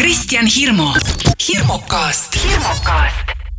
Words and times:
Kristjan 0.00 0.46
Hirmu, 0.46 0.92
hirmukast, 1.48 2.38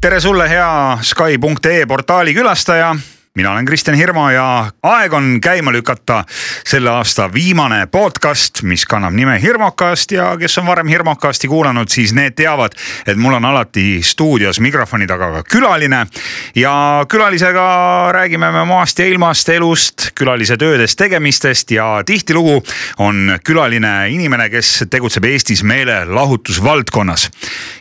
tere 0.02 0.20
sulle, 0.20 0.48
hea 0.50 0.98
Sky.ee 1.02 1.86
portaali 1.86 2.34
külastaja 2.34 2.96
mina 3.36 3.52
olen 3.52 3.66
Kristjan 3.66 3.98
Hirmu 3.98 4.30
ja 4.30 4.72
aeg 4.84 5.14
on 5.14 5.38
käima 5.42 5.72
lükata 5.72 6.24
selle 6.68 6.90
aasta 6.92 7.30
viimane 7.34 7.86
podcast, 7.88 8.60
mis 8.68 8.84
kannab 8.86 9.14
nime 9.16 9.38
Hirmukast 9.42 10.12
ja 10.12 10.34
kes 10.40 10.58
on 10.60 10.66
varem 10.68 10.88
Hirmukasti 10.92 11.48
kuulanud, 11.48 11.88
siis 11.90 12.12
need 12.14 12.36
teavad, 12.36 12.76
et 13.08 13.16
mul 13.18 13.34
on 13.34 13.46
alati 13.46 14.02
stuudios 14.04 14.60
mikrofoni 14.60 15.08
taga 15.08 15.30
ka 15.32 15.44
külaline. 15.48 16.08
ja 16.56 17.06
külalisega 17.08 18.10
räägime 18.12 18.52
me 18.52 18.66
maast 18.66 19.00
ja 19.00 19.06
ilmast, 19.08 19.50
elust, 19.50 20.12
külalise 20.16 20.58
töödest, 20.58 20.98
tegemistest 20.98 21.72
ja 21.72 22.04
tihtilugu 22.06 22.64
on 22.98 23.40
külaline 23.44 24.10
inimene, 24.10 24.50
kes 24.50 24.84
tegutseb 24.90 25.26
Eestis 25.26 25.64
meelelahutusvaldkonnas. 25.64 27.30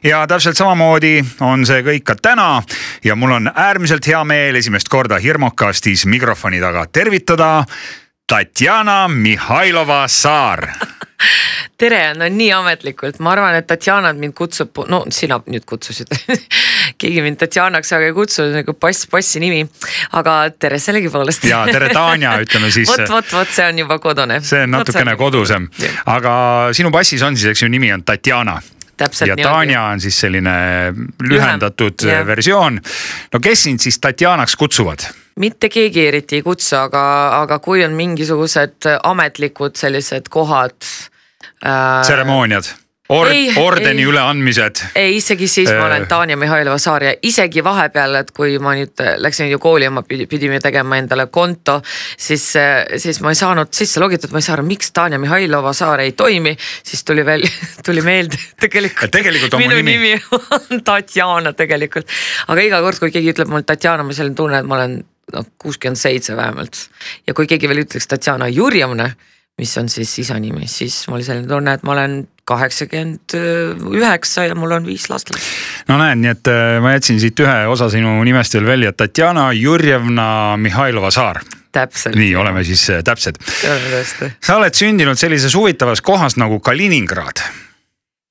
ja 0.05 0.27
täpselt 0.27 0.57
samamoodi 0.57 1.25
on 1.41 1.67
see 1.67 1.83
kõik 1.83 2.07
ka 2.07 2.15
täna 2.23 2.63
ja 3.05 3.17
mul 3.17 3.33
on 3.33 3.51
äärmiselt 3.55 4.07
hea 4.07 4.25
meel 4.25 4.55
esimest 4.55 4.89
korda 4.89 5.19
Hirmukast 5.19 5.40
Termokastis 5.41 6.03
mikrofoni 6.07 6.59
taga 6.61 6.83
tervitada 6.93 7.65
Tatjana 8.29 9.09
Mihhailova-Saar 9.09 10.67
tere, 11.81 12.01
no 12.15 12.27
nii 12.29 12.51
ametlikult, 12.53 13.23
ma 13.25 13.33
arvan, 13.33 13.57
et 13.57 13.65
Tatjana 13.67 14.11
mind 14.13 14.35
kutsub, 14.37 14.83
no 14.93 14.99
sina 15.09 15.39
nüüd 15.47 15.65
kutsusid 15.65 16.13
keegi 17.01 17.23
mind 17.25 17.41
Tatjanaks 17.41 17.95
väga 17.95 18.11
ei 18.11 18.17
kutsu, 18.19 18.45
nagu 18.53 18.75
pass, 18.77 19.07
passi 19.09 19.41
nimi. 19.41 19.63
aga 20.21 20.35
tere 20.61 20.77
sellegipoolest. 20.77 21.47
ja 21.49 21.63
tere 21.73 21.89
Tanja, 21.97 22.35
ütleme 22.45 22.69
siis. 22.69 22.93
vot, 22.93 23.07
vot, 23.09 23.33
vot 23.39 23.55
see 23.55 23.71
on 23.71 23.81
juba 23.81 23.97
kodune. 23.99 24.43
see 24.45 24.61
on 24.67 24.77
natukene 24.77 25.17
kodusem, 25.17 25.71
aga 26.05 26.35
sinu 26.77 26.93
passis 26.93 27.25
on 27.25 27.41
siis, 27.41 27.55
eks 27.55 27.65
ju, 27.65 27.71
nimi 27.73 27.89
on 27.97 28.05
Tatjana 28.05 28.59
täpselt 29.01 29.33
ja 29.33 29.41
Tanja 29.41 29.87
on 29.95 30.05
siis 30.05 30.21
selline 30.21 30.53
lühendatud 31.25 32.05
Lühem, 32.05 32.29
versioon. 32.29 32.81
no 33.33 33.41
kes 33.41 33.65
sind 33.71 33.81
siis 33.81 33.97
Tatjanaks 34.05 34.61
kutsuvad? 34.61 35.09
Mitte 35.37 35.69
keegi 35.69 36.07
eriti 36.07 36.41
ei 36.41 36.43
kutsu, 36.43 36.77
aga, 36.81 37.03
aga 37.43 37.59
kui 37.59 37.85
on 37.85 37.97
mingisugused 37.99 38.91
ametlikud 39.03 39.77
sellised 39.77 40.29
kohad 40.33 40.77
äh,. 41.65 42.03
tseremooniad 42.03 42.73
Ord, 43.11 43.33
ei, 43.35 43.49
ordeni 43.59 44.05
ei, 44.05 44.07
üleandmised. 44.07 44.85
ei, 44.95 45.17
isegi 45.19 45.49
siis 45.51 45.67
ma 45.75 45.89
olen 45.89 46.05
äh. 46.05 46.09
Tanja 46.09 46.37
Mihhailova 46.39 46.79
Saar 46.79 47.03
ja 47.03 47.15
isegi 47.27 47.65
vahepeal, 47.67 48.15
et 48.21 48.31
kui 48.37 48.55
ma 48.63 48.77
nüüd 48.79 49.03
läksin 49.19 49.51
ju 49.51 49.59
kooli 49.59 49.89
ja 49.89 49.91
ma 49.91 50.05
pidime 50.07 50.61
tegema 50.63 51.01
endale 51.01 51.27
konto, 51.35 51.81
siis, 52.15 52.45
siis 53.03 53.19
ma 53.25 53.35
ei 53.35 53.41
saanud 53.41 53.75
sisse 53.75 53.99
logitud, 54.03 54.31
ma 54.31 54.39
ei 54.39 54.47
saa 54.47 54.55
aru, 54.61 54.67
miks 54.69 54.95
Tanja 54.95 55.19
Mihhailova 55.19 55.73
Saar 55.75 56.05
ei 56.05 56.15
toimi. 56.15 56.55
siis 56.87 57.03
tuli 57.05 57.27
veel, 57.27 57.43
tuli 57.87 58.07
meelde 58.07 58.39
tegelikult. 58.63 59.11
tegelikult 59.11 59.59
minu 59.59 59.83
nimi, 59.83 59.99
nimi 59.99 60.45
on 60.61 60.85
Tatjana 60.87 61.53
tegelikult, 61.59 62.07
aga 62.47 62.69
iga 62.69 62.79
kord, 62.87 63.03
kui 63.03 63.11
keegi 63.11 63.35
ütleb 63.35 63.51
mulle 63.51 63.67
Tatjana, 63.67 64.07
ma 64.07 64.15
selline 64.15 64.39
tunne, 64.39 64.63
et 64.63 64.71
ma 64.71 64.79
olen 64.79 65.01
noh, 65.35 65.47
kuuskümmend 65.59 66.01
seitse 66.01 66.37
vähemalt. 66.37 66.87
ja 67.27 67.35
kui 67.35 67.49
keegi 67.51 67.69
veel 67.71 67.85
ütleks 67.85 68.09
Tatjana 68.11 68.49
Jurjevna 68.49 69.11
mis 69.61 69.77
on 69.79 69.89
siis 69.93 70.13
isa 70.23 70.39
nimi, 70.41 70.67
siis 70.71 71.03
mul 71.11 71.23
selline 71.25 71.49
tunne, 71.49 71.75
et 71.77 71.85
ma 71.85 71.93
olen 71.93 72.17
kaheksakümmend 72.49 73.37
üheksa 73.93 74.47
ja 74.49 74.57
mul 74.59 74.73
on 74.79 74.89
viis 74.89 75.07
last. 75.13 75.33
no 75.89 75.99
näed, 76.01 76.21
nii 76.23 76.33
et 76.33 76.51
äh, 76.51 76.77
ma 76.83 76.95
jätsin 76.97 77.21
siit 77.23 77.41
ühe 77.45 77.57
osa 77.71 77.91
sinu 77.93 78.17
nimest 78.27 78.57
veel 78.57 78.69
välja, 78.69 78.93
Tatjana 78.97 79.51
Jurjevna 79.57 80.57
Mihhailova-Saar 80.61 81.43
täpselt. 81.73 82.17
nii, 82.19 82.33
oleme 82.41 82.65
siis 82.65 82.87
äh, 82.91 83.03
täpsed. 83.07 83.41
sa 84.41 84.57
oled 84.57 84.77
sündinud 84.77 85.21
sellises 85.21 85.55
huvitavas 85.59 86.03
kohas 86.03 86.41
nagu 86.41 86.61
Kaliningrad 86.65 87.45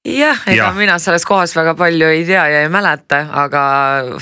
jah, 0.07 0.39
ega 0.47 0.69
ja. 0.69 0.71
mina 0.77 0.95
sellest 1.01 1.27
kohast 1.27 1.57
väga 1.57 1.73
palju 1.79 2.07
ei 2.13 2.23
tea 2.27 2.45
ja 2.47 2.61
ei 2.63 2.69
mäleta, 2.71 3.19
aga 3.43 3.63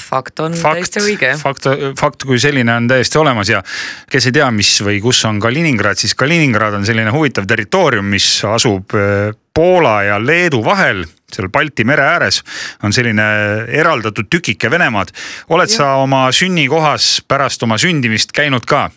fakt 0.01 0.41
on 0.41 0.55
fakt, 0.57 0.79
täiesti 0.79 1.03
õige. 1.03 1.33
fakt, 1.37 1.69
fakt 1.99 2.25
kui 2.25 2.39
selline 2.41 2.73
on 2.73 2.87
täiesti 2.89 3.19
olemas 3.21 3.51
ja 3.51 3.61
kes 4.09 4.29
ei 4.29 4.37
tea, 4.39 4.49
mis 4.51 4.71
või 4.85 4.97
kus 5.03 5.21
on 5.29 5.41
Kaliningrad, 5.43 5.99
siis 6.01 6.17
Kaliningrad 6.17 6.79
on 6.79 6.87
selline 6.87 7.13
huvitav 7.13 7.45
territoorium, 7.49 8.09
mis 8.09 8.29
asub 8.49 8.97
äh, 8.97 9.29
Poola 9.57 9.99
ja 10.05 10.17
Leedu 10.21 10.63
vahel 10.65 11.05
seal 11.33 11.49
Balti 11.51 11.83
mere 11.83 12.05
ääres 12.07 12.41
on 12.85 12.93
selline 12.95 13.23
eraldatud 13.67 14.29
tükike 14.31 14.71
Venemaad. 14.71 15.11
oled 15.49 15.69
ja. 15.69 15.75
sa 15.75 15.89
oma 16.01 16.27
sünnikohas 16.31 17.17
pärast 17.27 17.63
oma 17.63 17.77
sündimist 17.77 18.31
käinud 18.33 18.65
ka? 18.65 18.87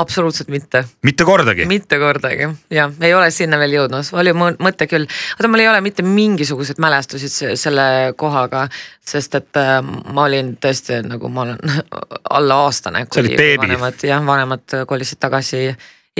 Absoluutselt 0.00 0.48
mitte. 0.52 0.84
mitte 1.06 1.26
kordagi? 1.28 1.66
mitte 1.70 1.98
kordagi, 2.02 2.48
jah, 2.72 2.94
ei 3.00 3.14
ole 3.14 3.30
sinna 3.34 3.58
veel 3.60 3.78
jõudnud, 3.78 4.12
oli 4.20 4.34
mõte 4.36 4.88
küll. 4.90 5.08
oota, 5.36 5.50
mul 5.50 5.64
ei 5.64 5.70
ole 5.70 5.82
mitte 5.84 6.06
mingisuguseid 6.06 6.80
mälestusi 6.82 7.30
selle 7.30 7.86
kohaga, 8.20 8.66
sest 9.06 9.38
et 9.40 9.60
äh, 9.60 9.78
ma 9.82 10.26
olin 10.28 10.56
tõesti 10.60 11.02
nagu 11.06 11.30
ma 11.32 11.46
olen 11.48 11.78
alla 12.38 12.62
aastane. 12.66 13.06
sa 13.10 13.22
olid 13.22 13.38
beebi? 13.38 13.78
jah, 14.08 14.24
vanemad 14.26 14.82
kolisid 14.88 15.20
tagasi 15.22 15.68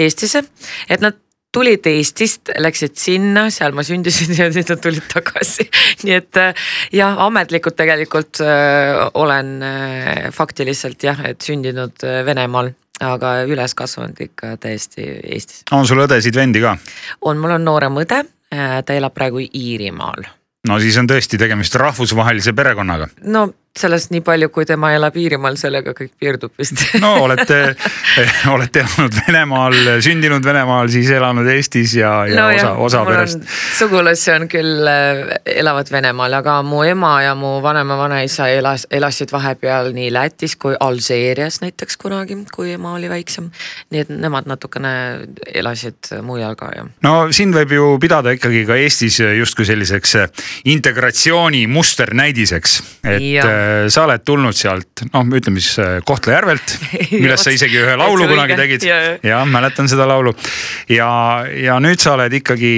Eestisse, 0.00 0.44
et 0.89 1.03
nad 1.03 1.16
tulid 1.55 1.87
Eestist, 1.91 2.53
läksid 2.62 2.94
sinna, 2.99 3.49
seal 3.50 3.75
ma 3.75 3.84
sündisin 3.87 4.34
ja 4.39 4.49
siis 4.55 4.69
nad 4.71 4.83
tulid 4.83 5.06
tagasi. 5.10 5.66
nii 6.06 6.16
et 6.16 6.41
äh, 6.41 6.69
jah, 6.94 7.19
ametlikult 7.27 7.78
tegelikult 7.78 8.43
öö, 8.44 9.09
olen 9.21 9.56
öö, 9.66 10.31
faktiliselt 10.34 11.03
jah, 11.06 11.25
et 11.27 11.43
sündinud 11.43 12.06
Venemaal 12.27 12.72
aga 13.00 13.33
üles 13.49 13.75
kasvanud 13.77 14.21
ikka 14.21 14.56
täiesti 14.61 15.06
Eestis. 15.22 15.65
on 15.72 15.87
sul 15.88 16.03
õdesid-vendi 16.05 16.62
ka? 16.65 16.77
on, 17.21 17.41
mul 17.41 17.56
on 17.56 17.65
noorem 17.65 17.97
õde, 18.03 18.22
äh, 18.53 18.77
ta 18.84 18.97
elab 18.97 19.15
praegu 19.16 19.43
Iirimaal. 19.43 20.27
no 20.69 20.81
siis 20.81 20.99
on 21.00 21.09
tõesti 21.10 21.41
tegemist 21.41 21.75
rahvusvahelise 21.81 22.53
perekonnaga. 22.56 23.09
no 23.25 23.49
sellest 23.79 24.11
nii 24.11 24.21
palju, 24.27 24.49
kui 24.51 24.67
tema 24.67 24.91
elab 24.97 25.15
Iirimaal, 25.17 25.55
sellega 25.59 25.93
kõik 25.95 26.11
piirdub 26.19 26.53
vist. 26.59 26.81
no 27.03 27.13
olete, 27.23 27.77
olete 28.55 28.83
elanud 28.83 29.15
Venemaal, 29.15 29.77
sündinud 30.03 30.45
Venemaal, 30.45 30.91
siis 30.91 31.11
elanud 31.15 31.47
Eestis 31.55 31.95
ja, 31.95 32.11
ja 32.27 32.41
no, 32.41 32.49
osa, 32.57 32.73
osa 32.87 33.03
perest. 33.07 33.47
sugulasi 33.79 34.33
on 34.35 34.49
küll, 34.51 34.91
äh, 34.91 35.23
elavad 35.55 35.93
Venemaal, 35.93 36.35
aga 36.41 36.57
mu 36.67 36.83
ema 36.87 37.13
ja 37.23 37.37
mu 37.39 37.53
vanema-vanaisa 37.63 38.49
elas, 38.57 38.89
elasid 38.91 39.31
vahepeal 39.33 39.93
nii 39.95 40.11
Lätis 40.15 40.59
kui 40.61 40.75
Alžeerias 40.81 41.61
näiteks 41.63 42.01
kunagi, 42.03 42.41
kui 42.55 42.75
ema 42.75 42.97
oli 42.99 43.11
väiksem. 43.13 43.53
nii 43.95 44.03
et 44.03 44.11
nemad 44.11 44.51
natukene 44.51 44.93
elasid 45.55 46.11
mujal 46.27 46.59
ka 46.59 46.73
jah. 46.75 46.91
no 47.07 47.15
sind 47.31 47.55
võib 47.55 47.79
ju 47.79 47.95
pidada 48.03 48.35
ikkagi 48.35 48.67
ka 48.67 48.83
Eestis 48.83 49.23
justkui 49.39 49.69
selliseks 49.69 50.19
integratsiooni 50.75 51.65
musternäidiseks, 51.71 52.79
et 53.07 53.31
ja 53.31 53.59
Äh, 53.59 53.59
sa 53.93 54.04
oled 54.06 54.25
tulnud 54.26 54.56
sealt, 54.56 55.04
noh, 55.12 55.26
ütleme 55.37 55.62
siis 55.62 55.81
äh, 55.82 55.98
Kohtla-Järvelt, 56.06 56.76
millest 57.22 57.47
sa 57.47 57.54
isegi 57.54 57.81
ühe 57.82 57.97
laulu 58.00 58.28
kunagi 58.31 58.59
tegid. 58.59 58.87
jah, 59.26 59.44
mäletan 59.48 59.91
seda 59.91 60.09
laulu. 60.10 60.34
ja, 60.93 61.10
ja 61.48 61.81
nüüd 61.82 62.03
sa 62.03 62.16
oled 62.19 62.34
ikkagi 62.41 62.72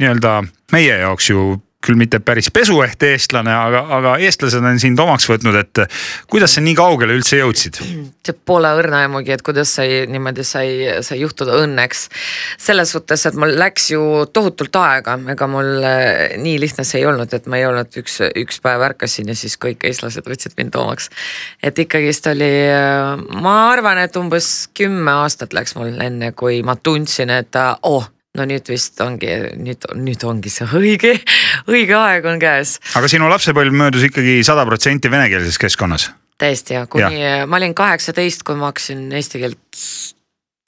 nii-öelda 0.00 0.40
meie 0.74 1.00
jaoks 1.02 1.30
ju 1.30 1.48
küll 1.86 1.98
mitte 1.98 2.20
päris 2.24 2.50
pesueht 2.54 3.02
eestlane, 3.06 3.52
aga, 3.54 3.82
aga 3.98 4.14
eestlased 4.26 4.64
on 4.64 4.80
sind 4.82 5.00
omaks 5.02 5.28
võtnud, 5.30 5.56
et 5.60 5.82
kuidas 6.30 6.56
sa 6.56 6.64
nii 6.64 6.74
kaugele 6.78 7.16
üldse 7.16 7.40
jõudsid? 7.40 7.80
see 8.26 8.34
pole 8.48 8.70
õrna 8.74 9.04
aimugi, 9.04 9.30
et 9.36 9.42
kuidas 9.46 9.76
sai 9.78 10.00
niimoodi 10.10 10.42
sai, 10.46 10.70
sai 11.06 11.20
juhtuda 11.20 11.60
õnneks. 11.62 12.08
selles 12.58 12.90
suhtes, 12.94 13.26
et 13.28 13.38
mul 13.38 13.54
läks 13.58 13.90
ju 13.92 14.00
tohutult 14.32 14.76
aega, 14.80 15.14
ega 15.34 15.48
mul 15.50 15.86
eh, 15.86 16.34
nii 16.42 16.58
lihtne 16.62 16.84
see 16.86 17.02
ei 17.02 17.06
olnud, 17.06 17.32
et 17.32 17.46
ma 17.46 17.60
ei 17.60 17.68
olnud 17.68 18.00
üks, 18.02 18.18
üks 18.42 18.58
päev 18.64 18.82
ärkasin 18.88 19.30
ja 19.30 19.38
siis 19.38 19.54
kõik 19.62 19.86
eestlased 19.86 20.26
võtsid 20.26 20.56
mind 20.58 20.74
omaks. 20.80 21.10
et 21.62 21.78
ikkagist 21.78 22.26
oli, 22.32 22.50
eh, 22.72 23.14
ma 23.42 23.56
arvan, 23.70 24.02
et 24.02 24.18
umbes 24.18 24.68
kümme 24.76 25.14
aastat 25.22 25.54
läks 25.56 25.76
mul 25.78 25.94
enne, 26.02 26.32
kui 26.32 26.62
ma 26.66 26.76
tundsin, 26.76 27.30
et 27.30 27.62
oh 27.82 28.10
no 28.36 28.46
nüüd 28.48 28.68
vist 28.70 29.00
ongi, 29.04 29.32
nüüd, 29.60 29.88
nüüd 29.96 30.26
ongi 30.28 30.52
see 30.52 30.68
õige, 30.78 31.16
õige 31.70 31.96
aeg 31.98 32.28
on 32.28 32.40
käes. 32.42 32.76
aga 32.98 33.10
sinu 33.10 33.30
lapsepõlv 33.32 33.76
möödus 33.76 34.06
ikkagi 34.10 34.38
sada 34.46 34.66
protsenti 34.68 35.10
venekeelses 35.12 35.58
keskkonnas? 35.62 36.10
täiesti 36.38 36.76
ja 36.76 36.84
kuni 36.90 37.20
ja. 37.20 37.46
ma 37.48 37.60
olin 37.60 37.74
kaheksateist, 37.76 38.44
kui 38.46 38.58
ma 38.58 38.70
hakkasin 38.70 39.08
eesti 39.16 39.40
keelt 39.40 39.84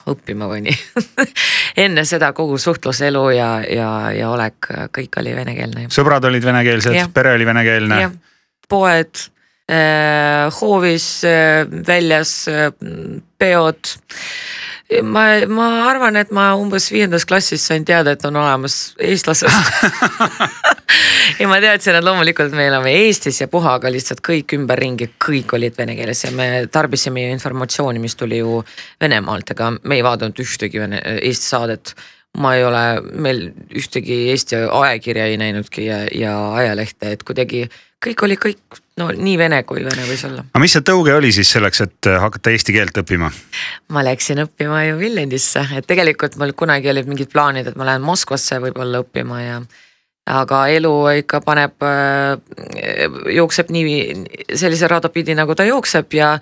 õppima 0.09 0.49
kuni 0.49 0.73
enne 1.85 2.05
seda 2.09 2.31
kogu 2.37 2.57
suhtluselu 2.61 3.25
ja, 3.35 3.49
ja, 3.69 3.89
ja 4.15 4.31
olek, 4.33 4.71
kõik 4.95 5.19
oli 5.21 5.35
venekeelne. 5.37 5.89
sõbrad 5.93 6.25
olid 6.29 6.45
venekeelsed, 6.45 7.03
pere 7.13 7.35
oli 7.37 7.47
venekeelne? 7.49 7.99
poed 8.69 9.25
äh,, 9.69 10.49
hoovis 10.59 11.11
äh,, 11.27 11.67
väljas 11.87 12.33
äh, 12.49 12.71
peod 13.37 13.93
ma, 15.03 15.25
ma 15.47 15.67
arvan, 15.89 16.17
et 16.19 16.31
ma 16.35 16.51
umbes 16.57 16.89
viiendas 16.91 17.25
klassis 17.29 17.65
sain 17.69 17.85
teada, 17.85 18.15
et 18.15 18.25
on 18.25 18.39
olemas 18.41 18.95
eestlased. 18.99 19.49
Ja 21.39 21.47
ma 21.47 21.59
teadsin, 21.61 21.95
et 21.95 22.03
loomulikult 22.03 22.51
me 22.57 22.65
elame 22.67 22.91
Eestis 23.05 23.37
ja 23.39 23.47
puha, 23.47 23.75
aga 23.77 23.91
lihtsalt 23.93 24.19
kõik 24.25 24.55
ümberringi, 24.57 25.11
kõik 25.21 25.53
olid 25.55 25.77
vene 25.77 25.93
keeles 25.95 26.23
ja 26.25 26.31
me 26.35 26.47
tarbisime 26.71 27.23
ju 27.23 27.35
informatsiooni, 27.35 28.01
mis 28.01 28.17
tuli 28.19 28.41
ju 28.41 28.57
Venemaalt, 28.99 29.53
ega 29.53 29.69
me 29.77 29.99
ei 29.99 30.03
vaadanud 30.03 30.41
ühtegi 30.43 30.81
vene, 30.81 30.99
Eesti 31.19 31.51
saadet 31.53 31.93
ma 32.37 32.53
ei 32.55 32.63
ole 32.63 32.83
meil 33.11 33.49
ühtegi 33.75 34.29
Eesti 34.33 34.61
ajakirja 34.65 35.25
ei 35.25 35.37
näinudki 35.41 35.85
ja, 35.85 36.03
ja 36.13 36.35
ajalehte, 36.61 37.15
et 37.15 37.23
kuidagi 37.27 37.65
kõik 38.05 38.23
oli 38.23 38.37
kõik 38.39 38.79
no 38.99 39.09
nii 39.15 39.35
vene 39.39 39.61
kui 39.67 39.81
vene 39.83 40.05
võis 40.07 40.23
olla. 40.27 40.45
aga 40.45 40.61
mis 40.63 40.75
see 40.75 40.85
tõuge 40.85 41.15
oli 41.15 41.31
siis 41.35 41.51
selleks, 41.55 41.81
et 41.85 42.09
hakata 42.23 42.53
eesti 42.53 42.75
keelt 42.75 43.01
õppima? 43.01 43.31
ma 43.95 44.05
läksin 44.05 44.43
õppima 44.45 44.85
ju 44.87 44.99
Viljandisse, 45.01 45.65
et 45.75 45.87
tegelikult 45.89 46.37
mul 46.39 46.53
kunagi 46.57 46.91
olid 46.91 47.09
mingid 47.09 47.31
plaanid, 47.33 47.67
et 47.67 47.79
ma 47.79 47.89
lähen 47.89 48.05
Moskvasse 48.05 48.61
võib-olla 48.63 49.03
õppima 49.03 49.41
ja 49.43 49.61
aga 50.29 50.59
elu 50.73 50.91
ikka 51.23 51.41
paneb, 51.45 51.85
jookseb 53.33 53.71
nii 53.73 53.95
sellise 54.57 54.89
rada 54.91 55.09
pidi, 55.13 55.35
nagu 55.37 55.55
ta 55.57 55.65
jookseb 55.67 56.13
ja. 56.17 56.33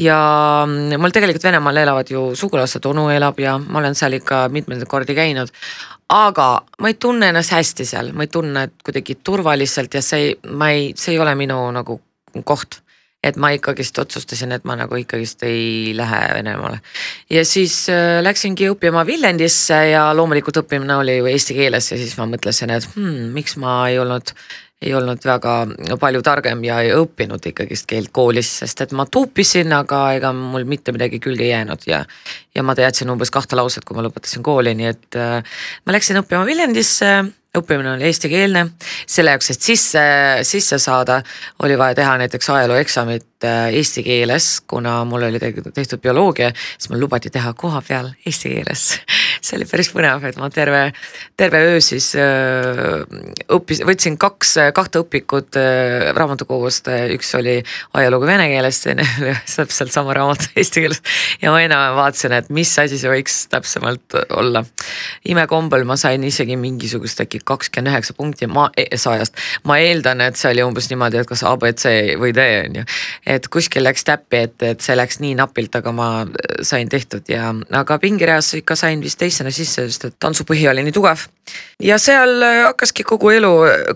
ja 0.00 0.20
mul 0.66 1.14
tegelikult 1.14 1.44
Venemaal 1.44 1.82
elavad 1.82 2.10
ju 2.10 2.30
sugulased, 2.38 2.86
onu 2.88 3.08
elab 3.14 3.40
ja 3.42 3.58
ma 3.58 3.82
olen 3.82 3.98
seal 3.98 4.16
ikka 4.18 4.46
mitmeid 4.52 4.86
kordi 4.88 5.16
käinud. 5.16 5.52
aga 6.08 6.48
ma 6.80 6.88
ei 6.88 6.94
tunne 6.94 7.28
ennast 7.32 7.52
hästi 7.52 7.84
seal, 7.84 8.12
ma 8.14 8.24
ei 8.24 8.32
tunne 8.32 8.68
kuidagi 8.84 9.18
turvaliselt 9.24 9.94
ja 9.94 10.02
see 10.02 10.34
ma 10.54 10.70
ei, 10.70 10.92
see 10.96 11.16
ei 11.16 11.20
ole 11.20 11.34
minu 11.34 11.58
nagu 11.74 12.00
koht 12.44 12.80
et 13.26 13.38
ma 13.40 13.50
ikkagist 13.56 13.98
otsustasin, 13.98 14.54
et 14.56 14.66
ma 14.68 14.76
nagu 14.78 14.98
ikkagist 15.00 15.42
ei 15.46 15.94
lähe 15.96 16.20
Venemaale. 16.34 16.80
ja 17.30 17.44
siis 17.44 17.86
äh, 17.92 18.20
läksingi 18.22 18.70
õppima 18.72 19.06
Viljandisse 19.06 19.80
ja 19.90 20.08
loomulikult 20.16 20.62
õppimine 20.62 21.00
oli 21.00 21.18
ju 21.18 21.32
eesti 21.32 21.56
keeles 21.58 21.90
ja 21.92 21.98
siis 21.98 22.14
ma 22.20 22.28
mõtlesin, 22.30 22.72
et 22.76 22.88
hmm, 22.94 23.32
miks 23.36 23.58
ma 23.62 23.82
ei 23.90 23.98
olnud 24.02 24.34
ei 24.84 24.92
olnud 24.94 25.22
väga 25.24 25.52
palju 26.00 26.20
targem 26.24 26.60
ja 26.66 26.82
ei 26.84 26.90
õppinud 26.92 27.46
ikkagist 27.48 27.86
keelt 27.88 28.10
koolis, 28.12 28.50
sest 28.60 28.82
et 28.84 28.92
ma 28.92 29.06
tuupisin, 29.08 29.72
aga 29.72 30.00
ega 30.18 30.32
mul 30.36 30.66
mitte 30.68 30.92
midagi 30.92 31.20
külge 31.22 31.46
ei 31.46 31.54
jäänud 31.54 31.86
ja. 31.88 32.02
ja 32.54 32.64
ma 32.66 32.76
teadsin 32.76 33.10
umbes 33.10 33.32
kahte 33.32 33.56
lauset, 33.56 33.86
kui 33.88 33.96
ma 33.96 34.04
lõpetasin 34.04 34.44
kooli, 34.44 34.76
nii 34.76 34.90
et 34.92 35.18
äh, 35.20 35.56
ma 35.86 35.96
läksin 35.96 36.20
õppima 36.20 36.44
Viljandisse 36.48 37.14
õppimine 37.58 37.94
oli 37.94 38.08
eestikeelne, 38.08 38.66
selle 39.06 39.34
jaoks, 39.34 39.50
et 39.54 39.68
sisse, 39.68 40.02
sisse 40.46 40.78
saada, 40.82 41.20
oli 41.64 41.78
vaja 41.78 41.96
teha 42.00 42.16
näiteks 42.22 42.50
ajalooeksamit 42.54 43.46
äh, 43.46 43.70
eesti 43.76 44.04
keeles, 44.06 44.50
kuna 44.68 44.98
mul 45.08 45.28
oli 45.28 45.40
tehtud 45.40 46.00
bioloogia, 46.02 46.52
siis 46.76 46.90
mul 46.92 47.04
lubati 47.06 47.32
teha 47.32 47.52
koha 47.56 47.82
peal 47.88 48.12
eesti 48.26 48.54
keeles. 48.54 48.88
See 49.40 49.58
oli 49.58 49.68
päris 49.68 49.90
põnev, 49.94 50.24
et 50.28 50.38
ma 50.40 50.50
terve, 50.52 50.82
terve 51.36 51.62
öö 51.70 51.80
siis 51.84 52.12
äh, 52.18 53.02
õppis, 53.52 53.82
võtsin 53.86 54.18
kaks, 54.20 54.56
kahte 54.76 55.02
õpikut 55.04 55.58
äh, 55.60 56.10
raamatukogust, 56.16 56.90
üks 57.14 57.32
oli 57.38 57.58
ajalugu 57.98 58.28
vene 58.28 58.48
keeles, 58.50 58.80
teine 58.84 59.06
oli 59.20 59.34
täpselt 59.56 59.92
sama 59.94 60.14
raamat 60.16 60.48
eesti 60.58 60.84
keeles. 60.84 61.02
ja 61.42 61.52
ma 61.54 61.62
enam-vähem 61.64 61.98
vaatasin, 61.98 62.36
et 62.36 62.50
mis 62.54 62.72
asi 62.78 62.98
see 63.00 63.10
võiks 63.10 63.38
täpsemalt 63.52 64.18
olla. 64.36 64.64
imekombel 65.28 65.84
ma 65.88 65.96
sain 66.00 66.24
isegi 66.24 66.56
mingisugust 66.60 67.20
äkki 67.24 67.40
kakskümmend 67.44 67.92
üheksa 67.92 68.16
punkti 68.16 68.48
ma 68.50 68.68
e, 68.76 68.88
sajast. 68.96 69.36
ma 69.64 69.78
eeldan, 69.82 70.22
et 70.24 70.38
see 70.38 70.50
oli 70.52 70.64
umbes 70.66 70.90
niimoodi, 70.90 71.20
et 71.20 71.28
kas 71.28 71.44
abc 71.46 71.86
või 72.20 72.32
D 72.36 72.46
on 72.64 72.80
ju. 72.80 72.86
et 73.36 73.48
kuskil 73.52 73.86
läks 73.86 74.06
täppi, 74.06 74.44
et, 74.48 74.56
et 74.62 74.84
see 74.84 74.96
läks 74.96 75.20
nii 75.22 75.36
napilt, 75.38 75.74
aga 75.80 75.92
ma 75.96 76.08
sain 76.66 76.88
tehtud 76.88 77.28
ja, 77.30 77.52
aga 77.80 77.98
pingireas 78.02 78.52
ikka 78.60 78.76
sain 78.78 79.02
vist 79.04 79.22
teisena 79.26 79.52
sisse, 79.54 79.86
sest 79.90 80.08
et 80.08 80.16
tantsupõhi 80.22 80.68
oli 80.70 80.86
nii 80.86 80.94
tugev. 80.94 81.26
ja 81.82 81.94
seal 82.02 82.42
hakkaski 82.42 83.04
kogu 83.06 83.30
elu 83.30 83.50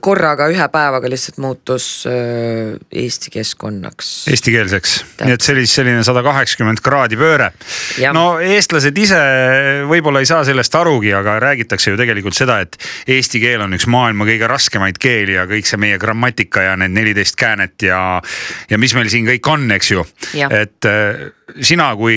korraga 0.05 0.47
ühe 0.53 0.67
päevaga 0.71 1.09
lihtsalt 1.11 1.41
muutus 1.43 2.05
äh, 2.07 2.77
Eesti 2.93 3.33
keskkonnaks. 3.35 4.11
Eestikeelseks, 4.31 4.93
nii 5.25 5.35
et 5.35 5.43
see 5.43 5.57
oli 5.57 5.65
siis 5.67 5.81
selline 5.81 6.05
sada 6.07 6.23
kaheksakümmend 6.27 6.83
kraadi 6.85 7.19
pööre. 7.19 7.51
no 8.15 8.25
eestlased 8.39 8.99
ise 8.99 9.21
võib-olla 9.91 10.23
ei 10.23 10.31
saa 10.31 10.45
sellest 10.47 10.79
arugi, 10.79 11.13
aga 11.17 11.39
räägitakse 11.43 11.95
ju 11.95 11.99
tegelikult 12.01 12.39
seda, 12.39 12.61
et 12.63 12.79
eesti 13.11 13.43
keel 13.43 13.67
on 13.67 13.75
üks 13.79 13.89
maailma 13.91 14.29
kõige 14.29 14.51
raskemaid 14.51 15.01
keeli 15.03 15.39
ja 15.39 15.49
kõik 15.51 15.69
see 15.71 15.81
meie 15.81 15.99
grammatika 15.99 16.69
ja 16.71 16.79
need 16.81 16.95
neliteist 16.95 17.39
käänet 17.41 17.89
ja, 17.89 18.21
ja 18.71 18.79
mis 18.79 18.95
meil 18.95 19.11
siin 19.11 19.27
kõik 19.27 19.51
on, 19.51 19.67
eks 19.75 19.95
ju. 19.97 20.07
et 20.51 20.91
äh, 20.91 21.29
sina 21.63 21.91
kui 21.97 22.17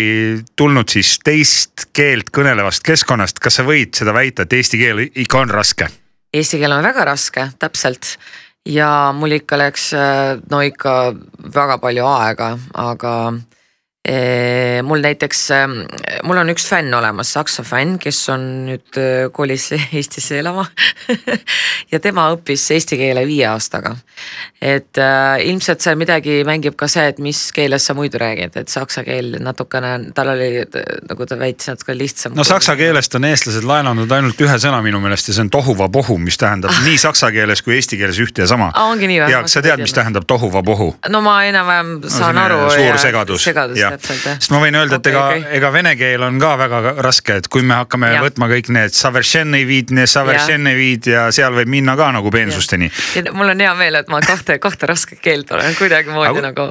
tulnud 0.56 0.90
siis 0.90 1.18
teist 1.24 1.88
keelt 1.96 2.32
kõnelevast 2.34 2.86
keskkonnast, 2.86 3.42
kas 3.44 3.60
sa 3.60 3.68
võid 3.68 3.94
seda 3.98 4.14
väita, 4.16 4.46
et 4.46 4.54
eesti 4.54 4.80
keel 4.82 5.06
ikka 5.08 5.44
on 5.44 5.54
raske? 5.54 5.90
Eesti 6.34 6.60
keel 6.62 6.74
on 6.76 6.84
väga 6.86 7.06
raske, 7.06 7.48
täpselt 7.62 8.16
ja 8.66 9.12
mul 9.16 9.38
ikka 9.40 9.60
läks 9.60 9.92
äh, 9.98 10.38
no 10.52 10.62
ikka 10.66 11.14
väga 11.56 11.78
palju 11.84 12.06
aega, 12.08 12.54
aga 12.74 13.16
mul 14.84 15.00
näiteks, 15.00 15.42
mul 16.28 16.40
on 16.42 16.52
üks 16.52 16.66
fänn 16.68 16.92
olemas, 16.94 17.30
saksa 17.38 17.64
fänn, 17.64 17.96
kes 18.04 18.18
on 18.34 18.42
nüüd 18.68 18.98
kolis 19.32 19.70
Eestisse 19.96 20.42
elama 20.42 20.66
ja 21.94 22.00
tema 22.04 22.26
õppis 22.34 22.66
eesti 22.76 22.98
keele 23.00 23.24
viie 23.28 23.46
aastaga. 23.48 23.96
et 24.62 25.00
äh, 25.00 25.46
ilmselt 25.48 25.84
seal 25.84 25.96
midagi 26.00 26.42
mängib 26.48 26.76
ka 26.80 26.88
see, 26.92 27.06
et 27.14 27.20
mis 27.24 27.40
keeles 27.56 27.86
sa 27.88 27.96
muidu 27.96 28.20
räägid, 28.20 28.58
et 28.60 28.72
saksa 28.72 29.04
keel 29.08 29.38
natukene, 29.44 29.94
tal 30.16 30.34
oli 30.34 30.66
nagu 31.10 31.28
ta 31.30 31.40
väitis, 31.40 31.70
natuke 31.72 31.96
lihtsam. 31.98 32.36
no 32.36 32.44
saksa 32.48 32.76
keelest 32.80 33.16
on 33.16 33.28
eestlased 33.30 33.68
laenanud 33.68 34.12
ainult 34.12 34.44
ühe 34.44 34.60
sõna 34.60 34.82
minu 34.86 35.00
meelest 35.04 35.32
ja 35.32 35.38
see 35.38 35.46
on 35.46 35.54
tohuvabohu, 35.54 36.18
mis 36.20 36.40
tähendab 36.42 36.76
nii 36.86 37.00
saksa 37.02 37.32
keeles 37.36 37.64
kui 37.64 37.78
eesti 37.78 38.00
keeles 38.00 38.20
ühte 38.24 38.44
ja 38.44 38.52
sama 38.52 38.72
ah,. 38.74 38.92
ongi 38.92 39.08
nii 39.12 39.24
või? 39.24 39.32
ja 39.32 39.44
sa 39.48 39.64
tead, 39.66 39.84
mis 39.84 39.96
tähendab 39.96 40.28
tohuvabohu? 40.28 40.94
no 41.08 41.24
ma 41.26 41.40
enam-vähem 41.48 41.96
saan 42.08 42.36
no, 42.40 42.48
aru. 42.48 42.62
suur 42.76 43.02
segadus, 43.08 43.48
segadus 43.48 43.80
täpselt 43.80 43.92
jah. 43.92 43.93
Sest 44.02 44.52
ma 44.54 44.62
võin 44.64 44.78
öelda, 44.80 44.98
et 44.98 45.08
okay, 45.08 45.14
ega 45.14 45.26
okay., 45.28 45.58
ega 45.60 45.72
vene 45.74 45.94
keel 46.00 46.26
on 46.26 46.40
ka 46.42 46.54
väga 46.64 46.82
raske, 47.06 47.38
et 47.42 47.50
kui 47.52 47.66
me 47.68 47.78
hakkame 47.82 48.14
ja. 48.16 48.24
võtma 48.24 48.50
kõik 48.52 48.72
need 48.74 48.96
ja 51.10 51.30
seal 51.36 51.54
võib 51.56 51.72
minna 51.72 51.98
ka 52.00 52.12
nagu 52.16 52.34
peensusteni. 52.34 52.92
mul 53.32 53.54
on 53.54 53.66
hea 53.66 53.74
meel, 53.78 54.02
et 54.02 54.12
ma 54.12 54.22
kahte, 54.26 54.60
kahte 54.64 54.90
rasket 54.90 55.22
keelt 55.24 55.52
olen 55.52 55.76
kuidagimoodi 55.80 56.34
Aga... 56.34 56.52
nagu 56.52 56.68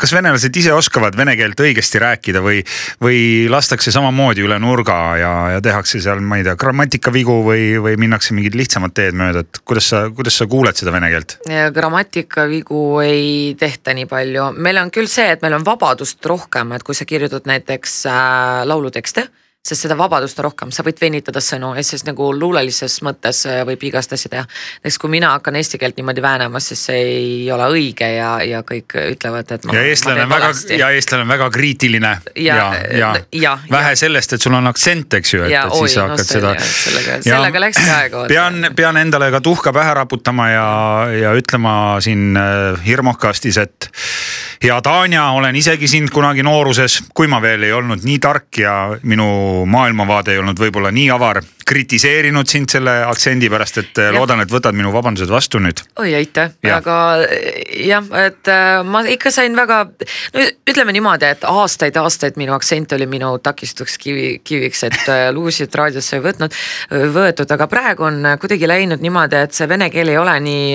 kas 0.00 0.12
venelased 0.14 0.56
ise 0.56 0.72
oskavad 0.74 1.16
vene 1.18 1.34
keelt 1.38 1.60
õigesti 1.62 2.00
rääkida 2.02 2.42
või, 2.44 2.62
või 3.02 3.18
lastakse 3.52 3.92
samamoodi 3.94 4.44
üle 4.46 4.58
nurga 4.62 4.98
ja, 5.20 5.32
ja 5.54 5.60
tehakse 5.64 6.00
seal, 6.02 6.22
ma 6.24 6.40
ei 6.40 6.46
tea, 6.46 6.56
grammatikavigu 6.58 7.38
või, 7.46 7.66
või 7.82 7.98
minnakse 8.00 8.36
mingit 8.36 8.56
lihtsamat 8.58 8.96
teed 8.98 9.18
mööda, 9.18 9.44
et 9.46 9.62
kuidas 9.68 9.90
sa, 9.92 10.04
kuidas 10.14 10.38
sa 10.40 10.48
kuuled 10.50 10.78
seda 10.78 10.94
vene 10.94 11.12
keelt? 11.12 11.38
grammatikavigu 11.74 12.82
ei 13.04 13.28
tehta 13.58 13.94
nii 13.96 14.08
palju, 14.10 14.50
meil 14.58 14.82
on 14.82 14.90
küll 14.94 15.10
see, 15.10 15.28
et 15.34 15.44
meil 15.44 15.58
on 15.58 15.66
vabadust 15.66 16.24
rohkem, 16.26 16.74
et 16.76 16.86
kui 16.86 16.96
sa 16.98 17.06
kirjutad 17.08 17.48
näiteks 17.48 18.02
äh, 18.10 18.64
laulutekste 18.68 19.28
sest 19.62 19.84
seda 19.84 19.94
vabadust 19.94 20.40
on 20.40 20.48
rohkem, 20.48 20.70
sa 20.74 20.82
võid 20.82 20.98
venitada 20.98 21.38
sõnu 21.42 21.70
ja 21.76 21.82
siis 21.86 22.02
nagu 22.02 22.32
luulelises 22.34 22.96
mõttes 23.06 23.44
äh, 23.46 23.60
võib 23.66 23.84
igast 23.86 24.10
asja 24.14 24.30
teha. 24.32 24.42
näiteks 24.82 24.98
kui 24.98 25.12
mina 25.12 25.30
hakkan 25.36 25.54
eesti 25.60 25.78
keelt 25.78 26.00
niimoodi 26.00 26.24
väänama, 26.24 26.60
siis 26.60 26.82
see 26.88 27.02
ei 27.12 27.36
ole 27.54 27.68
õige 27.70 28.08
ja, 28.16 28.32
ja 28.42 28.64
kõik 28.66 28.96
ütlevad, 28.98 29.54
et. 29.54 29.68
ja 29.70 29.84
eestlane 29.86 30.24
on 30.26 30.34
väga 30.34 30.50
ja 30.80 30.90
eestlane 30.96 31.22
on 31.22 31.30
väga 31.30 31.48
kriitiline 31.54 32.10
ja, 32.34 32.56
ja, 32.58 32.66
ja, 32.98 33.12
ja 33.44 33.54
vähe 33.70 33.94
ja. 33.94 34.00
sellest, 34.02 34.34
et 34.34 34.42
sul 34.42 34.58
on 34.58 34.66
aktsent, 34.72 35.14
eks 35.20 35.34
ju, 35.36 35.44
et, 35.46 35.54
et 35.54 35.76
siis 35.78 35.86
oi, 35.86 35.94
sa 35.94 36.08
hakkad 36.08 36.26
no, 36.26 36.28
seda. 36.32 36.52
sellega, 36.72 37.22
sellega 37.28 37.64
läkski 37.68 37.88
aega. 38.00 38.26
pean, 38.34 38.70
pean 38.74 38.98
endale 38.98 39.30
ka 39.30 39.42
tuhka 39.46 39.70
pähe 39.78 39.94
raputama 40.02 40.50
ja, 40.50 40.68
ja 41.20 41.36
ütlema 41.38 41.76
siin 42.02 42.34
äh, 42.34 42.82
hirmukastis, 42.82 43.62
et 43.62 43.92
hea 44.62 44.80
Tanja, 44.82 45.24
olen 45.34 45.56
isegi 45.58 45.88
sind 45.90 46.10
kunagi 46.14 46.42
nooruses, 46.46 47.00
kui 47.14 47.26
ma 47.30 47.40
veel 47.42 47.64
ei 47.66 47.72
olnud 47.74 48.04
nii 48.06 48.18
tark 48.22 48.60
ja 48.62 48.74
minu 49.02 49.26
maailmavaade 49.66 50.36
ei 50.36 50.38
olnud 50.38 50.60
võib-olla 50.62 50.92
nii 50.94 51.08
avar, 51.10 51.40
kritiseerinud 51.66 52.46
sind 52.50 52.70
selle 52.70 52.94
aktsendi 53.08 53.50
pärast, 53.50 53.80
et 53.82 53.98
ja. 53.98 54.12
loodan, 54.14 54.42
et 54.44 54.52
võtad 54.52 54.76
minu 54.78 54.92
vabandused 54.94 55.30
vastu 55.32 55.58
nüüd. 55.62 55.82
oi 55.98 56.14
aitäh 56.20 56.54
ja., 56.62 56.78
aga 56.78 56.96
jah, 57.74 58.06
et 58.22 58.52
äh, 58.52 58.84
ma 58.86 59.02
ikka 59.10 59.34
sain 59.34 59.58
väga, 59.58 59.82
no 60.36 60.46
ütleme 60.70 60.94
niimoodi, 60.94 61.32
et 61.34 61.46
aastaid-aastaid 61.48 62.38
minu 62.38 62.54
aktsent 62.54 62.94
oli 62.94 63.10
minu 63.10 63.34
takistuseks 63.42 63.98
kivi, 63.98 64.30
kiviks, 64.46 64.86
et 64.86 65.02
äh, 65.08 65.26
lugusid 65.34 65.74
raadiosse 65.74 66.20
ei 66.20 66.26
võtnud, 66.30 66.58
võetud, 67.18 67.50
aga 67.50 67.70
praegu 67.70 68.06
on 68.06 68.34
kuidagi 68.38 68.70
läinud 68.70 69.02
niimoodi, 69.02 69.42
et 69.42 69.58
see 69.58 69.70
vene 69.70 69.90
keel 69.90 70.14
ei 70.14 70.22
ole 70.22 70.38
nii, 70.46 70.66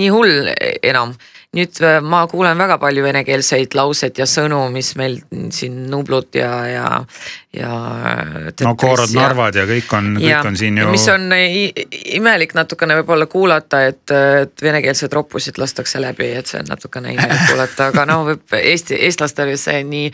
nii 0.00 0.12
hull 0.16 0.54
enam 0.80 1.12
nüüd 1.56 1.80
äh, 1.84 2.00
ma 2.02 2.24
kuulen 2.30 2.58
väga 2.58 2.78
palju 2.82 3.04
venekeelseid 3.06 3.76
lauseid 3.78 4.18
ja 4.18 4.26
sõnu, 4.30 4.66
mis 4.74 4.94
meil 4.98 5.20
siin 5.54 5.84
Nublud 5.92 6.34
ja, 6.36 6.52
ja, 6.70 6.86
ja. 7.56 7.72
no 8.64 8.74
Koorod 8.78 9.10
ja, 9.12 9.20
Narvad 9.20 9.56
ja 9.58 9.64
kõik 9.68 9.92
on, 9.96 10.12
kõik 10.20 10.50
on 10.50 10.58
siin 10.58 10.80
ju. 10.80 10.88
mis 10.92 11.06
on 11.12 11.26
imelik 11.32 12.54
natukene 12.56 12.98
võib-olla 13.00 13.28
kuulata, 13.30 13.82
et, 13.90 14.04
et 14.12 14.62
venekeelseid 14.62 15.12
roppusid 15.16 15.60
lastakse 15.60 16.00
läbi, 16.02 16.28
et 16.38 16.50
see 16.50 16.60
on 16.62 16.70
natukene 16.70 17.14
imelik 17.16 17.46
kuulata, 17.50 17.90
aga 17.92 18.06
no 18.08 18.20
võib 18.28 18.56
Eesti, 18.56 18.98
eestlastele 19.08 19.56
see 19.60 19.82
nii, 19.86 20.10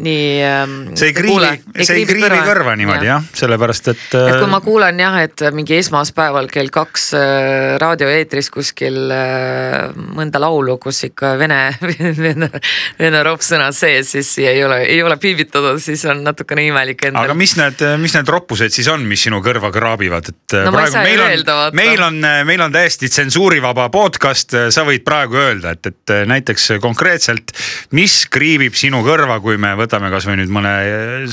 nii. 0.00 0.26
Ähm, 0.48 0.76
see 0.98 1.12
ei 1.12 1.16
kriivi, 1.16 1.52
see 1.82 2.00
ei 2.02 2.08
kriivi 2.08 2.26
kõrva, 2.26 2.42
kõrva 2.48 2.76
niimoodi 2.80 3.10
jah 3.10 3.22
ja,, 3.22 3.38
sellepärast 3.42 3.92
et. 3.94 4.06
et 4.18 4.38
kui 4.40 4.50
ma 4.50 4.62
kuulen 4.64 5.00
jah, 5.02 5.20
et 5.26 5.46
mingi 5.54 5.78
esmaspäeval 5.78 6.50
kell 6.52 6.72
kaks 6.74 7.10
äh, 7.18 7.76
raadioeetris 7.82 8.50
kuskil 8.54 9.12
äh, 9.14 9.88
mõnda 10.16 10.40
laulu 10.42 10.78
kus 10.82 11.02
ikka 11.08 11.34
vene, 11.40 11.60
vene, 12.24 12.50
vene 12.98 13.22
roppsõnad 13.26 13.76
sees, 13.76 14.12
siis 14.16 14.32
ei 14.44 14.62
ole, 14.64 14.80
ei 14.88 15.02
ole 15.02 15.18
piibitatud, 15.20 15.80
siis 15.82 16.04
on 16.08 16.22
natukene 16.26 16.64
ime 16.66 16.77
imelik 16.78 17.04
aga 17.08 17.24
endal. 17.24 17.36
mis 17.38 17.54
need, 17.58 17.82
mis 18.02 18.14
need 18.16 18.30
roppused 18.32 18.74
siis 18.74 18.88
on, 18.92 19.04
mis 19.08 19.22
sinu 19.26 19.40
kõrva 19.44 19.70
kraabivad, 19.74 20.30
et 20.32 20.56
No 20.68 20.72
ju 20.84 21.02
meil 21.02 21.22
on 21.22 21.76
meil 21.76 22.04
on, 22.04 22.20
meil 22.48 22.62
on 22.64 22.74
täiesti 22.74 23.10
tsensuurivaba 23.12 23.88
podcast, 23.94 24.56
sa 24.74 24.84
võid 24.88 25.04
praegu 25.06 25.38
öelda, 25.40 25.74
et, 25.76 25.90
et 25.90 26.14
näiteks 26.28 26.78
konkreetselt, 26.82 27.52
mis 27.96 28.20
kriibib 28.30 28.76
sinu 28.78 29.02
kõrva, 29.06 29.40
kui 29.44 29.58
me 29.60 29.74
võtame 29.78 30.12
kasvõi 30.14 30.38
nüüd 30.40 30.54
mõne 30.54 30.74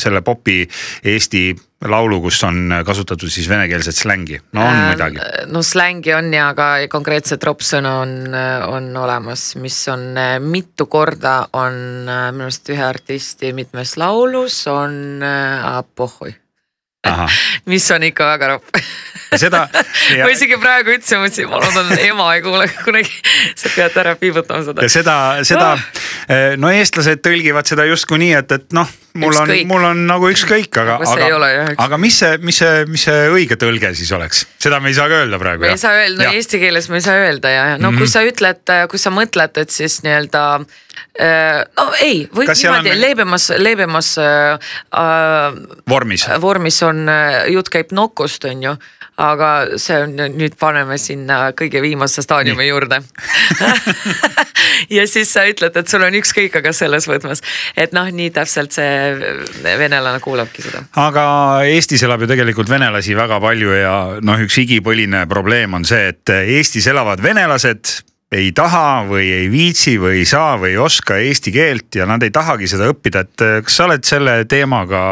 selle 0.02 0.24
popi 0.26 0.64
Eesti 1.06 1.48
laulu, 1.86 2.22
kus 2.24 2.40
on 2.48 2.72
kasutatud 2.86 3.30
siis 3.30 3.50
venekeelset 3.50 3.96
slängi, 3.96 4.40
no 4.56 4.62
on 4.64 4.76
Äh, 4.76 4.86
muidugi. 4.88 5.20
no 5.52 5.62
slängi 5.64 6.14
on 6.14 6.34
ja 6.34 6.54
ka 6.56 6.70
konkreetset 6.90 7.44
roppsõna 7.44 7.98
on, 8.02 8.16
on 8.68 8.90
olemas, 8.98 9.56
mis 9.62 9.78
on 9.92 10.16
mitu 10.40 10.86
korda 10.86 11.48
on 11.54 12.08
minu 12.08 12.48
arust 12.48 12.70
ühe 12.74 12.84
artisti 12.84 13.54
mitmes 13.54 13.98
laulus 13.98 14.64
on 14.72 15.22
äh, 15.24 15.84
pohhui, 15.96 16.34
ahah, 17.06 17.32
mis 17.72 17.92
on 17.92 18.04
ikka 18.08 18.32
väga 18.34 18.48
ropp. 18.56 18.82
seda 19.36 19.68
ma 20.24 20.32
isegi 20.32 20.58
praegu 20.58 20.96
ütlesin, 20.96 21.22
mõtlesin, 21.22 21.52
ma 21.52 21.60
loodan, 21.60 21.92
et 21.92 22.06
ema 22.08 22.32
ei 22.36 22.42
kuule 22.46 22.70
kunagi, 22.82 23.22
sa 23.56 23.70
pead 23.76 23.98
ära 24.06 24.16
piibutama 24.16 24.64
seda 24.64 24.88
ja. 24.88 24.90
seda, 25.00 25.18
seda 25.44 25.74
Ah. 25.76 26.56
no 26.58 26.72
eestlased 26.74 27.20
tõlgivad 27.22 27.68
seda 27.70 27.84
justkui 27.86 28.18
nii, 28.24 28.32
et, 28.40 28.52
et 28.56 28.74
noh, 28.74 28.90
mul 29.16 29.36
on 29.42 29.52
mul 29.70 29.84
on 29.88 30.02
nagu 30.10 30.28
ükskõik, 30.32 30.76
aga, 30.82 30.98
Aga 31.06 31.76
aga 31.86 31.98
mis 32.02 32.18
see, 32.20 32.38
mis 32.44 32.58
see, 32.62 32.86
mis 32.92 33.06
see 33.08 33.30
õige 33.32 33.56
tõlge 33.62 33.94
siis 33.96 34.12
oleks, 34.16 34.46
seda 34.62 34.80
me 34.84 34.92
ei 34.92 34.98
saa 34.98 35.08
ka 35.12 35.22
öelda 35.24 35.40
praegu. 35.42 35.62
me 35.66 35.72
ei 35.76 35.82
saa 35.82 35.94
öelda, 36.02 36.24
no 36.28 36.36
eesti 36.36 36.60
keeles 36.60 36.90
me 36.92 37.00
ei 37.00 37.06
saa 37.06 37.16
öelda 37.24 37.54
ja, 37.54 37.64
no 37.78 37.92
Mhm. 37.92 37.98
kui 38.02 38.08
sa 38.12 38.24
ütled, 38.28 38.74
kui 38.92 39.00
sa 39.00 39.14
mõtled, 39.16 39.58
et 39.62 39.70
siis 39.72 40.02
nii-öelda 40.04 40.44
äh, 41.20 41.64
no 41.78 41.88
ei, 42.02 42.26
või 42.34 42.46
Kas 42.50 42.64
on 42.66 42.72
niimoodi 42.76 42.90
veel- 42.92 43.02
leebemas, 43.06 43.50
leebemas 43.58 44.12
äh, 44.18 44.60
äh, 44.92 45.60
vormis. 45.90 46.28
vormis 46.42 46.82
on, 46.84 47.06
jutt 47.54 47.70
käib 47.74 47.92
nokust, 47.96 48.46
on 48.52 48.64
ju, 48.64 48.76
aga 49.22 49.50
see 49.80 49.98
on 50.04 50.16
nüüd 50.36 50.58
paneme 50.60 50.98
sinna 51.00 51.52
kõige 51.58 51.82
viimase 51.84 52.24
staadiumi 52.26 52.68
juurde. 52.68 53.00
ja 54.98 55.06
siis 55.08 55.32
sa 55.32 55.46
ütled, 55.48 55.76
et 55.80 55.92
sul 55.92 56.04
on 56.04 56.18
ükskõik, 56.20 56.58
aga 56.60 56.74
selles 56.76 57.08
võtmes, 57.08 57.44
et 57.80 57.96
noh, 57.96 58.10
nii 58.12 58.32
täpselt 58.36 58.76
see 58.76 59.14
venelane 59.64 60.20
kuulabki 60.24 60.66
seda. 60.66 60.84
aga 61.00 61.28
Eestis 61.70 62.04
elab 62.08 62.26
ju 62.26 62.32
tegelikult 62.32 62.72
venelasi 62.72 63.16
väga 63.18 63.40
palju 63.44 63.78
ja 63.80 63.96
noh, 64.26 64.44
üks 64.44 64.60
igipõline 64.66 65.26
probleem 65.32 65.80
on 65.80 65.88
see, 65.88 66.12
et 66.12 66.36
Eestis 66.36 66.88
elavad 66.92 67.24
venelased 67.24 67.96
ei 68.36 68.52
taha 68.58 69.06
või 69.08 69.30
ei 69.32 69.50
viitsi 69.52 69.96
või 70.02 70.20
ei 70.24 70.28
saa 70.28 70.58
või 70.60 70.74
ei 70.74 70.80
oska 70.82 71.22
eesti 71.24 71.54
keelt 71.56 71.96
ja 71.96 72.08
nad 72.10 72.24
ei 72.26 72.34
tahagi 72.36 72.68
seda 72.68 72.90
õppida, 72.92 73.24
et 73.24 73.44
kas 73.64 73.78
sa 73.80 73.88
oled 73.88 74.04
selle 74.04 74.42
teemaga 74.50 75.06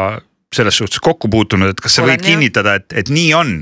selles 0.54 0.76
suhtes 0.76 1.00
kokku 1.02 1.30
puutunud, 1.30 1.72
et 1.72 1.80
kas 1.80 1.96
sa 1.96 2.02
Olen, 2.02 2.14
võid 2.14 2.22
jah. 2.22 2.34
kinnitada, 2.34 2.76
et, 2.78 2.92
et 2.94 3.10
nii 3.10 3.32
on? 3.34 3.54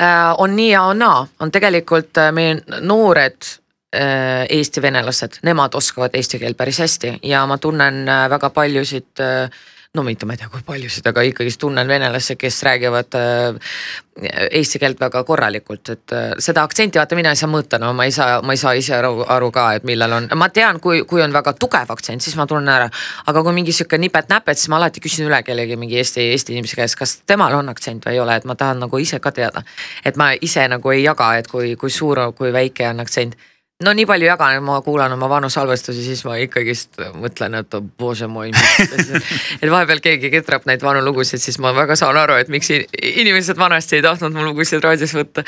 Äh, 0.00 0.34
on 0.38 0.56
nii 0.56 0.70
ja 0.70 0.82
on 0.82 0.98
naa, 0.98 1.26
on 1.40 1.52
tegelikult 1.52 2.18
äh, 2.18 2.32
meie 2.32 2.56
noored 2.80 3.46
äh, 3.94 4.46
Eesti 4.48 4.82
venelased, 4.82 5.40
nemad 5.42 5.74
oskavad 5.74 6.14
eesti 6.14 6.38
keelt 6.42 6.56
päris 6.56 6.78
hästi. 6.82 7.18
Ja 7.22 7.46
ma 7.46 7.58
tunnen 7.58 8.04
väga 8.30 8.50
paljusid 8.50 9.22
äh, 9.22 9.50
no 9.94 10.02
mitte 10.02 10.26
ma 10.26 10.34
ei 10.34 10.40
tea, 10.40 10.48
kui 10.50 10.62
paljusid, 10.66 11.06
aga 11.06 11.22
ikkagist 11.22 11.60
tunnen 11.62 11.88
venelasi, 11.88 12.34
kes 12.38 12.56
räägivad 12.66 13.14
äh, 13.14 13.74
eesti 14.58 14.80
keelt 14.82 14.98
väga 15.00 15.22
korralikult, 15.26 15.90
et 15.94 16.14
äh, 16.14 16.32
seda 16.42 16.64
aktsenti 16.66 16.98
vaata 16.98 17.14
mina 17.18 17.30
ei 17.30 17.38
saa 17.38 17.50
mõõta, 17.50 17.78
no 17.82 17.92
ma 17.94 18.06
ei 18.08 18.14
saa, 18.14 18.40
ma 18.42 18.56
ei 18.56 18.60
saa 18.60 18.74
ise 18.78 18.96
aru, 18.98 19.22
aru 19.36 19.52
ka, 19.54 19.68
et 19.78 19.86
millal 19.86 20.16
on, 20.18 20.28
ma 20.40 20.50
tean, 20.54 20.80
kui, 20.82 21.04
kui 21.06 21.22
on 21.22 21.34
väga 21.34 21.54
tugev 21.60 21.94
aktsent, 21.94 22.26
siis 22.26 22.34
ma 22.40 22.48
tunnen 22.50 22.74
ära. 22.74 22.90
aga 23.30 23.46
kui 23.46 23.54
mingi 23.54 23.74
sihuke 23.76 23.98
nipet-näpet, 24.02 24.58
siis 24.58 24.72
ma 24.72 24.82
alati 24.82 25.02
küsin 25.04 25.28
üle 25.30 25.42
kellegi 25.46 25.78
mingi 25.78 26.02
Eesti, 26.02 26.26
Eesti 26.34 26.58
inimese 26.58 26.80
käest, 26.82 26.98
kas 26.98 27.16
temal 27.26 27.54
on 27.54 27.70
aktsent 27.70 28.06
või 28.06 28.18
ei 28.18 28.22
ole, 28.26 28.36
et 28.36 28.50
ma 28.50 28.58
tahan 28.58 28.82
nagu 28.82 28.98
ise 28.98 29.22
ka 29.22 29.30
teada. 29.32 29.62
et 30.04 30.16
ma 30.16 30.32
ise 30.34 30.66
nagu 30.68 30.90
ei 30.90 31.04
jaga, 31.06 31.36
et 31.38 31.46
kui, 31.46 31.76
kui 31.76 31.90
suur, 31.90 32.18
kui 32.34 32.52
väike 32.52 32.90
on 32.90 33.06
aktsent 33.06 33.38
no 33.84 33.92
nii 33.96 34.06
palju 34.08 34.28
jagan, 34.28 34.58
ma 34.64 34.78
kuulan 34.84 35.12
oma 35.14 35.28
vanu 35.30 35.50
salvestusi, 35.52 36.02
siis 36.06 36.22
ma 36.26 36.36
ikkagist 36.42 37.00
mõtlen, 37.20 37.58
et 37.60 37.76
oh, 37.76 37.84
bože 38.00 38.28
moi. 38.30 38.50
et 39.60 39.70
vahepeal 39.70 40.02
keegi 40.04 40.30
ketrab 40.32 40.66
neid 40.70 40.84
vanu 40.84 41.02
lugusid, 41.04 41.42
siis 41.42 41.58
ma 41.62 41.74
väga 41.76 41.96
saan 42.00 42.18
aru, 42.20 42.38
et 42.40 42.52
miks 42.52 42.70
inimesed 42.74 43.58
vanasti 43.60 43.98
ei 43.98 44.04
tahtnud 44.06 44.34
mu 44.34 44.46
lugusid 44.48 44.84
raadios 44.84 45.14
võtta. 45.16 45.44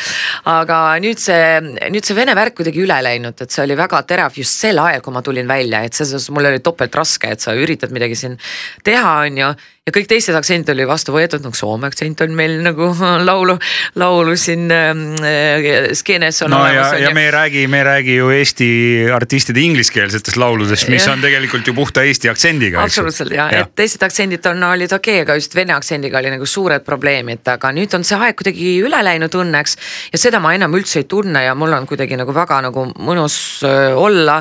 aga 0.53 0.81
nüüd 1.03 1.23
see, 1.23 1.61
nüüd 1.93 2.07
see 2.07 2.19
vene 2.19 2.37
värk 2.39 2.59
kuidagi 2.61 2.83
üle 2.85 2.99
läinud, 3.09 3.41
et 3.41 3.55
see 3.55 3.65
oli 3.65 3.79
väga 3.79 4.03
terav 4.09 4.37
just 4.37 4.61
sel 4.65 4.81
ajal, 4.83 5.05
kui 5.05 5.17
ma 5.17 5.25
tulin 5.27 5.49
välja, 5.49 5.85
et 5.87 5.97
selles 5.97 6.17
suhtes 6.17 6.35
mul 6.35 6.51
oli 6.53 6.63
topelt 6.65 6.95
raske, 6.97 7.33
et 7.33 7.45
sa 7.45 7.57
üritad 7.57 7.95
midagi 7.95 8.19
siin 8.19 8.39
teha, 8.87 9.17
on 9.27 9.43
ju 9.43 9.55
ja 9.87 9.93
kõik 9.95 10.09
teised 10.11 10.35
aktsent 10.35 10.67
oli 10.73 10.83
vastu 10.83 11.13
võetud, 11.15 11.45
nagu 11.47 11.55
Soome 11.55 11.87
aktsent 11.87 12.19
on 12.25 12.33
meil 12.35 12.57
nagu 12.59 12.89
laulu, 13.29 13.55
laulu 14.03 14.33
siin 14.35 14.65
äh, 14.75 15.93
skeenes 15.95 16.43
on 16.43 16.51
no 16.51 16.59
olemas. 16.65 16.97
ja, 16.97 17.05
ja 17.05 17.13
me 17.15 17.29
ei 17.29 17.31
räägi, 17.31 17.63
me 17.71 17.79
ei 17.79 17.87
räägi 17.87 18.17
ju 18.17 18.33
Eesti 18.35 18.71
artistide 19.15 19.63
ingliskeelsetest 19.63 20.41
lauludest, 20.43 20.89
mis 20.91 21.07
Jah. 21.07 21.15
on 21.15 21.23
tegelikult 21.23 21.71
ju 21.71 21.75
puhta 21.75 22.03
Eesti 22.03 22.31
aktsendiga. 22.33 22.83
absoluutselt 22.83 23.31
ja, 23.37 23.47
ja., 23.55 23.61
et 23.63 23.77
teised 23.79 24.03
aktsendid 24.03 24.49
on, 24.51 24.65
olid 24.73 24.91
okei 24.91 25.21
okay,, 25.21 25.23
aga 25.23 25.39
just 25.39 25.55
vene 25.55 25.77
aktsendiga 25.77 26.19
oli 26.19 26.35
nagu 26.35 26.51
suured 26.51 26.83
probleemid, 26.83 27.47
aga 27.55 27.71
nüüd 27.77 27.95
on 27.95 28.03
see 28.03 28.19
aeg 28.19 28.35
kuidagi 28.43 28.75
üle 28.83 29.05
läinud 29.07 29.39
õnneks 29.39 29.79
ja 30.11 30.23
seda 30.25 30.43
ma 30.43 30.57
enam 30.59 30.75
üldse 30.75 31.05
ei 31.05 31.07
tunne 31.07 31.45
ja 31.47 31.55
mul 31.55 31.79
on 31.79 31.87
kuidagi 31.87 32.19
nagu 32.19 32.35
väga 32.35 32.59
nagu 32.67 32.89
mõnus 32.99 33.39
öö, 33.63 33.95
olla 34.09 34.41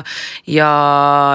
ja, 0.50 0.74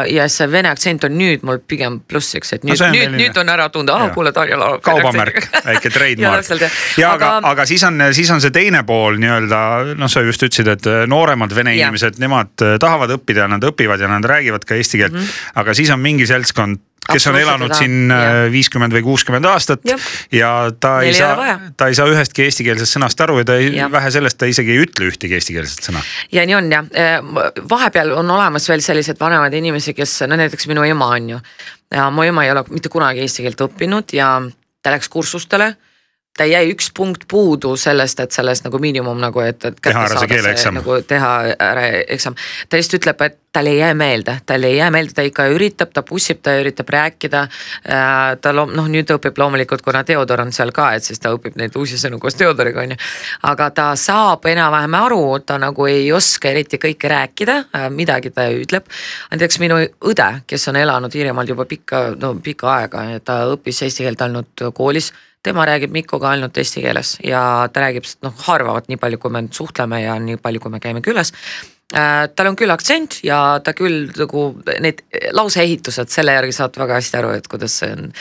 ja 0.04 0.28
see 0.28 0.52
vene 0.52 0.76
aktsent 0.76 1.08
on 1.08 1.16
nüüd 1.16 1.48
mul 1.48 1.64
pigem 1.64 2.02
plussiks, 2.04 2.58
et 2.60 2.68
nüüd 2.68 2.76
no,, 2.76 2.92
on 2.92 2.98
nüüd, 3.00 3.16
nüüd 3.16 3.40
on 3.40 3.56
ära 3.56 3.72
tunda. 3.72 4.01
Ah 4.04 4.14
kuule, 4.14 4.32
Tanja 4.36 4.60
laulab. 4.60 4.82
kaubamärk, 4.86 5.48
väike 5.66 5.90
ja 5.90 5.94
trademark. 5.98 6.52
jah, 6.52 6.78
ja 6.98 7.14
aga, 7.18 7.32
aga 7.52 7.66
siis 7.70 7.84
on, 7.88 8.02
siis 8.16 8.30
on 8.34 8.42
see 8.44 8.54
teine 8.56 8.84
pool 8.88 9.20
nii-öelda 9.22 9.62
noh, 10.00 10.12
sa 10.12 10.24
just 10.26 10.44
ütlesid, 10.48 10.70
et 10.72 10.88
äh, 10.90 11.04
nooremad 11.10 11.56
vene 11.56 11.76
Jah. 11.76 11.90
inimesed, 11.90 12.22
nemad 12.22 12.66
äh, 12.66 12.78
tahavad 12.82 13.16
õppida 13.18 13.46
ja 13.46 13.50
nad 13.52 13.66
õpivad 13.72 14.02
ja 14.02 14.10
nad 14.12 14.26
räägivad 14.28 14.66
ka 14.68 14.78
eesti 14.80 15.02
keelt 15.02 15.18
mm. 15.18 15.20
-hmm. 15.20 15.60
aga 15.64 15.76
siis 15.78 15.92
on 15.94 16.00
mingi 16.00 16.28
seltskond, 16.30 16.82
kes 17.12 17.28
on 17.28 17.38
elanud 17.40 17.74
siin 17.76 18.14
Jah. 18.14 18.46
viiskümmend 18.54 18.94
või 18.94 19.04
kuuskümmend 19.10 19.46
aastat 19.50 19.86
Jah. 19.88 20.08
ja 20.32 20.52
ta 20.80 20.98
Neil 21.00 21.14
ei 21.14 21.18
saa 21.18 21.60
ta 21.78 21.90
ei 21.90 21.98
saa 21.98 22.08
ühestki 22.12 22.46
eestikeelsest 22.48 22.98
sõnast 22.98 23.22
aru 23.26 23.42
ja 23.42 23.50
ta 23.50 23.58
ei, 23.58 23.74
vähe 23.92 24.12
sellest, 24.12 24.38
ta 24.38 24.50
isegi 24.50 24.76
ei 24.76 24.86
ütle 24.86 25.10
ühtegi 25.12 25.38
eestikeelset 25.40 25.92
sõna. 25.92 26.04
ja 26.32 26.46
nii 26.46 26.56
on 26.56 26.72
jah, 26.72 26.90
vahepeal 27.70 28.16
on 28.22 28.32
olemas 28.32 28.70
veel 28.70 28.82
sellised 28.86 29.20
vanemad 29.20 29.54
inimesi, 29.54 29.94
kes 29.98 30.22
no 30.28 30.40
näiteks 30.40 30.68
minu 30.72 30.86
ema 30.88 31.14
on 31.18 31.30
ju. 31.36 31.40
Ja 31.92 32.10
mu 32.10 32.24
ema 32.24 32.46
ei 32.46 32.52
ole 32.52 32.64
mitte 32.70 32.90
kunagi 32.90 33.24
eesti 33.24 33.46
keelt 33.46 33.64
õppinud 33.68 34.14
ja 34.16 34.34
ta 34.82 34.94
läks 34.94 35.10
kursustele 35.10 35.76
ta 36.38 36.48
jäi 36.48 36.72
üks 36.72 36.90
punkt 36.96 37.28
puudu 37.28 37.76
sellest, 37.80 38.20
et 38.24 38.32
sellest 38.32 38.66
nagu 38.68 38.80
miinimum 38.82 39.20
nagu, 39.20 39.44
et, 39.44 39.66
et. 39.68 39.78
Teha 39.84 40.08
ära 40.08 40.20
see 40.24 40.32
keeleeksam. 40.32 40.80
nagu 40.80 40.98
teha 41.08 41.32
ära 41.60 41.86
eksam, 42.16 42.38
ta 42.70 42.80
lihtsalt 42.80 43.02
ütleb, 43.02 43.24
et 43.28 43.38
tal 43.52 43.68
ei 43.68 43.82
jää 43.82 43.94
meelde, 43.94 44.38
tal 44.48 44.64
ei 44.64 44.78
jää 44.78 44.88
meelde, 44.96 45.12
ta 45.14 45.26
ikka 45.28 45.50
üritab, 45.52 45.92
ta 45.94 46.06
pussib, 46.08 46.40
ta 46.44 46.54
üritab 46.62 46.90
rääkida. 46.90 47.42
ta 48.42 48.54
loom-, 48.56 48.72
noh 48.78 48.88
nüüd 48.88 49.12
õpib 49.12 49.38
loomulikult, 49.38 49.84
kuna 49.84 50.06
Theodor 50.08 50.46
on 50.46 50.54
seal 50.56 50.72
ka, 50.76 50.94
et 50.96 51.04
siis 51.04 51.20
ta 51.20 51.34
õpib 51.36 51.58
neid 51.60 51.76
uusi 51.76 52.00
sõnu 52.00 52.20
koos 52.20 52.40
Theodoriga 52.40 52.86
on 52.86 52.96
ju. 52.96 53.00
aga 53.52 53.70
ta 53.76 53.90
saab 54.00 54.48
enam-vähem 54.48 54.96
aru, 55.02 55.24
ta 55.46 55.58
nagu 55.60 55.88
ei 55.92 56.08
oska 56.16 56.50
eriti 56.54 56.80
kõike 56.80 57.12
rääkida, 57.12 57.58
midagi 57.92 58.32
ta 58.32 58.48
ütleb. 58.56 58.88
näiteks 59.34 59.60
minu 59.60 59.82
õde, 59.84 60.30
kes 60.48 60.68
on 60.72 60.80
elanud 60.80 61.16
Iirimaal 61.16 61.52
juba 61.52 61.68
pikka, 61.68 62.06
no 62.16 62.38
pikka 62.44 62.72
aega 62.78 63.04
ja 63.12 63.20
ta 63.20 63.42
õppis 63.52 63.84
eesti 63.84 64.08
keelt 64.08 64.24
ainult 64.30 64.72
koolis 64.74 65.12
tema 65.44 65.66
räägib 65.66 65.94
Mikuga 65.96 66.32
ainult 66.36 66.58
eesti 66.58 66.84
keeles 66.84 67.18
ja 67.26 67.68
ta 67.74 67.86
räägib 67.86 68.08
noh 68.26 68.34
harvavalt 68.48 68.90
nii 68.92 69.00
palju, 69.02 69.20
kui 69.22 69.34
me 69.34 69.44
nüüd 69.46 69.58
suhtleme 69.58 70.02
ja 70.04 70.18
nii 70.22 70.40
palju, 70.42 70.64
kui 70.64 70.74
me 70.74 70.82
käime 70.84 71.02
külas 71.06 71.34
äh,. 71.96 72.28
tal 72.36 72.52
on 72.52 72.58
küll 72.60 72.74
aktsent 72.74 73.22
ja 73.28 73.60
ta 73.64 73.74
küll 73.78 74.12
nagu 74.18 74.48
need 74.84 75.04
lauseehitused, 75.38 76.14
selle 76.14 76.38
järgi 76.38 76.58
saad 76.58 76.78
väga 76.78 77.00
hästi 77.00 77.22
aru, 77.22 77.36
et 77.40 77.50
kuidas 77.52 77.80
see 77.82 77.94
on 77.96 78.12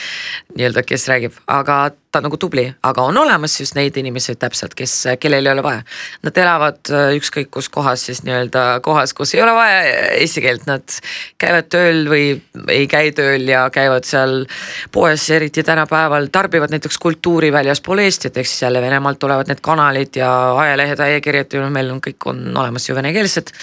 nii-öelda, 0.55 0.85
kes 0.87 1.07
räägib, 1.11 1.37
aga 1.47 1.83
ta 2.11 2.19
on 2.19 2.27
nagu 2.27 2.37
tubli, 2.37 2.65
aga 2.83 3.03
on 3.07 3.17
olemas 3.17 3.53
just 3.59 3.75
neid 3.77 3.95
inimesi 3.97 4.35
täpselt, 4.39 4.73
kes, 4.75 4.93
kellel 5.19 5.47
ei 5.47 5.53
ole 5.53 5.63
vaja. 5.63 5.83
Nad 6.25 6.37
elavad 6.43 6.91
äh, 6.91 7.13
ükskõik 7.17 7.51
kus 7.55 7.69
kohas 7.71 8.03
siis 8.09 8.21
nii-öelda 8.27 8.81
kohas, 8.83 9.13
kus 9.15 9.33
ei 9.35 9.43
ole 9.43 9.53
vaja 9.55 9.79
eesti 10.17 10.43
keelt, 10.43 10.67
nad 10.67 10.97
käivad 11.41 11.69
tööl 11.71 12.03
või 12.11 12.25
ei 12.71 12.89
käi 12.91 13.13
tööl 13.15 13.47
ja 13.47 13.63
käivad 13.73 14.07
seal 14.07 14.43
poes, 14.91 15.29
eriti 15.31 15.63
tänapäeval 15.67 16.27
tarbivad 16.31 16.73
näiteks 16.73 16.99
kultuuri 17.01 17.51
väljaspool 17.53 18.03
Eestit, 18.03 18.37
ehk 18.37 18.49
siis 18.49 18.65
jälle 18.65 18.81
Venemaalt 18.83 19.19
tulevad 19.21 19.47
need 19.51 19.63
kanalid 19.63 20.19
ja 20.19 20.31
ajalehed, 20.59 20.99
ajakirjad 20.99 21.55
ju 21.55 21.71
meil 21.71 21.95
on 21.95 22.03
kõik 22.03 22.29
on 22.31 22.43
olemas 22.57 22.89
ju 22.89 22.97
venekeelsed 22.97 23.55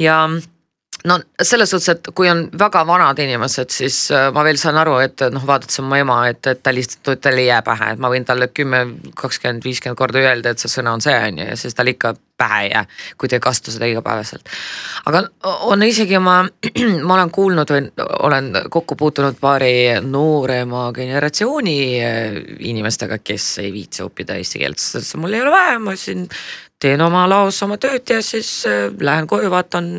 ja 0.00 0.22
no 1.08 1.18
selles 1.42 1.70
suhtes, 1.70 1.88
et 1.92 2.10
kui 2.14 2.30
on 2.30 2.44
väga 2.58 2.84
vanad 2.86 3.18
inimesed, 3.22 3.70
siis 3.74 3.98
äh, 4.14 4.28
ma 4.34 4.44
veel 4.46 4.58
saan 4.60 4.78
aru, 4.80 4.96
et 5.02 5.24
noh, 5.34 5.44
vaadates 5.46 5.80
mu 5.84 5.98
ema, 5.98 6.18
et, 6.30 6.46
et 6.50 6.62
ta 6.62 6.74
lihtsalt, 6.74 7.20
tal 7.22 7.38
ei 7.38 7.48
jää 7.48 7.62
pähe, 7.66 7.92
et 7.94 8.02
ma 8.02 8.10
võin 8.12 8.26
talle 8.28 8.48
kümme, 8.54 8.84
kakskümmend, 9.18 9.64
viiskümmend 9.66 9.98
korda 9.98 10.22
öelda, 10.22 10.52
et 10.52 10.62
see 10.62 10.70
sõna 10.72 10.94
on 10.96 11.04
see, 11.04 11.16
on 11.16 11.42
ju, 11.42 11.48
ja 11.50 11.58
siis 11.58 11.76
tal 11.78 11.90
ikka 11.90 12.14
pähe 12.42 12.62
ei 12.66 12.72
jää, 12.72 12.84
kui 13.18 13.30
ta 13.30 13.38
ei 13.38 13.44
kasuta 13.44 13.74
seda 13.74 13.88
igapäevaselt. 13.90 14.50
aga 15.10 15.24
on 15.70 15.82
isegi 15.86 16.18
ma, 16.22 16.40
ma 17.06 17.18
olen 17.18 17.32
kuulnud 17.34 17.74
või 17.74 17.86
olen 18.28 18.50
kokku 18.70 18.96
puutunud 18.98 19.38
paari 19.40 20.00
noorema 20.06 20.88
generatsiooni 20.96 21.78
äh, 22.02 22.42
inimestega, 22.72 23.18
kes 23.18 23.56
ei 23.64 23.72
viitsi 23.74 24.06
õppida 24.06 24.38
eesti 24.38 24.62
keelt, 24.62 24.82
sest 24.82 25.18
mul 25.20 25.34
ei 25.34 25.42
ole 25.44 25.54
vaja, 25.54 25.80
ma 25.82 25.96
siin 25.98 26.28
teen 26.82 27.02
oma 27.04 27.26
laos 27.30 27.60
oma 27.62 27.78
tööd 27.82 28.10
ja 28.10 28.22
siis 28.22 28.62
äh, 28.70 28.86
lähen 29.00 29.26
koju, 29.30 29.50
vaatan 29.50 29.90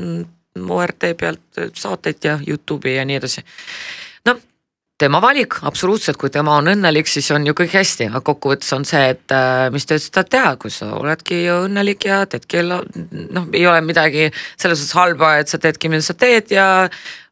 ORT 0.59 1.05
pealt 1.17 1.61
saateid 1.73 2.25
ja 2.25 2.39
Youtube'i 2.47 2.95
ja 2.95 3.05
nii 3.05 3.15
edasi. 3.21 3.43
no 4.25 4.35
tema 4.97 5.21
valik, 5.21 5.57
absoluutselt, 5.67 6.17
kui 6.21 6.29
tema 6.29 6.55
on 6.59 6.69
õnnelik, 6.73 7.09
siis 7.09 7.31
on 7.35 7.47
ju 7.47 7.55
kõik 7.57 7.73
hästi, 7.79 8.07
aga 8.11 8.21
kokkuvõttes 8.21 8.69
on 8.75 8.85
see, 8.87 9.03
et 9.15 9.33
äh, 9.35 9.67
mis 9.73 9.87
tööd 9.89 10.03
sa 10.03 10.13
tahad 10.19 10.31
teha, 10.35 10.53
kui 10.61 10.71
sa 10.71 10.91
oledki 10.99 11.43
õnnelik 11.51 12.07
ja 12.07 12.23
teedki 12.29 12.63
noh, 12.67 13.49
ei 13.51 13.65
ole 13.67 13.81
midagi 13.85 14.29
selles 14.55 14.79
suhtes 14.79 14.95
halba, 14.99 15.37
et 15.41 15.51
sa 15.51 15.59
teedki, 15.61 15.91
mida 15.91 16.05
sa 16.05 16.15
teed 16.17 16.53
ja 16.53 16.67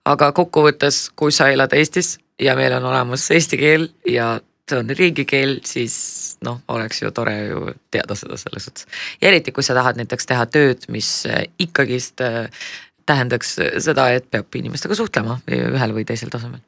aga 0.10 0.32
kokkuvõttes, 0.36 1.10
kui 1.16 1.34
sa 1.36 1.52
elad 1.54 1.74
Eestis 1.78 2.18
ja 2.42 2.56
meil 2.58 2.74
on 2.74 2.90
olemas 2.90 3.30
eesti 3.32 3.60
keel 3.62 3.92
ja 4.10 4.34
see 4.72 4.80
on 4.80 4.92
riigikeel, 4.98 5.58
siis 5.68 5.96
noh, 6.46 6.62
oleks 6.72 7.02
ju 7.02 7.12
tore 7.16 7.36
ju 7.50 7.74
teada 7.92 8.16
seda 8.16 8.38
selles 8.40 8.68
suhtes. 8.68 8.88
ja 9.22 9.30
eriti, 9.30 9.52
kui 9.52 9.64
sa 9.64 9.76
tahad 9.78 10.00
näiteks 10.00 10.30
teha 10.30 10.46
tööd, 10.50 10.88
mis 10.94 11.10
äh, 11.30 11.46
ikkagist 11.60 12.24
äh, 12.26 12.48
tähendaks 13.12 13.58
seda, 13.84 14.10
et 14.16 14.30
peab 14.32 14.62
inimestega 14.62 14.98
suhtlema 14.98 15.42
ühel 15.52 15.98
või 15.98 16.08
teisel 16.08 16.32
tasemel 16.34 16.64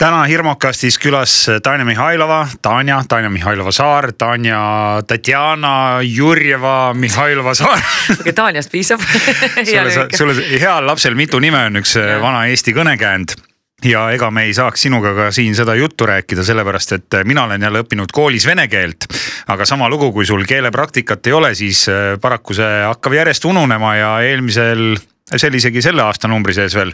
täna 0.00 0.22
Hirmukastis 0.24 0.96
külas 0.98 1.32
Tanja 1.62 1.84
Mihhailova, 1.84 2.46
Tanja, 2.62 3.02
Tanja 3.08 3.28
Mihhailova 3.30 3.72
Saar, 3.72 4.12
Tanja, 4.18 4.60
Tatjana 5.06 6.00
Jurjeva 6.02 6.94
Mihhailova 6.96 7.54
Saar. 7.54 7.82
okei, 8.20 8.32
Tanjast 8.32 8.72
piisab 8.72 9.04
sulle, 9.04 10.08
sulle 10.16 10.60
heal 10.60 10.88
lapsel 10.88 11.14
mitu 11.18 11.38
nime 11.38 11.66
on 11.68 11.82
üks 11.82 11.98
ja. 12.00 12.16
vana 12.22 12.46
eesti 12.48 12.72
kõnekäänd 12.76 13.36
ja 13.84 14.06
ega 14.14 14.30
me 14.32 14.46
ei 14.48 14.56
saaks 14.56 14.86
sinuga 14.86 15.12
ka 15.16 15.28
siin 15.36 15.54
seda 15.56 15.74
juttu 15.76 16.08
rääkida, 16.08 16.44
sellepärast 16.44 16.96
et 16.96 17.20
mina 17.28 17.44
olen 17.44 17.62
jälle 17.62 17.84
õppinud 17.84 18.12
koolis 18.12 18.46
vene 18.48 18.68
keelt. 18.68 19.04
aga 19.48 19.64
sama 19.68 19.88
lugu, 19.88 20.12
kui 20.12 20.26
sul 20.26 20.44
keelepraktikat 20.48 21.26
ei 21.26 21.32
ole, 21.32 21.54
siis 21.54 21.86
paraku 22.20 22.56
see 22.56 22.82
hakkab 22.86 23.20
järjest 23.20 23.44
ununema 23.44 23.94
ja 23.96 24.10
eelmisel 24.24 24.96
see 25.36 25.48
oli 25.48 25.60
isegi 25.62 25.82
selle 25.84 26.02
aastanumbri 26.02 26.54
sees 26.56 26.74
veel, 26.74 26.92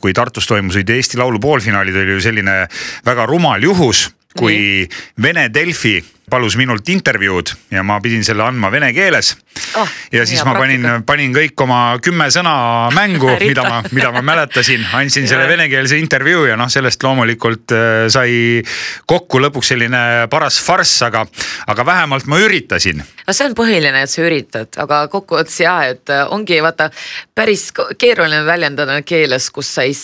kui 0.00 0.14
Tartus 0.16 0.46
toimusid 0.50 0.90
Eesti 0.94 1.18
Laulu 1.18 1.40
poolfinaalid, 1.42 1.96
oli 2.02 2.18
ju 2.18 2.24
selline 2.24 2.58
väga 3.06 3.26
rumal 3.30 3.62
juhus, 3.62 4.08
kui 4.38 4.58
Nii. 4.58 4.88
Vene 5.22 5.48
Delfi 5.54 5.98
palus 6.30 6.56
minult 6.56 6.88
intervjuud 6.88 7.52
ja 7.74 7.82
ma 7.86 7.98
pidin 8.02 8.24
selle 8.24 8.44
andma 8.46 8.70
vene 8.72 8.90
keeles 8.96 9.34
oh,. 9.76 9.90
ja 10.12 10.24
siis 10.26 10.40
ma 10.46 10.54
panin, 10.56 10.86
panin 11.06 11.34
kõik 11.36 11.60
oma 11.64 11.80
kümme 12.02 12.30
sõna 12.32 12.54
mängu 12.94 13.28
mida 13.48 13.66
ma, 13.68 13.82
mida 13.92 14.10
ma 14.14 14.22
mäletasin, 14.24 14.86
andsin 14.96 15.28
selle 15.28 15.46
venekeelse 15.50 15.98
intervjuu 16.00 16.46
ja 16.48 16.56
noh, 16.60 16.70
sellest 16.72 17.02
loomulikult 17.04 17.74
äh, 17.76 18.06
sai 18.12 18.62
kokku 19.10 19.42
lõpuks 19.44 19.74
selline 19.74 20.02
paras 20.32 20.58
farss, 20.64 21.02
aga, 21.06 21.26
aga 21.70 21.86
vähemalt 21.86 22.28
ma 22.30 22.40
üritasin. 22.40 23.04
no 23.04 23.36
see 23.36 23.50
on 23.50 23.58
põhiline, 23.58 24.04
et 24.04 24.12
sa 24.12 24.24
üritad, 24.24 24.80
aga 24.80 25.04
kokkuvõttes 25.12 25.60
jah, 25.60 25.84
et 25.92 26.14
äh, 26.14 26.24
ongi 26.32 26.60
vaata 26.64 26.90
päris 27.36 27.68
keeruline 27.98 28.44
väljendada 28.48 29.00
keeles, 29.06 29.50
kus 29.52 29.76
sa 29.76 29.84
ei 29.84 29.94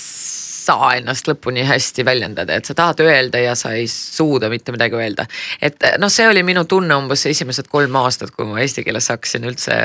saa 0.70 0.94
ennast 0.98 1.28
lõpuni 1.28 1.64
hästi 1.66 2.04
väljendada, 2.06 2.56
et 2.56 2.68
sa 2.68 2.76
tahad 2.78 3.02
öelda 3.04 3.42
ja 3.42 3.54
sa 3.58 3.72
ei 3.76 3.88
suuda 3.90 4.50
mitte 4.52 4.74
midagi 4.74 4.98
öelda. 4.98 5.26
et 5.62 5.76
noh, 5.98 6.10
see 6.12 6.28
oli 6.28 6.42
minu 6.46 6.64
tunne 6.70 6.96
umbes 6.96 7.26
esimesed 7.30 7.70
kolm 7.70 7.96
aastat, 8.00 8.32
kui 8.36 8.46
ma 8.48 8.60
eesti 8.62 8.84
keeles 8.86 9.10
hakkasin 9.10 9.46
üldse 9.50 9.76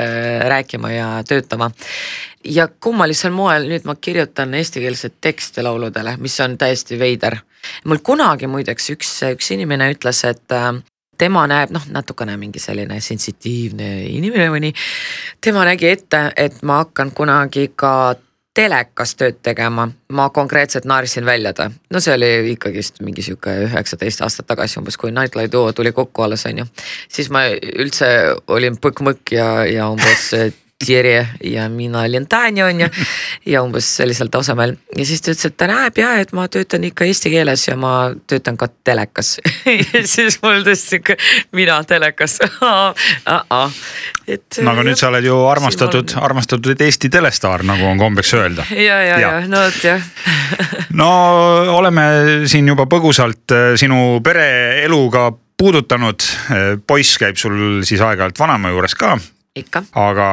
rääkima 0.51 0.91
ja 0.93 1.09
töötama. 1.27 1.71
ja 2.45 2.67
kummalisel 2.67 3.33
moel 3.33 3.69
nüüd 3.71 3.87
ma 3.89 3.95
kirjutan 3.95 4.53
eestikeelseid 4.53 5.19
tekste 5.21 5.65
lauludele, 5.65 6.17
mis 6.21 6.39
on 6.45 6.57
täiesti 6.57 6.99
veider. 6.99 7.39
mul 7.85 8.03
kunagi 8.03 8.47
muideks 8.47 8.91
üks, 8.93 9.15
üks 9.33 9.53
inimene 9.57 9.89
ütles, 9.95 10.21
et 10.29 10.53
äh, 10.53 10.73
tema 11.17 11.45
näeb 11.47 11.73
noh, 11.73 11.87
natukene 11.91 12.35
mingi 12.37 12.59
selline 12.59 12.99
sensitiivne 13.01 13.89
inimene 14.11 14.51
või 14.53 14.67
nii. 14.67 14.77
tema 15.41 15.65
nägi 15.65 15.89
ette, 15.89 16.27
et 16.35 16.61
ma 16.63 16.83
hakkan 16.83 17.11
kunagi 17.15 17.71
ka 17.75 18.15
telekas 18.55 19.15
tööd 19.19 19.39
tegema, 19.43 19.87
ma 20.15 20.29
konkreetselt 20.33 20.87
naersin 20.87 21.25
välja 21.25 21.53
ta. 21.53 21.69
no 21.91 21.99
see 21.99 22.13
oli 22.15 22.31
ikkagist 22.53 23.01
mingi 23.03 23.25
sihuke 23.25 23.53
üheksateist 23.67 24.23
aastat 24.25 24.47
tagasi 24.47 24.79
umbes, 24.79 24.97
kui 24.97 25.11
Nightlight 25.11 25.51
Duo 25.51 25.73
tuli 25.73 25.91
kokku 25.91 26.25
alles 26.25 26.45
on 26.45 26.63
ju. 26.63 26.67
siis 27.09 27.29
ma 27.29 27.45
üldse 27.51 28.07
olin 28.47 28.79
põkk-mõkk 28.81 29.35
ja, 29.35 29.49
ja 29.69 29.89
umbes 29.91 30.31
Thierry 30.83 31.25
ja 31.43 31.69
mina 31.69 32.01
olin 32.01 32.27
Tanja 32.27 32.65
on 32.65 32.81
ju. 32.81 32.87
ja 33.45 33.61
umbes 33.63 33.87
sellisel 33.97 34.27
tasemel. 34.27 34.75
Ja 34.97 35.05
siis 35.05 35.21
ta 35.21 35.31
ütles, 35.31 35.47
et 35.47 35.55
ta 35.57 35.69
näeb 35.71 35.97
ja, 35.97 36.09
et 36.19 36.33
ma 36.35 36.49
töötan 36.51 36.83
ikka 36.83 37.07
eesti 37.07 37.31
keeles 37.31 37.63
ja 37.67 37.77
ma 37.79 38.11
töötan 38.27 38.57
ka 38.59 38.67
telekas. 38.83 39.37
Ja 39.95 40.01
siis 40.07 40.37
mul 40.43 40.61
tõesti 40.65 40.95
sihuke, 40.95 41.15
mina 41.55 41.77
telekas. 41.87 42.37
Et. 44.25 44.57
no 44.65 44.71
aga 44.71 44.83
nüüd 44.87 44.97
sa 44.97 45.11
oled 45.11 45.25
ju 45.25 45.35
armastatud 45.45 46.15
armastatud 46.17 46.79
Eesti 46.81 47.11
telestaar, 47.13 47.61
nagu 47.67 47.85
on 47.85 47.99
kombeks 48.01 48.33
öelda. 48.33 48.65
ja, 48.73 48.97
ja, 49.05 49.19
ja 49.21 49.31
no 49.47 49.61
vot 49.67 49.83
jah. 49.85 50.01
No 50.99 51.09
oleme 51.75 52.05
siin 52.49 52.67
juba 52.67 52.87
põgusalt 52.89 53.53
äh, 53.53 53.67
sinu 53.79 54.19
pereeluga 54.25 55.29
puudutanud, 55.57 56.27
äh, 56.51 56.67
poiss 56.87 57.19
käib 57.21 57.39
sul 57.39 57.83
siis 57.87 58.01
aeg-ajalt 58.01 58.39
vanaema 58.39 58.73
juures 58.73 58.95
ka 58.97 59.15
ikka. 59.55 59.83
aga 59.93 60.27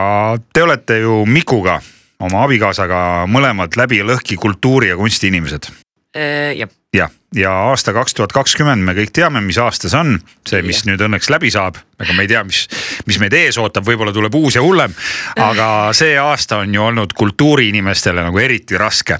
te 0.52 0.62
olete 0.62 0.98
ju 1.02 1.22
Mikuga, 1.26 1.80
oma 2.20 2.44
abikaasaga 2.44 3.24
mõlemad 3.30 3.76
läbi 3.76 4.02
ja 4.02 4.06
lõhki 4.08 4.36
kultuuri 4.36 4.92
ja 4.92 4.96
kunsti 5.00 5.32
inimesed. 5.32 5.70
Äh, 6.16 6.52
jah 6.58 6.70
jah, 6.96 7.10
ja 7.34 7.52
aasta 7.70 7.92
kaks 7.96 8.14
tuhat 8.14 8.32
kakskümmend, 8.36 8.84
me 8.84 8.92
kõik 8.96 9.14
teame, 9.16 9.40
mis 9.44 9.56
aasta 9.60 9.88
see 9.88 9.98
on, 9.98 10.18
see, 10.48 10.60
mis 10.66 10.82
ja. 10.82 10.90
nüüd 10.90 11.04
õnneks 11.06 11.30
läbi 11.32 11.48
saab, 11.52 11.78
aga 11.96 12.16
me 12.16 12.26
ei 12.26 12.30
tea, 12.30 12.42
mis, 12.44 12.66
mis 13.08 13.18
meid 13.22 13.32
ees 13.36 13.56
ootab, 13.60 13.86
võib-olla 13.88 14.12
tuleb 14.12 14.36
uus 14.36 14.58
ja 14.58 14.64
hullem. 14.64 14.92
aga 15.40 15.66
see 15.96 16.18
aasta 16.20 16.60
on 16.62 16.74
ju 16.74 16.84
olnud 16.84 17.16
kultuuriinimestele 17.16 18.24
nagu 18.26 18.42
eriti 18.42 18.76
raske 18.80 19.18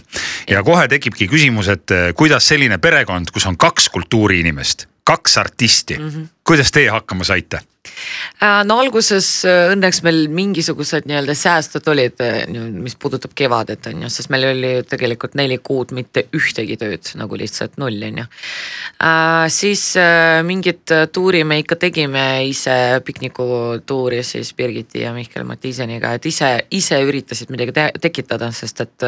ja 0.51 0.63
kohe 0.67 0.85
tekibki 0.93 1.31
küsimus, 1.33 1.73
et 1.73 1.97
eh, 1.97 2.11
kuidas 2.17 2.49
selline 2.49 2.79
perekond, 2.79 3.33
kus 3.33 3.49
on 3.49 3.57
kaks 3.57 3.89
kultuuriinimest, 3.95 4.89
kaks 5.05 5.39
artisti 5.39 5.99
mm, 5.99 6.09
-hmm. 6.09 6.29
kuidas 6.45 6.73
teie 6.73 6.93
hakkama 6.93 7.25
saite? 7.25 7.65
Äh, 8.43 8.65
no 8.67 8.79
alguses 8.83 9.27
äh, 9.47 9.71
õnneks 9.71 10.01
meil 10.03 10.25
mingisugused 10.33 11.07
nii-öelda 11.07 11.35
säästud 11.39 11.87
olid, 11.93 12.19
äh, 12.25 12.49
mis 12.51 12.97
puudutab 12.99 13.37
kevadet 13.39 13.87
on 13.91 14.03
ju, 14.03 14.11
sest 14.11 14.33
meil 14.35 14.49
oli 14.49 14.73
tegelikult 14.89 15.37
neli 15.39 15.61
kuud 15.63 15.93
mitte 15.95 16.25
ühtegi 16.35 16.75
tööd 16.81 17.13
nagu 17.21 17.39
lihtsalt 17.39 17.79
null 17.79 18.03
on 18.09 18.23
ju. 18.23 18.27
siis 19.53 19.83
mingit 20.47 20.91
tuuri 21.13 21.43
me 21.45 21.59
ikka 21.63 21.77
tegime 21.77 22.25
ise, 22.49 23.01
piknikutuuri 23.05 24.23
siis 24.27 24.53
Birgiti 24.55 25.03
ja 25.03 25.13
Mihkel 25.15 25.45
Matiseniga, 25.47 26.13
et 26.17 26.27
ise, 26.27 26.51
ise 26.71 26.99
üritasid 27.03 27.51
midagi 27.51 27.75
te 27.77 27.87
tekitada, 28.01 28.51
sest 28.53 28.81
et 28.85 29.07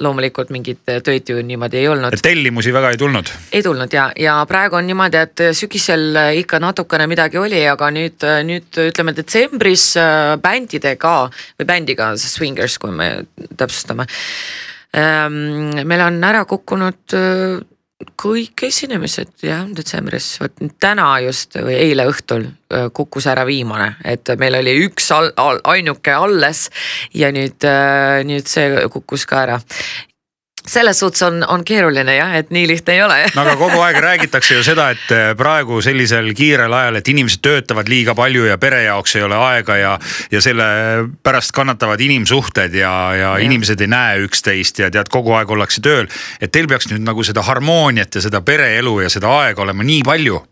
loomulikult 0.00 0.50
mingit 0.54 0.82
tööd 0.86 1.30
ju 1.30 1.42
niimoodi 1.42 1.82
ei 1.82 1.88
olnud. 1.88 2.18
tellimusi 2.22 2.74
väga 2.74 2.90
ei 2.94 3.00
tulnud? 3.00 3.32
ei 3.52 3.62
tulnud 3.62 3.94
ja, 3.94 4.08
ja 4.18 4.38
praegu 4.48 4.80
on 4.80 4.86
niimoodi, 4.90 5.22
et 5.22 5.46
sügisel 5.58 6.18
ikka 6.40 6.62
natukene 6.62 7.06
midagi 7.10 7.38
oli, 7.38 7.62
aga 7.68 7.90
nüüd 7.94 8.07
nüüd, 8.08 8.26
nüüd 8.48 8.78
ütleme 8.88 9.14
detsembris 9.16 9.92
äh, 10.00 10.36
bändidega 10.42 11.14
või 11.58 11.68
bändiga 11.68 12.12
Swingers, 12.16 12.78
kui 12.80 12.92
me 12.94 13.10
täpsustame. 13.56 14.08
Ähm, 14.96 15.84
meil 15.84 16.04
on 16.06 16.22
ära 16.24 16.44
kukkunud 16.48 17.16
äh, 17.16 17.58
kõik 18.18 18.62
esinemised 18.68 19.42
jah, 19.42 19.66
detsembris, 19.74 20.36
vot 20.40 20.62
täna 20.80 21.10
just 21.24 21.58
või 21.58 21.74
eile 21.76 22.06
õhtul 22.08 22.46
äh, 22.46 22.88
kukkus 22.94 23.26
ära 23.28 23.44
viimane, 23.48 23.96
et 24.06 24.30
meil 24.40 24.60
oli 24.60 24.76
üks 24.86 25.10
al, 25.14 25.32
al, 25.36 25.60
ainuke 25.74 26.14
alles 26.14 26.68
ja 27.12 27.32
nüüd, 27.34 27.66
nüüd 28.28 28.48
see 28.48 28.86
kukkus 28.94 29.26
ka 29.28 29.42
ära 29.44 29.58
selles 30.68 31.00
suhtes 31.00 31.22
on, 31.26 31.40
on 31.48 31.64
keeruline 31.64 32.14
jah, 32.16 32.34
et 32.38 32.50
nii 32.54 32.66
lihtne 32.68 32.94
ei 32.94 33.02
ole. 33.02 33.18
No 33.38 33.44
aga 33.44 33.54
kogu 33.60 33.80
aeg 33.84 34.00
räägitakse 34.02 34.58
ju 34.58 34.64
seda, 34.66 34.90
et 34.94 35.14
eh, 35.14 35.30
praegu 35.38 35.80
sellisel 35.84 36.30
kiirel 36.36 36.72
ajal, 36.74 36.98
et 37.00 37.08
inimesed 37.08 37.42
töötavad 37.44 37.88
liiga 37.90 38.14
palju 38.18 38.48
ja 38.48 38.58
pere 38.58 38.82
jaoks 38.86 39.16
ei 39.16 39.24
ole 39.26 39.38
aega 39.38 39.76
ja, 39.78 39.94
ja 40.32 40.42
selle 40.44 40.68
pärast 41.22 41.54
kannatavad 41.56 42.00
inimsuhted 42.04 42.74
ja, 42.74 42.92
ja, 43.14 43.32
ja 43.32 43.32
inimesed 43.44 43.80
ei 43.80 43.90
näe 43.90 44.20
üksteist 44.26 44.82
ja 44.82 44.90
tead, 44.92 45.10
kogu 45.12 45.34
aeg 45.38 45.50
ollakse 45.50 45.82
tööl. 45.84 46.08
et 46.40 46.52
teil 46.52 46.68
peaks 46.68 46.90
nüüd 46.92 47.06
nagu 47.06 47.24
seda 47.24 47.42
harmooniat 47.46 48.14
ja 48.14 48.24
seda 48.24 48.42
pereelu 48.44 49.00
ja 49.04 49.10
seda 49.12 49.32
aega 49.42 49.62
olema 49.62 49.86
nii 49.86 50.04
palju 50.06 50.42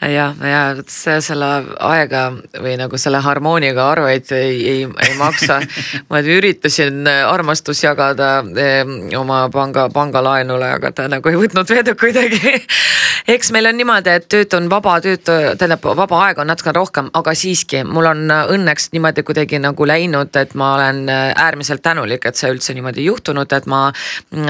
ja, 0.00 0.28
ja 0.36 0.62
see 0.88 1.18
selle 1.24 1.50
aega 1.78 2.24
või 2.62 2.76
nagu 2.80 2.98
selle 3.00 3.22
harmooniaga 3.24 3.88
arveid 3.94 4.32
ei, 4.36 4.56
ei, 4.74 4.86
ei 5.08 5.16
maksa. 5.18 5.60
ma 6.10 6.22
üritasin 6.22 7.06
armastust 7.08 7.84
jagada 7.84 8.32
eh, 8.56 8.82
oma 9.18 9.44
panga, 9.52 9.88
pangalaenule, 9.92 10.72
aga 10.78 10.92
ta 10.92 11.08
nagu 11.10 11.28
ei 11.28 11.38
võtnud 11.40 11.68
vedu 11.76 11.96
kuidagi. 11.98 12.54
eks 13.34 13.52
meil 13.54 13.68
on 13.70 13.78
niimoodi, 13.78 14.16
et 14.18 14.28
tööd 14.32 14.54
on 14.58 14.68
vaba, 14.72 14.96
tööd, 15.04 15.22
tähendab 15.24 15.84
vaba 15.96 16.22
aega 16.26 16.42
on 16.42 16.50
natukene 16.50 16.76
rohkem, 16.78 17.10
aga 17.18 17.34
siiski 17.38 17.82
mul 17.86 18.10
on 18.10 18.24
õnneks 18.32 18.90
niimoodi 18.94 19.24
kuidagi 19.26 19.60
nagu 19.62 19.86
läinud, 19.86 20.34
et 20.36 20.56
ma 20.58 20.74
olen 20.76 21.04
äärmiselt 21.08 21.82
tänulik, 21.84 22.26
et 22.26 22.38
see 22.38 22.50
üldse 22.52 22.74
niimoodi 22.76 23.06
juhtunud, 23.06 23.52
et 23.52 23.68
ma 23.70 23.84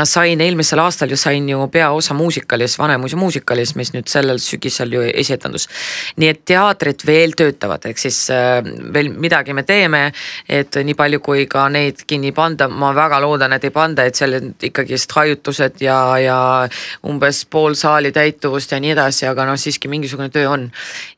sain 0.08 0.40
eelmisel 0.40 0.82
aastal 0.82 1.12
ju 1.12 1.18
sain 1.20 1.48
ju 1.48 1.66
peaosa 1.72 2.14
muusikalis, 2.14 2.78
Vanemuise 2.78 3.16
muusikalis, 3.16 3.74
mis 3.76 3.92
nüüd 3.94 4.08
sellel 4.10 4.40
sügisel 4.42 4.81
ju 4.90 5.04
esietendus. 5.22 5.68
nii 6.16 6.28
et 6.32 6.42
teatrid 6.48 7.04
veel 7.06 7.36
töötavad, 7.38 7.84
ehk 7.86 7.98
siis 7.98 8.18
äh, 8.34 8.60
veel 8.94 9.12
midagi 9.14 9.54
me 9.54 9.62
teeme, 9.68 10.02
et 10.48 10.74
nii 10.74 10.96
palju, 10.98 11.20
kui 11.20 11.46
ka 11.46 11.68
neid 11.68 12.02
kinni 12.06 12.32
panda, 12.32 12.68
ma 12.68 12.92
väga 12.96 13.20
loodan, 13.22 13.52
et 13.52 13.64
ei 13.64 13.74
panda, 13.74 14.04
et 14.04 14.18
seal 14.18 14.38
ikkagist 14.42 15.12
hajutused 15.12 15.82
ja, 15.84 15.98
ja 16.18 16.38
umbes 17.08 17.44
pool 17.50 17.76
saali 17.78 18.12
täituvust 18.12 18.72
ja 18.72 18.80
nii 18.82 18.94
edasi, 18.96 19.26
aga 19.30 19.46
noh, 19.48 19.58
siiski 19.60 19.90
mingisugune 19.92 20.30
töö 20.32 20.48
on. 20.50 20.70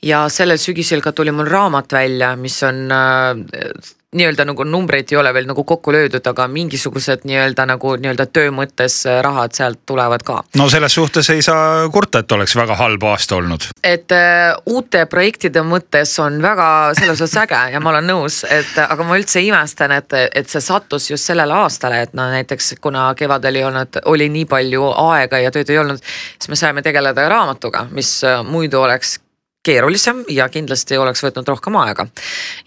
ja 0.03 0.27
sellel 0.29 0.59
sügisel 0.59 1.03
ka 1.05 1.13
tuli 1.13 1.33
mul 1.33 1.49
raamat 1.51 1.93
välja, 1.93 2.35
mis 2.37 2.63
on 2.67 2.89
äh, 2.93 3.95
nii-öelda 4.15 4.47
nagu 4.49 4.65
numbreid 4.65 5.13
ei 5.13 5.19
ole 5.19 5.33
veel 5.35 5.49
nagu 5.51 5.65
kokku 5.65 5.93
löödud, 5.93 6.27
aga 6.27 6.47
mingisugused 6.49 7.27
nii-öelda 7.29 7.67
nagu 7.69 7.95
nii-öelda 8.01 8.27
töö 8.33 8.53
mõttes 8.55 9.01
äh, 9.09 9.21
rahad 9.25 9.55
sealt 9.57 9.83
tulevad 9.87 10.23
ka. 10.27 10.41
no 10.59 10.69
selles 10.73 10.95
suhtes 10.95 11.31
ei 11.35 11.43
saa 11.43 11.89
kurta, 11.93 12.23
et 12.25 12.33
oleks 12.33 12.57
väga 12.57 12.77
halb 12.79 13.07
aasta 13.11 13.37
olnud. 13.37 13.69
et 13.83 14.13
äh, 14.13 14.55
uute 14.67 15.07
projektide 15.11 15.65
mõttes 15.67 16.15
on 16.23 16.41
väga 16.43 16.69
selles 16.99 17.21
osas 17.21 17.43
äge 17.45 17.63
ja 17.75 17.81
ma 17.81 17.95
olen 17.95 18.09
nõus, 18.13 18.43
et 18.49 18.79
aga 18.85 19.07
ma 19.07 19.19
üldse 19.19 19.43
imestan, 19.45 19.97
et, 19.99 20.17
et 20.35 20.49
see 20.51 20.63
sattus 20.65 21.11
just 21.11 21.31
sellele 21.31 21.55
aastale, 21.65 22.03
et 22.07 22.15
no 22.15 22.29
näiteks 22.31 22.75
kuna 22.81 23.11
kevadel 23.19 23.61
ei 23.61 23.67
olnud, 23.67 24.01
oli 24.11 24.29
nii 24.33 24.47
palju 24.51 24.89
aega 25.09 25.43
ja 25.43 25.53
tööd 25.55 25.71
ei 25.71 25.83
olnud, 25.83 26.03
siis 26.39 26.53
me 26.53 26.61
saime 26.61 26.83
tegeleda 26.87 27.29
raamatuga, 27.29 27.89
mis 27.93 28.17
äh, 28.25 28.43
muidu 28.47 28.83
oleks 28.85 29.19
keerulisem 29.65 30.25
ja 30.31 30.49
kindlasti 30.53 30.99
oleks 31.01 31.25
võtnud 31.25 31.49
rohkem 31.49 31.77
aega. 31.83 32.07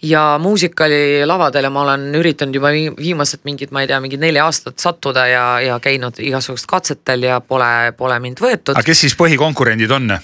ja 0.02 0.22
muusikali 0.42 1.26
lavadele 1.26 1.70
ma 1.72 1.84
olen 1.86 2.08
üritanud 2.18 2.54
juba 2.54 2.72
viimased 2.72 3.44
mingid, 3.48 3.72
ma 3.72 3.84
ei 3.84 3.90
tea, 3.90 4.00
mingid 4.04 4.22
neli 4.22 4.42
aastat 4.42 4.78
sattuda 4.78 5.26
ja, 5.30 5.44
ja 5.64 5.78
käinud 5.82 6.18
igasugust 6.18 6.66
katsetel 6.66 7.28
ja 7.28 7.40
pole, 7.40 7.92
pole 7.96 8.18
mind 8.24 8.42
võetud. 8.42 8.74
aga 8.76 8.86
kes 8.86 9.06
siis 9.06 9.16
põhikonkurendid 9.18 9.94
on? 9.94 10.18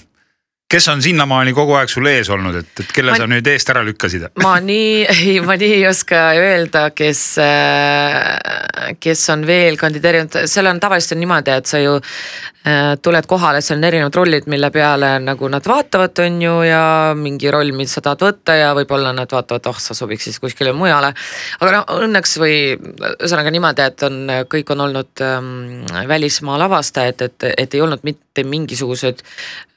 Kes 0.71 0.87
on 0.91 1.01
sinnamaani 1.03 1.53
kogu 1.55 1.75
aeg 1.77 1.91
sul 1.91 2.07
ees 2.09 2.29
olnud, 2.33 2.57
et, 2.61 2.71
et 2.81 2.93
kelle 2.95 3.13
ma, 3.13 3.19
sa 3.21 3.27
nüüd 3.29 3.47
eest 3.51 3.69
ära 3.73 3.83
lükkasid? 3.85 4.27
ma 4.45 4.55
nii, 4.63 5.05
ei, 5.13 5.37
ma 5.45 5.57
nii 5.61 5.77
ei 5.77 5.85
oska 5.89 6.25
öelda, 6.39 6.87
kes, 6.95 7.23
äh, 7.43 8.91
kes 9.01 9.29
on 9.35 9.45
veel 9.47 9.79
kandideerinud, 9.81 10.41
seal 10.49 10.71
on 10.71 10.81
tavaliselt 10.83 11.17
on 11.17 11.25
niimoodi, 11.25 11.55
et 11.55 11.69
sa 11.69 11.83
ju 11.83 11.99
Äh, 12.65 12.97
tuled 12.97 13.27
kohale, 13.29 13.59
seal 13.61 13.77
on 13.77 13.83
erinevad 13.85 14.15
rollid, 14.17 14.47
mille 14.49 14.71
peale 14.73 15.11
nagu 15.21 15.45
nad 15.53 15.67
vaatavad, 15.69 16.17
on 16.23 16.39
ju, 16.41 16.53
ja 16.65 16.79
mingi 17.13 17.51
roll, 17.53 17.69
mida 17.77 17.91
sa 17.91 18.01
tahad 18.01 18.23
võtta 18.25 18.55
ja 18.57 18.71
võib-olla 18.73 19.11
nad 19.13 19.29
vaatavad, 19.29 19.69
oh 19.69 19.77
sa 19.77 19.93
sobiks 19.93 20.25
siis 20.25 20.41
kuskile 20.41 20.73
mujale. 20.73 21.11
aga 21.59 21.75
no 21.75 21.83
õnneks 22.07 22.33
või 22.41 22.55
ühesõnaga 22.73 23.53
niimoodi, 23.53 23.85
et 23.85 24.05
on, 24.09 24.17
kõik 24.49 24.73
on 24.73 24.81
olnud 24.87 25.21
ähm, 25.27 25.83
välismaa 26.09 26.57
lavastajad, 26.63 27.21
et, 27.27 27.51
et 27.53 27.77
ei 27.77 27.85
olnud 27.85 28.01
mitte 28.01 28.24
mingisuguseid 28.43 29.21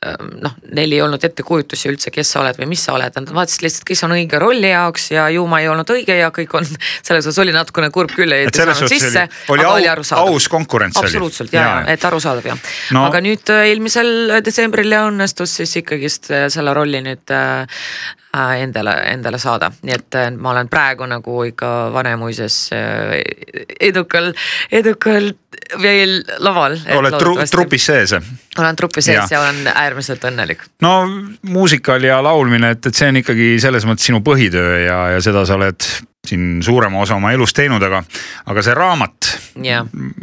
ähm, 0.07 0.33
noh, 0.43 0.55
neil 0.75 0.93
ei 0.93 1.03
olnud 1.05 1.23
ettekujutusi 1.25 1.91
üldse, 1.93 2.11
kes 2.15 2.33
sa 2.35 2.43
oled 2.43 2.59
või 2.59 2.71
mis 2.73 2.83
sa 2.85 2.97
oled, 2.97 3.15
nad 3.15 3.33
vaatasid 3.35 3.65
lihtsalt, 3.67 3.87
kes 3.89 4.05
on 4.07 4.17
õige 4.17 4.41
rolli 4.43 4.73
jaoks 4.73 5.11
ja 5.15 5.29
ju 5.35 5.47
ma 5.51 5.63
ei 5.63 5.71
olnud 5.71 5.91
õige 5.95 6.19
ja 6.19 6.33
kõik 6.35 6.55
on, 6.59 6.69
selles 7.07 7.27
osas 7.27 7.43
oli 7.45 7.55
natukene 7.55 7.91
kurb 7.95 8.15
küll, 8.17 8.35
et 8.35 8.51
ei 8.51 8.67
saanud 8.67 8.91
sisse. 8.91 9.27
oli, 9.49 9.61
oli, 9.61 9.65
au, 9.65 9.75
oli 9.79 9.91
arusaadav. 9.95 10.33
aus 10.35 10.49
konkurents 10.53 10.99
oli. 10.99 11.11
absoluutselt 11.11 11.55
ja, 11.55 11.65
ja, 11.65 11.81
et 11.95 12.05
arusaadav 12.11 12.51
jah 12.53 12.63
no.. 12.97 13.05
aga 13.09 13.23
nüüd 13.25 13.55
äh, 13.55 13.69
eelmisel 13.73 14.41
detsembril 14.45 14.97
õnnestus 14.99 15.59
siis 15.61 15.77
ikkagist 15.83 16.33
äh, 16.33 16.47
selle 16.53 16.75
rolli 16.77 17.03
nüüd 17.05 17.35
äh, 17.35 17.83
endale, 18.39 18.93
endale 19.11 19.39
saada, 19.41 19.71
nii 19.83 19.95
et 19.95 20.17
ma 20.37 20.53
olen 20.53 20.69
praegu 20.71 21.07
nagu 21.09 21.41
ikka 21.49 21.69
Vanemuises 21.95 22.59
edukal, 23.81 24.31
edukal 24.71 25.33
veel 25.83 26.19
laval. 26.45 26.77
oled 26.97 27.17
tru, 27.21 27.35
trupis 27.51 27.87
sees? 27.91 28.15
olen 28.59 28.77
trupis 28.77 29.09
sees 29.09 29.17
ja. 29.19 29.27
ja 29.31 29.41
olen 29.41 29.71
äärmiselt 29.75 30.25
õnnelik. 30.29 30.63
no 30.83 30.93
muusikal 31.43 32.05
ja 32.05 32.21
laulmine, 32.25 32.75
et, 32.77 32.87
et 32.87 32.95
see 32.95 33.11
on 33.13 33.21
ikkagi 33.23 33.51
selles 33.63 33.87
mõttes 33.89 34.09
sinu 34.11 34.23
põhitöö 34.25 34.79
ja, 34.85 35.01
ja 35.15 35.25
seda 35.25 35.45
sa 35.49 35.59
oled 35.59 35.89
siin 36.29 36.63
suurema 36.65 37.01
osa 37.01 37.17
oma 37.17 37.33
elust 37.33 37.57
teinud, 37.57 37.83
aga, 37.83 38.03
aga 38.51 38.65
see 38.65 38.77
raamat 38.77 39.33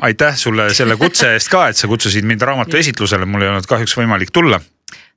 aitäh 0.05 0.37
sulle 0.37 0.69
selle 0.75 0.97
kutse 1.01 1.33
eest 1.33 1.49
ka, 1.51 1.67
et 1.71 1.79
sa 1.79 1.89
kutsusid 1.91 2.27
mind 2.27 2.43
raamatu 2.45 2.77
esitlusele, 2.77 3.25
mul 3.25 3.45
ei 3.45 3.53
olnud 3.53 3.69
kahjuks 3.69 3.97
võimalik 3.97 4.33
tulla. 4.35 4.59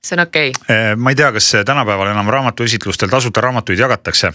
see 0.04 0.16
on 0.16 0.24
okei 0.26 0.52
okay.. 0.54 0.76
Eh, 0.76 0.92
ma 0.96 1.12
ei 1.12 1.18
tea, 1.18 1.32
kas 1.32 1.50
tänapäeval 1.66 2.14
enam 2.14 2.30
raamatuesitlustel 2.32 3.10
tasuta 3.12 3.44
raamatuid 3.44 3.78
jagatakse 3.78 4.32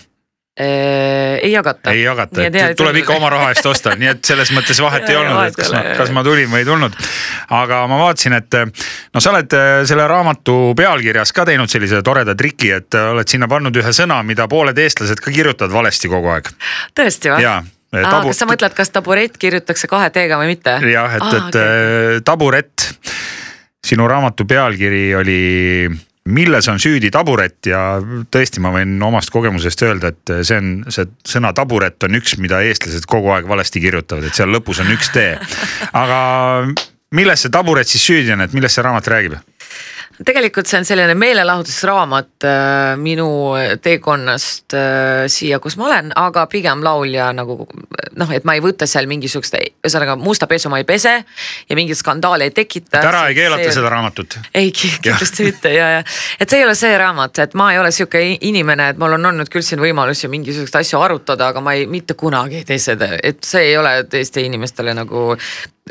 ei 0.58 1.52
jagata. 1.52 1.92
ei 1.92 2.04
jagata, 2.04 2.44
et 2.46 2.78
tuleb 2.78 3.00
ikka 3.02 3.16
oma 3.18 3.30
raha 3.34 3.50
eest 3.54 3.66
osta, 3.66 3.96
nii 3.98 4.12
et 4.12 4.28
selles 4.28 4.52
mõttes 4.54 4.78
vahet 4.86 5.08
ei 5.10 5.18
olnud, 5.18 5.40
et 5.50 5.58
kas 5.58 5.72
ma, 5.74 5.82
kas 5.98 6.12
ma 6.14 6.22
tulin 6.26 6.52
või 6.52 6.62
ei 6.62 6.68
tulnud. 6.68 6.98
aga 7.58 7.80
ma 7.90 7.98
vaatasin, 8.04 8.38
et 8.38 8.60
no 8.62 9.24
sa 9.24 9.34
oled 9.34 9.56
äh, 9.58 9.72
selle 9.90 10.06
raamatu 10.10 10.76
pealkirjas 10.78 11.34
ka 11.34 11.48
teinud 11.50 11.74
sellise 11.74 12.04
toreda 12.06 12.38
triki, 12.38 12.70
et 12.78 13.00
äh, 13.00 13.10
oled 13.16 13.34
sinna 13.34 13.50
pannud 13.50 13.82
ühe 13.82 13.96
sõna, 13.98 14.20
mida 14.22 14.46
pooled 14.52 14.78
eestlased 14.78 15.26
ka 15.26 15.34
kirjutavad 15.34 15.74
valesti 15.74 16.12
kogu 16.14 16.36
aeg. 16.36 16.54
tõesti 16.94 17.34
või? 17.34 17.50
Tabu... 17.94 18.30
kas 18.30 18.42
sa 18.42 18.50
mõtled, 18.50 18.78
kas 18.78 18.94
taburett 18.94 19.42
kirjutatakse 19.42 19.90
kahe 19.90 20.14
T-ga 20.14 20.38
või 20.38 20.54
mitte? 20.54 20.78
jah, 20.94 21.18
et, 21.18 21.28
et 21.34 21.50
okay. 21.50 22.24
taburett, 22.26 22.90
sinu 23.86 24.06
raamatu 24.10 24.46
pealkiri 24.50 25.08
oli 25.18 25.42
milles 26.30 26.68
on 26.72 26.80
süüdi 26.80 27.12
taburet 27.12 27.68
ja 27.68 28.00
tõesti, 28.32 28.62
ma 28.64 28.72
võin 28.76 28.96
omast 29.04 29.32
kogemusest 29.34 29.84
öelda, 29.84 30.14
et 30.14 30.34
see 30.48 30.60
on, 30.60 30.72
see 30.94 31.08
sõna 31.28 31.52
taburet 31.56 32.04
on 32.08 32.20
üks, 32.20 32.38
mida 32.40 32.62
eestlased 32.64 33.08
kogu 33.10 33.34
aeg 33.36 33.48
valesti 33.50 33.84
kirjutavad, 33.84 34.30
et 34.30 34.38
seal 34.38 34.54
lõpus 34.54 34.80
on 34.84 34.92
üks 34.96 35.12
T. 35.14 35.26
aga 35.92 36.20
milles 37.14 37.44
see 37.44 37.54
taburet 37.54 37.90
siis 37.90 38.06
süüdi 38.08 38.36
on, 38.36 38.46
et 38.46 38.56
millest 38.56 38.80
see 38.80 38.86
raamat 38.86 39.12
räägib? 39.12 39.36
Tegelikult 40.26 40.70
see 40.70 40.80
on 40.82 40.88
selline 40.88 41.16
meelelahutusraamat 41.20 42.48
äh, 42.48 42.94
minu 43.00 43.28
teekonnast 43.84 44.76
äh, 44.78 45.26
siia, 45.32 45.60
kus 45.64 45.78
ma 45.80 45.88
olen, 45.90 46.12
aga 46.20 46.46
pigem 46.52 46.84
laulja 46.86 47.32
nagu 47.36 47.66
noh, 48.20 48.34
et 48.36 48.46
ma 48.48 48.56
ei 48.58 48.64
võta 48.64 48.88
seal 48.90 49.08
mingisugust, 49.10 49.58
ühesõnaga 49.84 50.16
musta 50.20 50.48
pesu 50.50 50.72
ma 50.72 50.80
ei 50.82 50.88
pese 50.88 51.16
ja 51.24 51.78
mingit 51.78 52.00
skandaali 52.00 52.50
ei 52.50 52.56
tekita. 52.56 53.00
et 53.00 53.10
ära 53.10 53.26
ei 53.30 53.38
keelata 53.38 53.68
see... 53.68 53.76
seda 53.80 53.92
raamatut? 53.94 54.40
ei, 54.54 54.72
kindlasti 54.76 55.50
mitte 55.50 55.74
ja, 55.74 55.90
ja 55.98 56.02
et 56.40 56.50
see 56.50 56.62
ei 56.62 56.68
ole 56.68 56.76
see 56.78 56.96
raamat, 57.00 57.44
et 57.46 57.58
ma 57.60 57.72
ei 57.74 57.82
ole 57.82 57.92
sihuke 57.96 58.24
inimene, 58.42 58.92
et 58.94 59.02
mul 59.02 59.18
on 59.18 59.32
olnud 59.34 59.52
küll 59.54 59.66
siin 59.66 59.82
võimalusi 59.84 60.30
mingisuguseid 60.32 60.82
asju 60.84 61.02
arutada, 61.04 61.52
aga 61.54 61.64
ma 61.64 61.76
ei, 61.78 61.88
mitte 61.90 62.18
kunagi 62.20 62.62
ei 62.62 62.68
tee 62.68 62.82
seda, 62.82 63.14
et 63.24 63.44
see 63.48 63.72
ei 63.72 63.78
ole 63.78 63.98
teiste 64.10 64.44
inimestele 64.44 64.96
nagu 64.98 65.34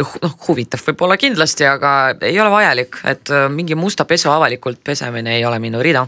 noh, 0.01 0.35
huvitav 0.47 0.83
võib-olla 0.87 1.19
kindlasti, 1.21 1.67
aga 1.69 1.93
ei 2.25 2.39
ole 2.41 2.53
vajalik, 2.53 3.01
et 3.13 3.33
äh, 3.33 3.49
mingi 3.53 3.77
musta 3.79 4.07
pesu 4.09 4.31
avalikult 4.33 4.81
pesemine 4.85 5.37
ei 5.37 5.45
ole 5.49 5.59
minu 5.63 5.83
rida 5.85 6.07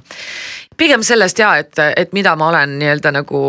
pigem 0.79 1.03
sellest 1.07 1.39
ja, 1.39 1.55
et, 1.63 1.79
et 1.97 2.13
mida 2.17 2.35
ma 2.39 2.49
olen 2.51 2.77
nii-öelda 2.81 3.13
nagu 3.15 3.41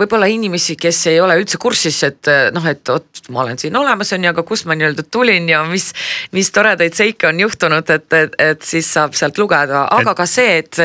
võib-olla 0.00 0.28
inimesi, 0.30 0.76
kes 0.80 1.06
ei 1.12 1.20
ole 1.20 1.38
üldse 1.40 1.58
kursis, 1.60 2.00
et 2.06 2.30
noh, 2.54 2.66
et 2.68 2.82
vot 2.88 3.22
ma 3.34 3.42
olen 3.44 3.58
siin 3.60 3.76
olemas, 3.76 4.12
on 4.14 4.24
ju, 4.24 4.30
aga 4.32 4.44
kust 4.46 4.68
ma 4.68 4.76
nii-öelda 4.78 5.04
tulin 5.10 5.48
ja 5.50 5.62
mis, 5.68 5.90
mis 6.36 6.50
toredaid 6.54 6.96
seike 6.96 7.28
on 7.28 7.40
juhtunud, 7.42 7.90
et, 7.94 8.06
et, 8.12 8.36
et 8.50 8.64
siis 8.64 8.88
saab 8.88 9.16
sealt 9.18 9.38
lugeda, 9.40 9.84
aga 9.94 10.12
et... 10.12 10.16
ka 10.18 10.26
see, 10.28 10.58
et. 10.62 10.80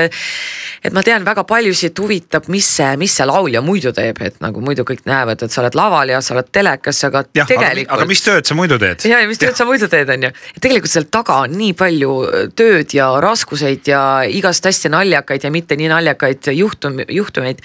et 0.84 0.96
ma 0.96 1.04
tean, 1.06 1.24
väga 1.26 1.46
paljusid 1.48 2.00
huvitab, 2.00 2.50
mis 2.54 2.68
see, 2.78 2.90
mis 3.00 3.14
see 3.16 3.28
laulja 3.28 3.62
muidu 3.64 3.94
teeb, 3.96 4.20
et 4.26 4.40
nagu 4.44 4.64
muidu 4.64 4.86
kõik 4.88 5.06
näevad, 5.10 5.46
et 5.46 5.54
sa 5.54 5.62
oled 5.64 5.78
laval 5.78 6.12
ja 6.12 6.22
sa 6.24 6.36
oled 6.36 6.50
telekas, 6.54 7.04
aga 7.08 7.24
ja, 7.38 7.48
tegelikult. 7.50 7.94
aga 7.96 8.10
mis 8.10 8.24
tööd 8.26 8.50
sa 8.50 8.58
muidu 8.58 8.80
teed? 8.82 9.08
ja, 9.10 9.22
ja 9.24 9.30
mis 9.30 9.42
tööd 9.42 9.54
ja. 9.54 9.60
sa 9.62 9.68
muidu 9.70 9.90
teed, 9.92 10.12
on 10.14 10.28
ju, 10.28 10.34
tegelikult 10.60 10.94
seal 10.94 11.08
taga 11.14 11.40
on 11.46 11.56
nii 11.58 11.74
palju 11.80 12.12
tööd 12.58 12.96
ja 12.96 13.10
raskuseid 13.24 13.88
ja 13.90 14.04
igast 14.28 14.66
hästi 14.68 14.92
naljakaid 14.94 15.48
ja 15.48 15.54
mitte 15.54 15.78
nii 15.80 15.83
nii 15.84 15.92
naljakaid 15.92 16.50
juhtum, 16.56 17.02
juhtumeid. 17.12 17.60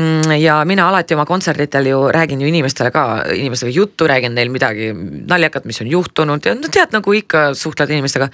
Mm, 0.00 0.34
ja 0.40 0.60
mina 0.68 0.88
alati 0.88 1.14
oma 1.14 1.26
kontserditel 1.28 1.90
ju 1.90 2.00
räägin 2.12 2.40
ju 2.40 2.48
inimestele 2.48 2.90
ka, 2.94 3.04
inimestega 3.34 3.72
juttu, 3.74 4.08
räägin 4.08 4.34
neil 4.34 4.50
midagi 4.50 4.90
naljakat, 4.94 5.68
mis 5.68 5.80
on 5.84 5.90
juhtunud 5.92 6.46
ja 6.46 6.56
no 6.56 6.72
tead, 6.72 6.94
nagu 6.96 7.12
ikka 7.16 7.50
suhtled 7.54 7.90
inimestega. 7.90 8.30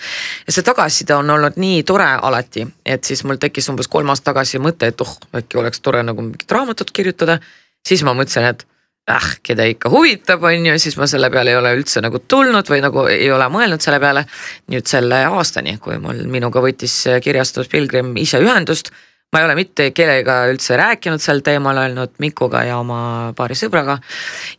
ja 0.47 0.53
see 0.55 0.67
tagasiside 0.67 1.17
on 1.19 1.31
olnud 1.31 1.59
nii 1.61 1.83
tore 1.89 2.09
alati, 2.23 2.67
et 2.87 3.05
siis 3.05 3.25
mul 3.25 3.41
tekkis 3.43 3.69
umbes 3.73 3.91
kolm 3.91 4.15
aastat 4.15 4.37
tagasi 4.37 4.61
mõte, 4.63 4.91
et 4.91 5.01
oh, 5.01 5.17
äkki 5.39 5.61
oleks 5.61 5.81
tore 5.81 6.03
nagu 6.05 6.23
mingit 6.23 6.53
raamatut 6.53 6.91
kirjutada. 6.91 7.39
siis 7.87 8.03
ma 8.03 8.15
mõtlesin, 8.15 8.49
et 8.51 8.67
ah, 9.07 9.27
keda 9.47 9.67
ikka 9.71 9.91
huvitab, 9.93 10.43
on 10.45 10.67
ju, 10.67 10.79
siis 10.83 10.97
ma 10.99 11.07
selle 11.11 11.31
peale 11.31 11.53
ei 11.55 11.59
ole 11.59 11.73
üldse 11.79 12.03
nagu 12.03 12.19
tulnud 12.29 12.67
või 12.71 12.81
nagu 12.83 13.07
ei 13.11 13.29
ole 13.33 13.47
mõelnud 13.53 13.83
selle 13.83 14.01
peale. 14.03 14.25
nüüd 14.73 14.87
selle 14.91 15.23
aastani, 15.31 15.77
kui 15.83 15.99
mul 16.03 16.25
minuga 16.31 16.63
võttis 16.63 17.05
kirjastus 17.23 17.71
Pilgrim 17.73 18.17
ise 18.19 18.43
ühendust 18.43 18.91
ma 19.35 19.41
ei 19.41 19.45
ole 19.49 19.57
mitte 19.59 19.89
kellega 19.91 20.37
üldse 20.53 20.77
rääkinud 20.79 21.21
sel 21.21 21.41
teemal, 21.45 21.77
ainult 21.83 22.15
Mikuga 22.23 22.61
ja 22.63 22.77
oma 22.79 23.33
paari 23.37 23.57
sõbraga. 23.59 23.99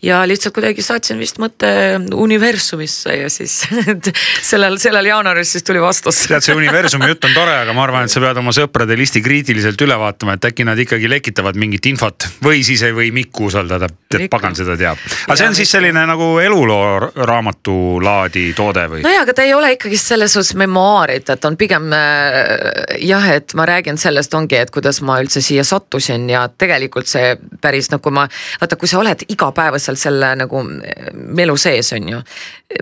ja 0.04 0.20
lihtsalt 0.28 0.54
kuidagi 0.58 0.84
saatsin 0.84 1.18
vist 1.22 1.40
mõtte 1.40 1.70
universumisse 2.12 3.16
ja 3.16 3.30
siis 3.32 3.62
sellel, 4.50 4.76
sellel 4.82 5.08
jaanuaris 5.08 5.54
siis 5.56 5.64
tuli 5.64 5.80
vastus. 5.82 6.20
tead, 6.28 6.44
see 6.44 6.56
universumi 6.58 7.08
jutt 7.14 7.30
on 7.30 7.36
tore, 7.38 7.54
aga 7.64 7.74
ma 7.78 7.86
arvan, 7.88 8.10
et 8.10 8.14
sa 8.14 8.22
pead 8.22 8.42
oma 8.44 8.52
sõprade 8.56 8.98
listi 9.00 9.22
kriitiliselt 9.24 9.86
üle 9.88 9.96
vaatama, 9.98 10.36
et 10.36 10.50
äkki 10.52 10.68
nad 10.68 10.84
ikkagi 10.84 11.10
lekitavad 11.16 11.56
mingit 11.56 11.88
infot 11.88 12.28
või 12.44 12.60
siis 12.68 12.84
ei 12.84 12.92
või 12.98 13.14
Mikku 13.16 13.48
usaldada, 13.48 13.88
et 13.88 14.28
pagan 14.30 14.56
seda 14.60 14.76
teab. 14.78 15.00
aga 15.30 15.40
see 15.40 15.48
on 15.48 15.58
siis 15.58 15.72
selline 15.78 16.04
nagu 16.12 16.30
eluloo 16.44 17.14
raamatu 17.16 17.78
laadi 18.04 18.50
toode 18.58 18.86
või? 18.92 19.08
nojah, 19.08 19.24
aga 19.24 19.40
ta 19.40 19.48
ei 19.48 19.56
ole 19.56 19.72
ikkagi 19.80 20.04
selles 20.04 20.36
suhtes 20.36 20.54
memuaarid, 20.60 21.32
et 21.32 21.50
on 21.50 21.56
pigem 21.56 21.88
äh, 21.96 23.00
jah, 23.08 23.32
et 23.40 23.56
ma 23.56 23.66
räägin 23.72 23.98
sellest, 23.98 24.36
ongi 24.36 24.57
ongi, 24.58 24.66
et 24.66 24.74
kuidas 24.74 25.02
ma 25.06 25.20
üldse 25.22 25.42
siia 25.42 25.64
sattusin 25.64 26.30
ja 26.30 26.48
tegelikult 26.50 27.08
see 27.08 27.36
päris 27.62 27.92
nagu 27.92 28.12
ma, 28.12 28.28
vaata, 28.62 28.78
kui 28.78 28.88
sa 28.88 29.00
oled 29.00 29.26
igapäevaselt 29.30 30.00
selle 30.00 30.34
nagu 30.36 30.64
melu 31.14 31.58
sees, 31.58 31.94
on 31.94 32.10
ju. 32.10 32.22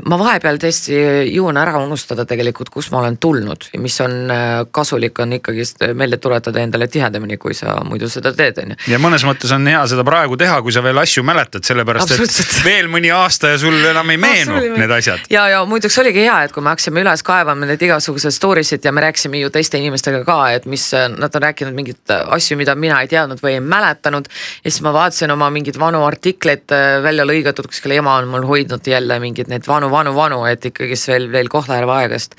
Ma 0.09 0.17
vahepeal 0.17 0.57
tõesti 0.57 0.95
jõuan 1.29 1.59
ära 1.61 1.77
unustada 1.77 2.25
tegelikult, 2.25 2.71
kust 2.73 2.89
ma 2.93 3.03
olen 3.03 3.19
tulnud 3.21 3.67
ja 3.69 3.79
mis 3.81 3.97
on 4.01 4.31
äh, 4.33 4.53
kasulik, 4.73 5.19
on 5.21 5.35
ikkagist 5.37 5.83
meelde 5.93 6.17
tuletada 6.21 6.63
endale 6.63 6.87
tihedamini, 6.89 7.37
kui 7.41 7.53
sa 7.53 7.75
muidu 7.85 8.09
seda 8.09 8.31
teed, 8.33 8.63
on 8.63 8.73
ju. 8.73 8.79
ja 8.89 8.99
mõnes 9.01 9.25
mõttes 9.27 9.53
on 9.53 9.67
hea 9.69 9.83
seda 9.91 10.05
praegu 10.07 10.39
teha, 10.41 10.57
kui 10.65 10.73
sa 10.73 10.81
veel 10.85 10.97
asju 11.03 11.21
mäletad, 11.27 11.65
sellepärast 11.67 12.15
et 12.17 12.55
veel 12.69 12.89
mõni 12.89 13.11
aasta 13.13 13.53
ja 13.53 13.59
sul 13.61 13.77
enam 13.91 14.09
ei 14.09 14.17
meenu 14.21 14.57
need 14.73 14.95
asjad. 14.97 15.27
ja, 15.29 15.45
ja 15.53 15.61
muideks 15.69 15.99
oligi 16.01 16.25
hea, 16.25 16.39
et 16.47 16.55
kui 16.55 16.65
me 16.65 16.73
hakkasime 16.73 17.05
üles 17.05 17.25
kaevama 17.25 17.69
neid 17.69 17.85
igasuguseid 17.85 18.33
story 18.33 18.65
sid 18.65 18.85
ja 18.85 18.93
me 18.95 19.05
rääkisime 19.05 19.43
ju 19.43 19.53
teiste 19.53 19.77
inimestega 19.77 20.23
ka, 20.25 20.39
et 20.57 20.65
mis 20.65 20.87
nad 21.13 21.29
on 21.29 21.45
rääkinud 21.45 21.77
mingeid 21.77 22.15
asju, 22.25 22.57
mida 22.57 22.73
mina 22.73 23.03
ei 23.05 23.11
teadnud 23.11 23.43
või 23.43 23.59
ei 23.59 23.61
mäletanud. 23.61 24.33
ja 24.63 24.71
siis 24.71 24.81
ma 24.81 24.95
vaatasin 24.97 25.37
oma 25.37 25.51
mingeid 25.53 25.77
vanu 25.77 26.01
artikleid 26.09 26.73
äh, 26.73 26.97
välja 27.05 27.29
lõigatud, 27.29 27.69
kuskil 27.69 27.93
ema 27.99 28.17
on 28.17 28.33
mul 28.33 28.49
hoidnud 28.49 28.89
jälle 28.89 29.21
mingeid 29.21 29.53
neid 29.53 29.69
vanu, 29.75 29.91
vanu, 29.91 30.15
vanu, 30.15 30.43
et 30.49 30.71
ikkagist 30.71 31.11
veel, 31.11 31.29
veel 31.33 31.51
Kohtla-Järve 31.51 31.97
aegast. 31.99 32.37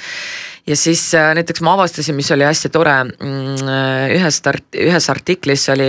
Ja 0.67 0.75
siis 0.77 1.15
äh, 1.15 1.29
näiteks 1.39 1.63
ma 1.63 1.77
avastasin, 1.77 2.17
mis 2.19 2.31
oli 2.35 2.43
hästi 2.43 2.73
tore, 2.75 2.95
mm, 3.05 3.69
ühest 4.17 4.49
art-, 4.51 4.79
ühes 4.83 5.07
artiklis 5.13 5.69
oli 5.71 5.87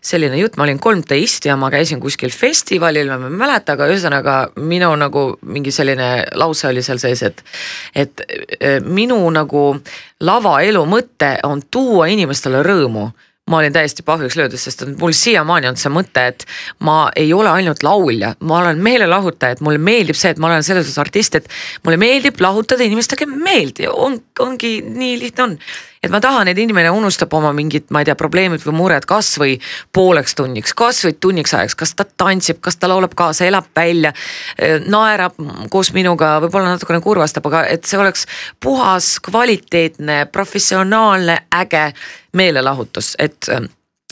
selline 0.00 0.38
jutt, 0.40 0.56
ma 0.56 0.64
olin 0.64 0.80
kolmteist 0.80 1.44
ja 1.44 1.58
ma 1.60 1.68
käisin 1.74 2.00
kuskil 2.00 2.32
festivalil, 2.32 3.12
ma 3.12 3.28
ei 3.28 3.36
mäleta, 3.42 3.76
aga 3.76 3.90
ühesõnaga 3.92 4.38
minu 4.64 4.88
nagu 4.96 5.26
mingi 5.44 5.74
selline 5.76 6.08
lause 6.40 6.70
oli 6.70 6.84
seal 6.86 7.02
sees, 7.02 7.20
et, 7.28 7.44
et 7.92 8.24
äh, 8.24 8.80
minu 8.80 9.20
nagu 9.34 9.66
lavaelu 10.24 10.86
mõte 10.88 11.34
on 11.44 11.60
tuua 11.68 12.08
inimestele 12.14 12.64
rõõmu 12.64 13.10
ma 13.50 13.58
olin 13.58 13.72
täiesti 13.72 14.02
pahviks 14.02 14.38
löödud, 14.40 14.60
sest 14.60 14.86
mul 15.00 15.12
siiamaani 15.12 15.68
on 15.68 15.76
see 15.76 15.92
mõte, 15.92 16.22
et 16.32 16.46
ma 16.86 17.10
ei 17.16 17.32
ole 17.36 17.50
ainult 17.52 17.82
laulja, 17.84 18.32
ma 18.40 18.62
olen 18.62 18.80
meelelahutaja, 18.84 19.58
et 19.58 19.64
mulle 19.64 19.80
meeldib 19.84 20.16
see, 20.16 20.32
et 20.32 20.40
ma 20.40 20.48
olen 20.48 20.64
selles 20.64 20.86
suhtes 20.88 21.02
artist, 21.02 21.36
et 21.36 21.50
mulle 21.84 22.00
meeldib 22.00 22.40
lahutada 22.40 22.86
inimestega 22.86 23.28
meeldi, 23.28 23.90
on, 23.90 24.16
ongi 24.40 24.78
nii 24.86 25.18
lihtne 25.26 25.44
on. 25.44 25.58
Et 26.04 26.12
ma 26.12 26.20
tahan, 26.20 26.48
et 26.50 26.58
inimene 26.60 26.92
unustab 26.94 27.32
oma 27.36 27.52
mingid, 27.56 27.88
ma 27.94 28.02
ei 28.02 28.08
tea, 28.08 28.16
probleemid 28.18 28.64
või 28.66 28.76
mured 28.76 29.06
kasvõi 29.08 29.56
pooleks 29.94 30.36
tunniks, 30.38 30.74
kasvõi 30.76 31.16
tunniks 31.20 31.54
ajaks, 31.56 31.78
kas 31.80 31.94
ta 31.96 32.04
tantsib, 32.04 32.60
kas 32.64 32.78
ta 32.80 32.90
laulab 32.90 33.16
kaasa, 33.18 33.46
elab 33.48 33.70
välja, 33.76 34.12
naerab 34.86 35.38
koos 35.72 35.94
minuga, 35.96 36.36
võib-olla 36.44 36.74
natukene 36.74 37.00
kurvastab, 37.04 37.48
aga 37.50 37.64
et 37.72 37.88
see 37.88 38.00
oleks 38.00 38.28
puhas, 38.62 39.14
kvaliteetne, 39.24 40.24
professionaalne, 40.32 41.40
äge 41.62 41.88
meelelahutus, 42.36 43.14
et 43.18 43.50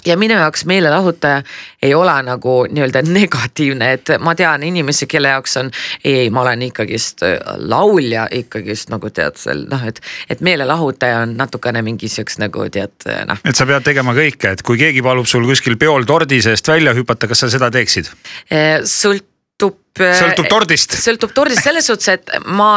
ja 0.06 0.16
minu 0.16 0.34
jaoks 0.34 0.64
meelelahutaja 0.64 1.42
ei 1.82 1.94
ole 1.94 2.14
nagu 2.22 2.54
nii-öelda 2.70 3.02
negatiivne, 3.06 3.92
et 3.92 4.12
ma 4.20 4.34
tean 4.38 4.62
inimesi, 4.62 5.06
kelle 5.10 5.32
jaoks 5.32 5.56
on 5.60 5.70
ei, 6.04 6.14
ei, 6.24 6.30
ma 6.30 6.42
olen 6.44 6.62
ikkagist 6.68 7.24
äh, 7.26 7.38
laulja 7.56 8.28
ikkagist 8.30 8.92
nagu 8.92 9.10
tead 9.10 9.38
seal 9.40 9.66
noh, 9.70 9.84
et, 9.88 10.00
et 10.30 10.40
meelelahutaja 10.44 11.22
on 11.26 11.36
natukene 11.38 11.82
mingi 11.82 12.10
siukest 12.12 12.42
nagu 12.42 12.68
tead 12.72 13.08
äh, 13.08 13.24
noh. 13.28 13.42
et 13.44 13.58
sa 13.58 13.66
pead 13.68 13.86
tegema 13.86 14.14
kõike, 14.16 14.56
et 14.56 14.64
kui 14.66 14.80
keegi 14.80 15.04
palub 15.04 15.28
sul 15.30 15.46
kuskil 15.48 15.78
peol 15.80 16.06
tordi 16.08 16.42
seest 16.44 16.68
välja 16.68 16.94
hüpata, 16.96 17.30
kas 17.30 17.44
sa 17.44 17.52
seda 17.52 17.70
teeksid? 17.74 18.10
Äh, 18.52 18.80
sõltub. 18.88 19.78
sõltub 19.98 20.48
tordist. 20.50 20.98
sõltub 20.98 21.34
tordist 21.36 21.64
selles 21.66 21.86
suhtes, 21.90 22.18
et 22.18 22.36
ma 22.46 22.74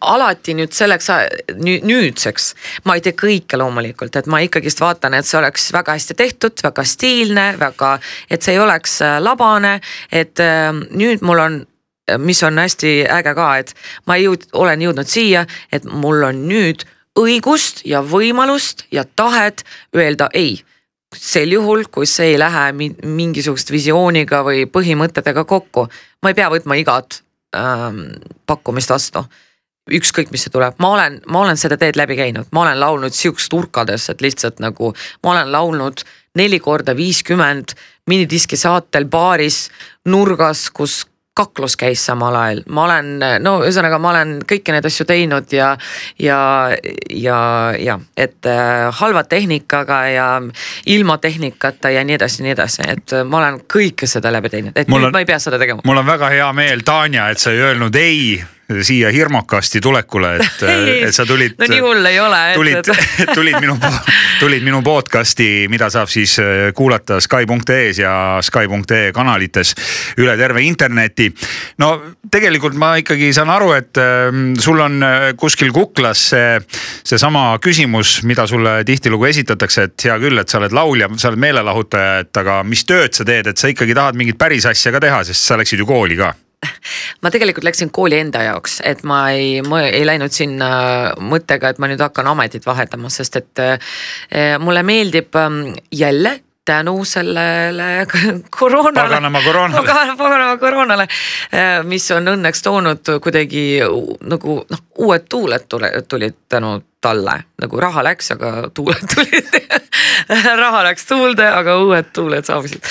alati 0.00 0.54
nüüd 0.54 0.72
selleks 0.76 1.08
nüüdseks, 1.56 2.48
ma 2.84 2.96
ei 2.96 3.04
tee 3.04 3.14
kõike 3.16 3.58
loomulikult, 3.58 4.16
et 4.16 4.28
ma 4.30 4.42
ikkagist 4.44 4.82
vaatan, 4.82 5.16
et 5.16 5.28
see 5.28 5.38
oleks 5.40 5.70
väga 5.74 5.96
hästi 5.96 6.16
tehtud, 6.18 6.64
väga 6.64 6.84
stiilne, 6.88 7.46
väga, 7.60 7.94
et 8.30 8.44
see 8.44 8.56
ei 8.56 8.60
oleks 8.62 9.00
äh, 9.04 9.16
labane, 9.22 9.78
et 10.12 10.40
äh, 10.42 10.68
nüüd 10.92 11.24
mul 11.24 11.42
on 11.44 11.62
mis 12.20 12.42
on 12.44 12.60
hästi 12.60 13.06
äge 13.08 13.32
ka, 13.36 13.46
et 13.62 13.72
ma 14.06 14.18
jõud, 14.20 14.42
olen 14.52 14.82
jõudnud 14.84 15.08
siia, 15.08 15.46
et 15.72 15.86
mul 15.88 16.26
on 16.26 16.42
nüüd 16.50 16.84
õigust 17.16 17.80
ja 17.88 18.02
võimalust 18.04 18.84
ja 18.92 19.06
tahet 19.16 19.64
öelda 19.96 20.28
ei. 20.34 20.58
Sel 21.14 21.54
juhul, 21.54 21.86
kui 21.94 22.04
see 22.10 22.34
ei 22.34 22.38
lähe 22.42 22.66
mingisugust 22.74 23.70
visiooniga 23.70 24.42
või 24.44 24.66
põhimõtetega 24.68 25.46
kokku, 25.48 25.86
ma 26.20 26.32
ei 26.32 26.36
pea 26.36 26.50
võtma 26.52 26.76
igat 26.76 27.22
ähm, 27.56 28.08
pakkumist 28.50 28.92
vastu 28.92 29.24
ükskõik, 29.92 30.30
mis 30.32 30.46
see 30.46 30.52
tuleb, 30.52 30.76
ma 30.80 30.94
olen, 30.96 31.20
ma 31.28 31.44
olen 31.44 31.58
seda 31.60 31.76
teed 31.80 31.98
läbi 32.00 32.16
käinud, 32.16 32.48
ma 32.56 32.64
olen 32.64 32.80
laulnud 32.80 33.14
sihukest 33.14 33.52
urkades, 33.52 34.08
et 34.12 34.22
lihtsalt 34.24 34.62
nagu 34.64 34.94
ma 35.24 35.34
olen 35.34 35.52
laulnud 35.52 36.04
neli 36.38 36.60
korda 36.60 36.96
viiskümmend 36.96 37.76
minidiski 38.10 38.56
saatel 38.56 39.04
baaris 39.10 39.68
nurgas, 40.08 40.70
kus 40.74 41.04
kaklus 41.34 41.74
käis 41.76 41.98
samal 42.06 42.36
ajal, 42.38 42.60
ma 42.70 42.84
olen, 42.86 43.08
no 43.42 43.56
ühesõnaga, 43.64 43.98
ma 43.98 44.12
olen 44.12 44.36
kõiki 44.46 44.70
neid 44.70 44.86
asju 44.86 45.04
teinud 45.08 45.50
ja, 45.52 45.72
ja, 46.22 46.38
ja, 47.10 47.38
ja 47.74 47.98
et 48.16 48.46
äh, 48.46 48.86
halva 49.00 49.24
tehnikaga 49.26 49.98
ja 50.14 50.28
ilma 50.94 51.18
tehnikata 51.18 51.90
ja 51.90 52.06
nii 52.06 52.20
edasi, 52.20 52.46
nii 52.46 52.54
edasi, 52.54 52.86
et 52.86 53.16
ma 53.26 53.42
olen 53.42 53.64
kõike 53.66 54.06
seda 54.06 54.30
läbi 54.32 54.54
teinud, 54.54 54.78
et 54.78 54.88
mul 54.88 55.10
on, 55.10 55.16
ma 55.16 55.24
ei 55.24 55.28
pea 55.28 55.42
seda 55.42 55.58
tegema. 55.58 55.82
mul 55.84 56.04
on 56.04 56.06
väga 56.06 56.30
hea 56.36 56.52
meel, 56.54 56.86
Tanja, 56.86 57.28
et 57.34 57.42
sa 57.42 57.50
ei 57.50 57.66
öelnud 57.66 57.98
ei 57.98 58.38
siia 58.82 59.10
hirmukasti 59.12 59.80
tulekule, 59.80 60.36
et 60.36 60.62
et 61.06 61.14
sa 61.14 61.26
tulid. 61.26 61.56
no 61.58 61.68
nii 61.68 61.80
hull 61.84 62.08
ei 62.08 62.20
ole. 62.20 62.40
tulid, 62.54 62.90
tulid 63.36 63.58
minu, 63.60 63.76
tulid 64.42 64.64
minu 64.64 64.80
podcast'i, 64.84 65.66
mida 65.72 65.90
saab 65.92 66.08
siis 66.12 66.38
äh, 66.42 66.70
kuulata 66.76 67.20
Sky.ee-s 67.20 68.00
ja 68.00 68.14
Sky.ee 68.42 69.12
kanalites 69.12 69.74
üle 70.20 70.36
terve 70.40 70.64
interneti. 70.64 71.30
no 71.78 71.90
tegelikult 72.30 72.78
ma 72.80 72.94
ikkagi 73.00 73.32
saan 73.36 73.52
aru, 73.52 73.72
et 73.76 74.00
ähm, 74.00 74.54
sul 74.60 74.80
on 74.80 75.02
äh, 75.02 75.26
kuskil 75.36 75.72
kuklas 75.74 76.28
see, 76.32 76.56
seesama 77.04 77.46
küsimus, 77.62 78.22
mida 78.24 78.46
sulle 78.48 78.78
tihtilugu 78.84 79.28
esitatakse, 79.28 79.88
et 79.90 80.08
hea 80.08 80.16
küll, 80.22 80.40
et 80.40 80.48
sa 80.48 80.60
oled 80.62 80.72
laulja, 80.72 81.10
sa 81.20 81.30
oled 81.30 81.42
meelelahutaja, 81.44 82.24
et 82.24 82.42
aga 82.44 82.62
mis 82.64 82.86
tööd 82.88 83.12
sa 83.12 83.28
teed, 83.28 83.52
et 83.52 83.60
sa 83.60 83.68
ikkagi 83.72 83.96
tahad 83.96 84.16
mingit 84.16 84.40
päris 84.40 84.66
asja 84.70 84.94
ka 84.94 85.04
teha, 85.04 85.20
sest 85.28 85.44
sa 85.44 85.60
läksid 85.60 85.84
ju 85.84 85.88
kooli 85.88 86.18
ka 86.20 86.32
ma 87.22 87.32
tegelikult 87.34 87.66
läksin 87.66 87.92
kooli 87.94 88.18
enda 88.22 88.44
jaoks, 88.48 88.80
et 88.84 89.04
ma 89.08 89.26
ei, 89.34 89.60
ma 89.66 89.84
ei 89.86 90.04
läinud 90.06 90.34
sinna 90.34 90.70
mõttega, 91.20 91.74
et 91.74 91.82
ma 91.82 91.90
nüüd 91.90 92.02
hakkan 92.04 92.32
ametit 92.34 92.66
vahetama, 92.66 93.12
sest 93.12 93.40
et 93.40 93.62
äh, 93.62 93.94
mulle 94.62 94.82
meeldib 94.86 95.36
ähm, 95.40 95.62
jälle 95.92 96.40
tänu 96.64 97.04
sellele 97.04 98.06
koroonale. 98.58 99.08
paganama 99.08 99.42
koroonale. 99.42 99.86
paganama 100.16 100.56
koroonale, 100.56 101.08
äh, 101.52 101.84
mis 101.84 102.10
on 102.10 102.32
õnneks 102.36 102.64
toonud 102.64 103.14
kuidagi 103.22 103.64
nagu 104.24 104.58
noh, 104.70 104.84
uued 104.98 105.28
tuuled 105.28 105.68
tulid 106.08 106.40
tänu 106.48 106.78
talle, 107.04 107.38
nagu 107.60 107.80
raha 107.80 108.04
läks, 108.08 108.32
aga 108.36 108.54
tuuled 108.74 109.08
tulid 109.14 109.64
raha 110.56 110.82
läks 110.88 111.06
tuulde, 111.08 111.46
aga 111.48 111.76
uued 111.82 112.10
tuuled 112.14 112.46
saabusid. 112.46 112.82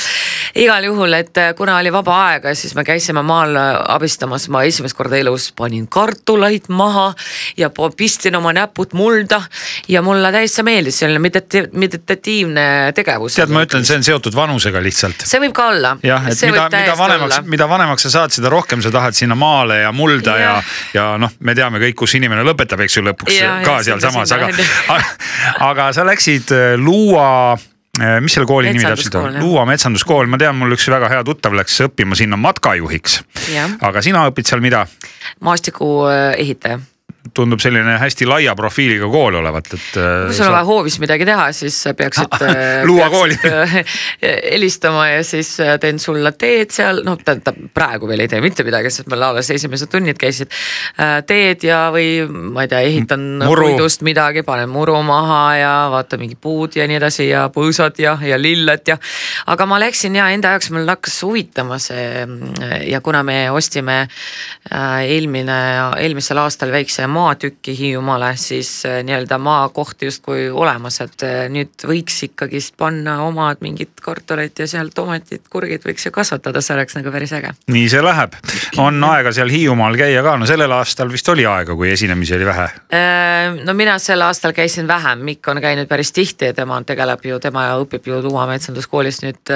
igal 0.59 0.85
juhul, 0.85 1.13
et 1.17 1.37
äh, 1.37 1.53
kuna 1.57 1.77
oli 1.79 1.91
vaba 1.93 2.17
aega, 2.27 2.53
siis 2.55 2.75
me 2.77 2.83
käisime 2.85 3.23
maal 3.25 3.55
äh, 3.57 3.69
abistamas, 3.95 4.47
ma 4.53 4.63
esimest 4.67 4.97
korda 4.97 5.17
elus 5.17 5.49
panin 5.57 5.87
kartuleid 5.87 6.69
maha 6.69 7.13
ja 7.57 7.69
pistsin 7.97 8.35
oma 8.35 8.53
näpud 8.53 8.93
mulda 8.93 9.41
ja 9.87 10.01
mulle 10.05 10.31
täitsa 10.31 10.63
meeldis, 10.63 10.99
selline 11.01 11.21
meditatiivne 11.73 12.65
tegevus. 12.95 13.37
tead, 13.39 13.53
ma 13.53 13.63
ütlen, 13.65 13.85
see 13.87 13.97
on 13.97 14.05
seotud 14.05 14.35
vanusega 14.37 14.83
lihtsalt. 14.83 15.25
see 15.25 15.41
võib 15.41 15.55
ka 15.57 15.67
olla. 15.73 15.95
jah, 16.03 16.29
et 16.29 16.45
mida, 16.45 16.67
mida 16.69 16.97
vanemaks, 16.99 17.41
mida 17.55 17.69
vanemaks 17.69 18.07
sa 18.07 18.13
saad, 18.19 18.35
seda 18.35 18.53
rohkem 18.53 18.83
sa 18.85 18.93
tahad 18.93 19.17
sinna 19.17 19.35
maale 19.39 19.81
ja 19.83 19.91
mulda 19.95 20.37
ja, 20.37 20.53
ja, 20.53 20.61
ja 20.93 21.07
noh, 21.21 21.33
me 21.39 21.57
teame 21.57 21.81
kõik, 21.81 21.97
kus 22.03 22.17
inimene 22.19 22.45
lõpetab, 22.45 22.85
eks 22.85 22.99
ju, 22.99 23.05
lõpuks 23.09 23.39
ja, 23.39 23.57
ka 23.65 23.79
sealsamas, 24.03 24.33
aga, 24.35 25.01
aga 25.71 25.91
sa 25.95 26.07
läksid 26.07 26.53
äh, 26.55 26.73
luua 26.79 27.57
mis 28.23 28.33
selle 28.33 28.47
kooli 28.49 28.71
nimi 28.73 28.85
täpselt 28.87 29.19
on? 29.19 29.35
Luua 29.37 29.67
metsanduskool, 29.69 30.25
ma 30.25 30.39
tean, 30.41 30.57
mul 30.57 30.73
üks 30.73 30.87
väga 30.89 31.11
hea 31.11 31.21
tuttav 31.27 31.53
läks 31.53 31.75
õppima 31.85 32.17
sinna 32.17 32.39
matkajuhiks. 32.41 33.19
aga 33.85 34.01
sina 34.01 34.25
õpid 34.31 34.49
seal 34.49 34.63
mida? 34.65 34.87
maastikuehitaja 35.45 36.81
tundub 37.31 37.61
selline 37.63 37.95
hästi 38.01 38.25
laia 38.27 38.51
profiiliga 38.55 39.07
kool 39.11 39.37
olevat, 39.39 39.69
et. 39.71 39.85
Äh, 39.95 40.25
kui 40.27 40.35
sul 40.35 40.49
on 40.49 40.55
vaja 40.57 40.67
hoovis 40.67 40.97
midagi 40.99 41.27
teha, 41.27 41.45
siis 41.55 41.77
peaksid 41.97 42.35
luua 42.89 43.09
kooli. 43.13 43.39
Äh, 43.53 43.73
helistama 44.51 45.05
ja 45.07 45.23
siis 45.25 45.55
äh, 45.61 45.75
teen 45.79 45.99
sulle 45.99 46.31
teed 46.39 46.71
seal, 46.73 47.01
noh 47.05 47.17
tähendab 47.25 47.57
praegu 47.75 48.07
veel 48.07 48.23
ei 48.23 48.29
tee 48.31 48.39
mitte 48.43 48.63
midagi, 48.65 48.91
sest 48.93 49.09
meil 49.11 49.23
alles 49.25 49.49
esimesed 49.53 49.91
tunnid 49.91 50.17
käisid. 50.19 50.51
teed 51.27 51.63
ja, 51.67 51.79
või 51.93 52.23
ma 52.27 52.63
ei 52.65 52.71
tea, 52.71 52.81
ehitan 52.87 53.23
muru. 53.43 53.67
puidust 53.67 54.03
midagi, 54.05 54.43
panen 54.47 54.71
muru 54.71 54.95
maha 55.05 55.41
ja 55.57 55.73
vaata 55.93 56.17
mingi 56.21 56.37
puud 56.39 56.77
ja 56.77 56.87
nii 56.89 56.97
edasi 56.99 57.27
ja 57.29 57.45
põõsad 57.53 57.99
ja, 58.01 58.15
ja 58.23 58.39
lilled 58.39 58.87
ja. 58.89 58.97
aga 59.51 59.67
ma 59.69 59.79
läksin 59.83 60.17
ja 60.19 60.29
enda 60.33 60.53
jaoks 60.55 60.71
mul 60.75 60.87
hakkas 60.89 61.19
huvitama 61.25 61.79
see 61.83 62.25
ja 62.89 63.01
kuna 63.03 63.23
me 63.27 63.37
ostsime 63.51 63.99
eelmine, 64.71 65.59
eelmisel 66.03 66.41
aastal 66.43 66.73
väikse 66.73 67.07
maatükki 67.13 67.77
Hiiumaale, 67.77 68.33
siis 68.37 68.85
äh, 68.85 69.03
nii-öelda 69.03 69.37
maakohti 69.37 70.05
justkui 70.05 70.49
olemas, 70.49 70.99
et 71.03 71.23
äh, 71.23 71.45
nüüd 71.51 71.85
võiks 71.87 72.17
ikkagist 72.27 72.75
panna 72.77 73.19
omad 73.27 73.61
mingid 73.63 73.93
kartulid 74.01 74.57
ja 74.59 74.67
seal 74.69 74.89
tomatid, 74.95 75.45
kurgid 75.53 75.85
võiks 75.85 76.07
ju 76.07 76.13
kasvatada, 76.13 76.61
see 76.61 76.75
oleks 76.75 76.97
nagu 76.97 77.13
päris 77.13 77.33
äge. 77.37 77.53
nii 77.73 77.85
see 77.91 78.01
läheb, 78.03 78.37
on 78.81 79.03
aega 79.09 79.33
seal 79.35 79.51
Hiiumaal 79.53 79.97
käia 79.99 80.23
ka, 80.25 80.35
no 80.39 80.49
sellel 80.49 80.73
aastal 80.75 81.11
vist 81.13 81.29
oli 81.33 81.45
aega, 81.49 81.75
kui 81.77 81.91
esinemisi 81.93 82.35
oli 82.37 82.49
vähe. 82.49 82.67
Äh, 82.93 83.61
no 83.63 83.77
mina 83.77 83.99
sel 84.01 84.25
aastal 84.25 84.55
käisin 84.57 84.89
vähem, 84.89 85.23
Mikk 85.23 85.47
on 85.53 85.61
käinud 85.61 85.87
päris 85.87 86.11
tihti 86.15 86.51
ja 86.51 86.57
tema 86.57 86.81
tegeleb 86.87 87.25
ju, 87.29 87.39
tema 87.43 87.67
õpib 87.83 88.09
ju 88.09 88.21
Tuuma 88.23 88.47
metsanduskoolis 88.49 89.21
nüüd 89.23 89.53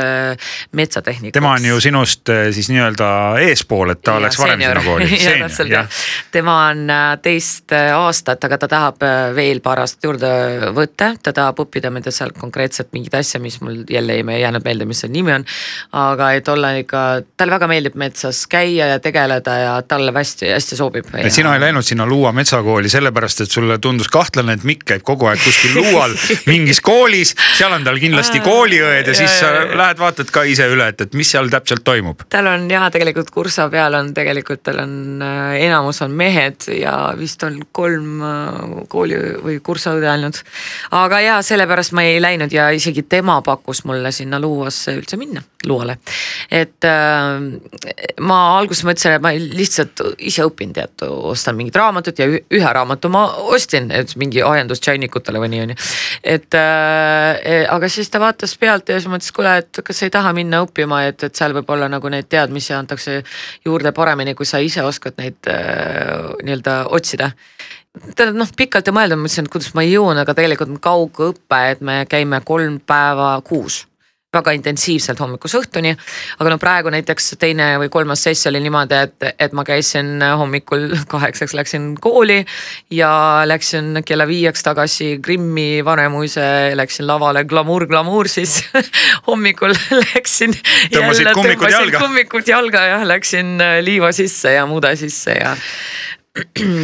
metsatehnikat. 0.77 1.33
tema 1.33 1.55
on 1.57 1.65
ju 1.65 1.81
sinust 1.81 2.29
siis 2.53 2.69
nii-öelda 2.71 3.09
eespool, 3.47 3.95
et 3.95 4.03
ta 4.03 4.17
ja, 4.17 4.23
oleks 4.23 4.39
varem 4.39 4.61
sinna 4.61 4.83
kooli. 4.87 5.83
tema 6.31 6.57
on 6.67 6.87
teist 7.21 7.46
kaksteist 7.47 7.71
äh, 7.71 7.93
aastat, 7.95 8.43
aga 8.43 8.57
ta 8.57 8.67
tahab 8.67 9.03
äh, 9.03 9.35
veel 9.35 9.59
paar 9.61 9.79
aastat 9.79 10.03
juurde 10.03 10.71
võtta, 10.75 11.15
ta 11.23 11.33
tahab 11.33 11.59
õppida, 11.63 11.91
tea 12.03 12.11
seal 12.11 12.31
konkreetselt 12.37 12.91
mingit 12.93 13.13
asja, 13.15 13.39
mis 13.39 13.59
mul 13.61 13.83
jälle 13.89 14.19
ei 14.19 14.41
jäänud 14.41 14.63
meelde, 14.63 14.85
mis 14.85 15.01
see 15.01 15.09
nimi 15.09 15.33
on. 15.33 15.45
aga 15.91 16.31
et 16.33 16.47
olla 16.47 16.73
ikka, 16.77 17.23
talle 17.37 17.51
väga 17.55 17.67
meeldib 17.67 17.95
metsas 17.95 18.45
käia 18.47 18.87
ja 18.93 18.99
tegeleda 18.99 19.57
ja 19.57 19.81
talle 19.81 20.11
hästi, 20.13 20.51
hästi 20.51 20.75
sobib. 20.75 21.07
et 21.17 21.33
sina 21.33 21.53
ei 21.55 21.61
läinud 21.61 21.83
sinna 21.83 22.05
Luua 22.05 22.31
metsakooli 22.31 22.89
sellepärast, 22.89 23.41
et 23.41 23.51
sulle 23.51 23.79
tundus 23.79 24.07
kahtlane, 24.07 24.57
et 24.57 24.63
Mikk 24.67 24.85
käib 24.91 25.05
kogu 25.07 25.27
aeg 25.27 25.41
kuskil 25.43 25.75
Luual 25.77 26.15
mingis 26.51 26.81
koolis, 26.81 27.35
seal 27.57 27.73
on 27.73 27.83
tal 27.83 27.99
kindlasti 27.99 28.41
kooliõed 28.43 29.07
ja 29.07 29.15
siis 29.17 29.39
sa 29.39 29.53
lähed 29.67 29.99
vaatad 29.99 30.31
ka 30.33 30.43
ise 30.47 30.67
üle, 30.71 30.89
et, 30.93 31.01
et 31.07 31.17
mis 31.17 31.31
seal 31.31 31.49
täpselt 31.51 31.85
toimub. 31.87 32.27
tal 32.29 32.51
on 32.51 32.67
jah, 32.71 32.89
tegelikult 32.93 33.31
kursa 33.33 33.69
peal 33.71 33.95
on 33.97 34.13
tegelikult 34.17 34.63
tal 34.67 34.83
on 34.83 35.23
äh, 35.23 35.57
enamus 35.67 36.01
on 36.05 36.15
mehed 36.17 36.67
ja 36.77 36.97
vist 37.17 37.36
vist 37.37 37.43
on 37.43 37.59
kolm 37.71 38.21
äh, 38.21 38.87
kooli 38.89 39.17
või 39.43 39.59
kursaõde 39.61 40.09
ainult. 40.09 40.43
aga 40.91 41.19
jaa, 41.21 41.41
sellepärast 41.41 41.93
ma 41.93 42.03
ei 42.03 42.21
läinud 42.21 42.51
ja 42.51 42.69
isegi 42.71 43.03
tema 43.03 43.41
pakkus 43.41 43.83
mulle 43.85 44.11
sinna 44.11 44.39
Luuasse 44.39 44.95
üldse 44.97 45.17
minna, 45.17 45.41
Luuale. 45.67 45.97
et 46.51 46.85
äh, 46.87 48.15
ma 48.19 48.39
alguses 48.57 48.85
mõtlesin, 48.87 49.17
et 49.17 49.23
ma 49.23 49.33
lihtsalt 49.35 50.03
ise 50.17 50.45
õpin, 50.47 50.73
tead, 50.75 51.03
ostan 51.07 51.57
mingit 51.57 51.75
raamatut 51.75 52.19
ja 52.19 52.27
ühe 52.29 52.73
raamatu 52.79 53.11
ma 53.13 53.25
ostsin, 53.53 53.91
et 53.91 54.15
mingi 54.19 54.43
ajendus 54.43 54.81
tšainikutele 54.83 55.41
või 55.43 55.51
nii 55.53 55.63
on 55.65 55.73
ju. 55.73 55.79
et 56.35 56.59
äh, 56.59 57.65
aga 57.73 57.91
siis 57.91 58.11
ta 58.13 58.21
vaatas 58.23 58.55
pealt 58.59 58.89
ja 58.89 58.99
siis 58.99 59.11
mõtles, 59.11 59.33
kuule, 59.35 59.57
et 59.63 59.81
kas 59.83 60.01
sa 60.01 60.07
ei 60.07 60.13
taha 60.13 60.33
minna 60.37 60.63
õppima, 60.65 61.03
et, 61.09 61.27
et 61.27 61.35
seal 61.35 61.55
võib-olla 61.57 61.89
nagu 61.91 62.11
neid 62.13 62.29
teadmisi 62.31 62.75
antakse 62.77 63.21
juurde 63.65 63.93
paremini, 63.95 64.35
kui 64.37 64.47
sa 64.47 64.61
ise 64.63 64.85
oskad 64.87 65.19
neid 65.21 65.51
äh, 65.51 66.31
nii-öelda 66.43 66.83
otsida 66.95 67.33
tähendab 68.15 68.37
noh, 68.37 68.49
pikalt 68.57 68.87
ja 68.87 68.93
mõelda, 68.93 69.17
mõtlesin, 69.17 69.47
et 69.47 69.53
kuidas 69.53 69.73
ma 69.77 69.83
jõuan, 69.85 70.19
aga 70.21 70.35
tegelikult 70.37 70.73
on 70.73 70.81
kaugõpe, 70.81 71.61
et 71.71 71.81
me 71.81 72.03
käime 72.09 72.41
kolm 72.45 72.79
päeva 72.85 73.35
kuus 73.45 73.85
väga 74.35 74.51
intensiivselt 74.57 75.21
hommikuse 75.23 75.61
õhtuni. 75.61 75.93
aga 76.39 76.51
no 76.51 76.57
praegu 76.59 76.91
näiteks 76.91 77.37
teine 77.39 77.69
või 77.79 77.87
kolmas 77.89 78.25
sess 78.27 78.49
oli 78.49 78.59
niimoodi, 78.59 78.97
et, 79.07 79.27
et 79.39 79.53
ma 79.55 79.63
käisin 79.67 80.19
hommikul 80.39 80.89
kaheksaks 81.07 81.55
läksin 81.55 81.93
kooli 82.03 82.41
ja 82.91 83.11
läksin 83.47 84.01
kella 84.05 84.27
viieks 84.27 84.65
tagasi 84.67 85.19
Krimmi 85.23 85.85
Vanemuise, 85.85 86.75
läksin 86.75 87.07
lavale 87.07 87.45
glamuur, 87.47 87.87
glamuur 87.87 88.27
siis 88.27 88.59
hommikul 89.29 89.71
läksin. 90.11 90.55
tõmbasid 90.91 91.31
kummikud 91.31 91.71
jalga. 91.71 92.03
kummikud 92.03 92.51
jalga 92.51 92.83
ja 92.91 93.01
läksin 93.07 93.55
liiva 93.81 94.11
sisse 94.11 94.57
ja 94.57 94.67
mude 94.67 94.91
sisse 94.99 95.39
ja 95.39 95.55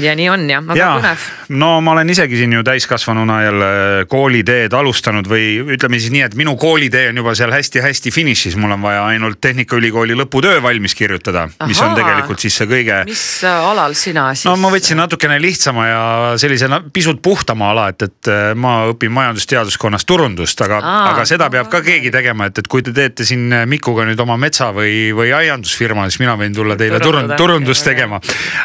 ja 0.05 0.13
nii 0.17 0.29
on 0.31 0.45
jah, 0.49 0.63
aga 0.63 0.87
põnev. 0.97 1.25
no 1.57 1.69
ma 1.83 1.93
olen 1.95 2.09
isegi 2.13 2.37
siin 2.39 2.53
ju 2.57 2.63
täiskasvanuna 2.65 3.39
jälle 3.43 3.69
kooliteed 4.09 4.73
alustanud 4.77 5.27
või 5.29 5.75
ütleme 5.75 5.99
siis 6.01 6.13
nii, 6.13 6.23
et 6.27 6.37
minu 6.39 6.55
koolitee 6.59 7.07
on 7.11 7.21
juba 7.21 7.35
seal 7.37 7.53
hästi-hästi 7.53 8.13
finišis, 8.13 8.57
mul 8.59 8.75
on 8.75 8.83
vaja 8.85 9.05
ainult 9.11 9.41
Tehnikaülikooli 9.43 10.15
lõputöö 10.17 10.61
valmis 10.63 10.95
kirjutada, 10.95 11.47
mis 11.67 11.81
on 11.83 11.95
tegelikult 11.97 12.43
siis 12.43 12.57
see 12.61 12.69
kõige. 12.69 13.03
mis 13.09 13.25
alal 13.49 13.95
sina 13.97 14.29
siis? 14.33 14.47
no 14.49 14.55
ma 14.61 14.71
võtsin 14.73 14.99
natukene 15.01 15.39
lihtsama 15.41 15.87
ja 15.87 16.03
sellise 16.41 16.69
pisut 16.93 17.21
puhtama 17.23 17.71
ala, 17.73 17.89
et, 17.93 18.07
et 18.07 18.31
äh, 18.31 18.43
ma 18.55 18.75
õpin 18.91 19.13
majandusteaduskonnas 19.13 20.07
turundust, 20.09 20.61
aga, 20.65 20.79
aga 21.13 21.25
seda 21.29 21.49
peab 21.53 21.69
ka 21.73 21.83
keegi 21.85 22.11
tegema, 22.13 22.49
et, 22.49 22.63
et 22.63 22.69
kui 22.71 22.85
te 22.85 22.93
teete 22.95 23.27
siin 23.27 23.51
Mikuga 23.69 24.05
nüüd 24.07 24.19
oma 24.23 24.35
metsa 24.39 24.71
või, 24.75 25.11
või 25.15 25.31
aiandusfirma, 25.35 26.07
siis 26.09 26.21
mina 26.23 26.35
võin 26.39 26.55
tulla 26.55 26.77
teile 26.79 26.99
turund, 27.03 27.35
turundust 27.37 27.85
tegema. 27.85 28.19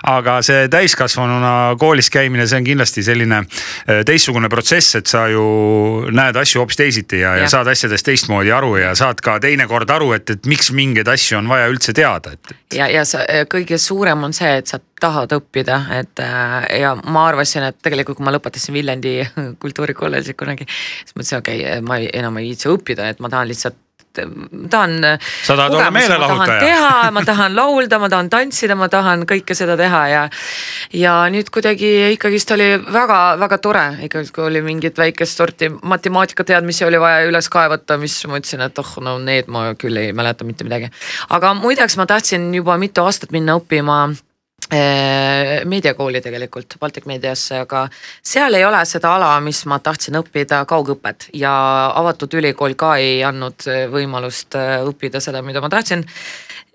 aga 0.08 0.38
see 0.44 0.68
täiskasvanuna 0.78 1.52
koolis 1.80 2.10
käimine, 2.14 2.46
see 2.48 2.60
on 2.60 2.66
kindlasti 2.66 3.04
selline 3.06 3.40
äh, 3.42 4.02
teistsugune 4.06 4.50
protsess, 4.52 4.98
et 4.98 5.10
sa 5.10 5.26
ju 5.30 5.44
näed 6.14 6.38
asju 6.38 6.62
hoopis 6.62 6.78
teisiti 6.80 7.22
ja, 7.22 7.34
ja., 7.36 7.46
ja 7.46 7.52
saad 7.52 7.70
asjadest 7.72 8.06
teistmoodi 8.08 8.52
aru 8.54 8.76
ja 8.80 8.94
saad 8.98 9.22
ka 9.24 9.38
teinekord 9.42 9.90
aru, 9.94 10.12
et, 10.16 10.30
et 10.36 10.50
miks 10.50 10.70
mingeid 10.76 11.08
asju 11.10 11.40
on 11.40 11.50
vaja 11.50 11.68
üldse 11.72 11.94
teada, 11.96 12.36
et. 12.36 12.54
ja, 12.78 12.88
ja 12.92 13.04
sa, 13.08 13.24
äh, 13.26 13.44
kõige 13.50 13.80
suurem 13.82 14.28
on 14.28 14.36
see, 14.36 14.52
et 14.62 14.70
sa 14.70 14.80
tahad 15.00 15.32
õppida, 15.38 15.80
et 15.98 16.22
äh, 16.22 16.56
ja 16.82 16.94
ma 16.98 17.26
arvasin, 17.32 17.68
et 17.70 17.78
tegelikult, 17.82 18.18
kui 18.18 18.28
ma 18.28 18.34
lõpetasin 18.34 18.76
Viljandi 18.76 19.18
kultuurikolledži 19.62 20.36
kunagi, 20.38 20.68
siis 20.68 21.14
mõtlesin, 21.16 21.42
okei 21.42 21.60
okay,, 21.64 21.84
ma 21.86 22.00
ei, 22.02 22.10
enam 22.18 22.38
ei 22.40 22.52
viitsi 22.52 22.70
õppida, 22.72 23.10
et 23.10 23.22
ma 23.24 23.30
tahan 23.32 23.50
lihtsalt 23.50 23.78
ma 24.26 24.68
tahan. 24.70 24.96
sa 25.44 25.56
tahad 25.56 25.74
olla 25.74 25.90
meelelahutaja. 25.94 27.10
ma 27.12 27.24
tahan 27.24 27.56
laulda, 27.56 27.98
ma 27.98 28.08
tahan 28.08 28.30
tantsida, 28.30 28.76
ma 28.78 28.88
tahan 28.88 29.26
kõike 29.28 29.56
seda 29.58 29.76
teha 29.76 30.02
ja. 30.08 30.22
ja 30.92 31.14
nüüd 31.32 31.50
kuidagi 31.54 32.12
ikkagist 32.14 32.50
oli 32.56 32.70
väga-väga 32.92 33.58
tore, 33.58 33.86
ikkagi 34.08 34.32
kui 34.34 34.48
oli 34.48 34.62
mingit 34.64 34.98
väikest 34.98 35.42
sorti 35.42 35.70
matemaatikateadmisi 35.82 36.86
oli 36.88 37.00
vaja 37.00 37.26
üles 37.28 37.50
kaevata, 37.52 37.98
mis 38.00 38.20
ma 38.28 38.40
ütlesin, 38.40 38.64
et 38.64 38.78
oh 38.78 38.94
no 39.04 39.18
need 39.22 39.50
ma 39.52 39.72
küll 39.78 39.96
ei 40.00 40.12
mäleta 40.12 40.46
mitte 40.48 40.66
midagi. 40.68 40.90
aga 41.28 41.54
muideks 41.58 41.98
ma 42.00 42.06
tahtsin 42.06 42.50
juba 42.54 42.78
mitu 42.80 43.04
aastat 43.04 43.34
minna 43.34 43.58
õppima 43.58 43.98
Äh, 43.98 44.27
meediakooli 45.64 46.20
tegelikult, 46.20 46.76
Baltic 46.80 47.06
Mediasse, 47.08 47.62
aga 47.64 47.86
seal 48.22 48.54
ei 48.58 48.66
ole 48.68 48.82
seda 48.88 49.14
ala, 49.16 49.30
mis 49.44 49.62
ma 49.70 49.78
tahtsin 49.80 50.18
õppida, 50.20 50.64
kaugõpet 50.68 51.30
ja 51.36 51.52
avatud 51.96 52.36
ülikool 52.40 52.76
ka 52.78 52.96
ei 53.00 53.22
andnud 53.24 53.64
äh, 53.68 53.86
võimalust 53.92 54.58
äh, 54.58 54.78
õppida 54.84 55.22
seda, 55.24 55.42
mida 55.42 55.62
ma 55.64 55.72
tahtsin. 55.72 56.04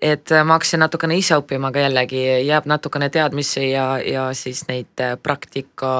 et 0.04 0.28
ma 0.44 0.58
hakkasin 0.58 0.82
natukene 0.82 1.16
ise 1.16 1.36
õppima, 1.38 1.70
aga 1.70 1.84
jällegi 1.86 2.18
jääb 2.44 2.66
natukene 2.68 3.08
teadmisi 3.14 3.70
ja, 3.70 3.86
ja 4.04 4.26
siis 4.34 4.64
neid 4.68 5.00
praktika 5.22 5.94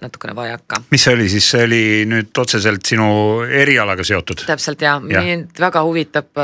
natukene 0.00 0.36
vajaka. 0.38 0.84
mis 0.90 1.04
see 1.04 1.18
oli 1.18 1.28
siis, 1.28 1.50
see 1.50 1.66
oli 1.66 1.82
nüüd 2.08 2.38
otseselt 2.38 2.86
sinu 2.86 3.42
erialaga 3.42 4.06
seotud? 4.06 4.46
täpselt 4.46 4.86
ja, 4.86 4.96
ja., 5.10 5.26
mind 5.26 5.60
väga 5.60 5.82
huvitab 5.84 6.40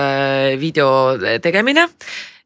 video 0.61 0.91
tegemine 1.43 1.89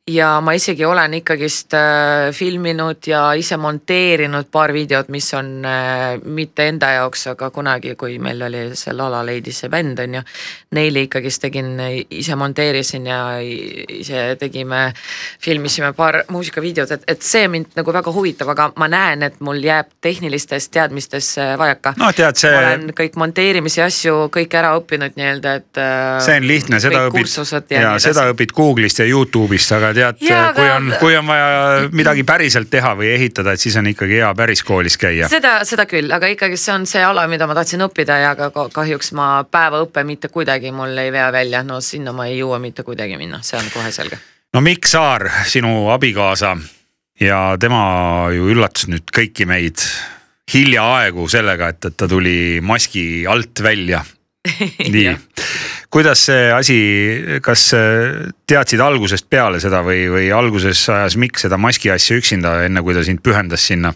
ja 0.09 0.29
ma 0.41 0.55
isegi 0.57 0.85
olen 0.85 1.15
ikkagist 1.19 1.75
äh, 1.77 2.31
filminud 2.33 3.07
ja 3.07 3.23
ise 3.37 3.57
monteerinud 3.61 4.49
paar 4.53 4.73
videot, 4.73 5.09
mis 5.13 5.29
on 5.37 5.65
äh, 5.67 6.17
mitte 6.25 6.69
enda 6.69 6.91
jaoks, 6.97 7.27
aga 7.35 7.51
kunagi, 7.55 7.95
kui 7.99 8.19
meil 8.23 8.43
oli 8.49 8.65
see 8.79 8.95
Lala 8.97 9.21
Ladies 9.27 9.59
see 9.63 9.73
bänd 9.73 10.01
on 10.03 10.19
ju. 10.19 10.23
Neile 10.77 11.05
ikkagist 11.07 11.43
tegin, 11.43 11.77
ise 12.11 12.37
monteerisin 12.37 13.07
ja 13.09 13.19
ise 13.43 14.37
tegime, 14.41 14.93
filmisime 15.45 15.93
paar 15.97 16.23
muusikavideot, 16.33 16.93
et, 16.97 17.07
et 17.09 17.25
see 17.25 17.49
mind 17.49 17.77
nagu 17.79 17.93
väga 17.95 18.13
huvitab, 18.15 18.53
aga 18.55 18.71
ma 18.81 18.89
näen, 18.93 19.25
et 19.29 19.39
mul 19.45 19.61
jääb 19.65 19.91
tehnilistes 20.05 20.69
teadmistes 20.73 21.35
vajaka. 21.59 21.95
no 22.01 22.11
tead, 22.17 22.41
see. 22.41 22.53
ma 22.55 22.65
olen 22.65 22.95
kõik 22.97 23.17
monteerimise 23.21 23.85
asju 23.85 24.29
kõik 24.35 24.59
ära 24.61 24.75
õppinud 24.79 25.17
nii-öelda, 25.19 25.55
et. 25.61 25.71
Äh, 25.81 26.21
see 26.25 26.41
on 26.41 26.49
lihtne, 26.49 26.81
seda 26.83 27.05
õpid 27.09 27.33
ja, 27.75 27.85
ja 27.85 27.95
seda 28.03 28.29
õpid 28.33 28.55
Google'ist 28.57 29.03
ja 29.03 29.09
Youtube'ist, 29.09 29.73
aga 29.77 29.93
tead, 29.99 30.23
Jaa, 30.25 30.53
kui 30.57 30.69
on, 30.71 30.89
kui 31.01 31.17
on 31.19 31.27
vaja 31.29 31.89
midagi 31.93 32.25
päriselt 32.29 32.71
teha 32.71 32.95
või 32.99 33.11
ehitada, 33.17 33.53
et 33.55 33.63
siis 33.63 33.77
on 33.81 33.91
ikkagi 33.91 34.21
hea 34.23 34.31
päris 34.39 34.63
koolis 34.67 34.97
käia. 35.01 35.29
seda, 35.31 35.59
seda 35.69 35.87
küll, 35.91 36.11
aga 36.15 36.31
ikkagi 36.33 36.57
see 36.61 36.75
on 36.75 36.87
see 36.89 37.03
ala, 37.05 37.27
mida 37.31 37.47
ma 37.51 37.57
tahtsin 37.59 37.83
õppida 37.89 38.19
ja 38.23 38.33
ka- 38.39 38.69
kahjuks 38.75 39.13
ma 39.19 39.29
päevaõppe 39.51 40.05
mitte 40.09 40.31
kuidagi 40.33 40.73
mul 40.75 40.97
ei 40.99 41.13
vea 41.15 41.29
välja, 41.35 41.63
no 41.67 41.81
sinna 41.85 42.15
ma 42.17 42.29
ei 42.31 42.39
jõua 42.41 42.61
mitte 42.63 42.87
kuidagi 42.87 43.19
minna, 43.21 43.43
see 43.43 43.59
on 43.61 43.71
kohe 43.75 43.93
selge. 43.95 44.19
no 44.55 44.63
Mikk 44.65 44.87
Saar, 44.89 45.29
sinu 45.47 45.89
abikaasa 45.95 46.57
ja 47.21 47.57
tema 47.61 48.29
ju 48.35 48.49
üllatas 48.55 48.89
nüüd 48.89 49.11
kõiki 49.15 49.47
meid 49.47 49.83
hiljaaegu 50.55 51.27
sellega, 51.29 51.73
et, 51.75 51.85
et 51.91 51.97
ta 51.99 52.09
tuli 52.09 52.61
maski 52.65 53.27
alt 53.29 53.61
välja. 53.63 54.05
nii 54.95 55.11
kuidas 55.91 56.21
see 56.29 56.49
asi, 56.53 56.79
kas 57.45 57.71
äh, 57.77 58.29
teadsid 58.49 58.81
algusest 58.85 59.29
peale 59.31 59.61
seda 59.63 59.81
või, 59.87 60.05
või 60.13 60.29
alguses 60.35 60.83
ajas 60.93 61.17
Mikk 61.21 61.41
seda 61.41 61.59
maski 61.61 61.93
asja 61.93 62.19
üksinda, 62.21 62.59
enne 62.67 62.83
kui 62.85 62.97
ta 62.97 63.05
sind 63.07 63.23
pühendas 63.25 63.65
sinna? 63.71 63.95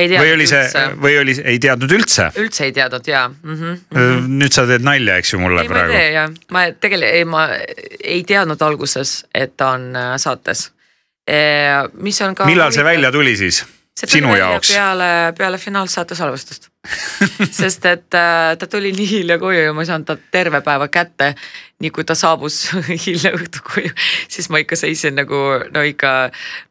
või 0.00 0.30
oli 0.32 0.46
see, 0.48 0.84
või 1.02 1.16
oli, 1.20 1.34
ei 1.44 1.58
teadnud 1.60 1.92
üldse? 1.92 2.30
üldse 2.40 2.68
ei 2.68 2.72
teadnud 2.72 3.08
ja 3.10 3.26
mm. 3.28 3.56
-hmm. 3.56 4.28
nüüd 4.40 4.54
sa 4.56 4.64
teed 4.70 4.86
nalja, 4.86 5.18
eks 5.20 5.34
ju 5.34 5.42
mulle 5.42 5.64
ei, 5.64 5.68
ma 5.68 5.74
ei 5.74 5.74
praegu 5.74 5.96
tee. 5.96 6.12
jah, 6.14 6.30
ma 6.56 6.64
tegelikult, 6.72 7.18
ei 7.18 7.26
ma 7.28 7.46
ei 8.14 8.22
teadnud 8.24 8.62
alguses, 8.64 9.14
et 9.34 9.56
ta 9.56 9.74
on 9.76 9.90
äh, 9.96 10.14
saates. 10.16 10.70
mis 12.00 12.22
on 12.22 12.34
ka. 12.34 12.46
millal 12.48 12.72
see 12.72 12.84
välja 12.84 13.12
tuli 13.12 13.36
siis? 13.36 13.64
sinu 14.06 14.32
jaoks? 14.36 14.72
peale, 14.72 15.10
peale 15.36 15.58
finaalsaate 15.58 16.14
salvestust. 16.14 16.69
sest 17.60 17.84
et 17.84 18.14
äh, 18.16 18.54
ta 18.58 18.66
tuli 18.70 18.92
nii 18.96 19.08
hilja 19.10 19.36
koju 19.38 19.66
ja 19.66 19.72
ma 19.76 19.84
ei 19.84 19.88
saanud 19.90 20.06
ta 20.08 20.16
terve 20.32 20.62
päeva 20.64 20.88
kätte. 20.88 21.34
nii 21.80 21.90
kui 21.96 22.04
ta 22.04 22.14
saabus 22.16 22.56
hilja 23.06 23.32
õhtul 23.36 23.64
koju, 23.64 23.90
siis 24.28 24.48
ma 24.52 24.60
ikka 24.60 24.76
seisin 24.76 25.16
nagu 25.16 25.36
no 25.72 25.82
ikka 25.84 26.12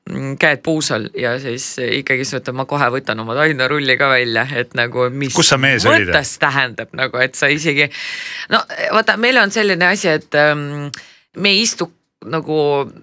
mm, 0.09 0.35
käed 0.41 0.63
puusal 0.65 1.07
ja 1.17 1.35
siis 1.41 1.65
ikkagi 1.81 2.25
siis 2.25 2.41
ütlen, 2.41 2.57
ma 2.57 2.65
kohe 2.69 2.89
võtan 2.93 3.21
oma 3.21 3.37
tainarulli 3.37 3.97
ka 3.97 4.09
välja, 4.09 4.47
et 4.53 4.73
nagu 4.77 5.09
mis 5.13 5.33
Kus 5.37 5.53
sa 5.53 5.61
mees 5.61 5.85
olid? 5.89 6.13
tähendab 6.39 6.93
nagu, 6.97 7.21
et 7.21 7.37
sa 7.37 7.49
isegi. 7.49 7.89
no 8.53 8.61
vaata, 8.93 9.17
meil 9.17 9.37
on 9.41 9.53
selline 9.53 9.93
asi, 9.93 10.09
et 10.09 10.37
ähm, 10.37 10.89
me 11.37 11.53
ei 11.53 11.63
istu 11.65 11.91
nagu 12.27 12.55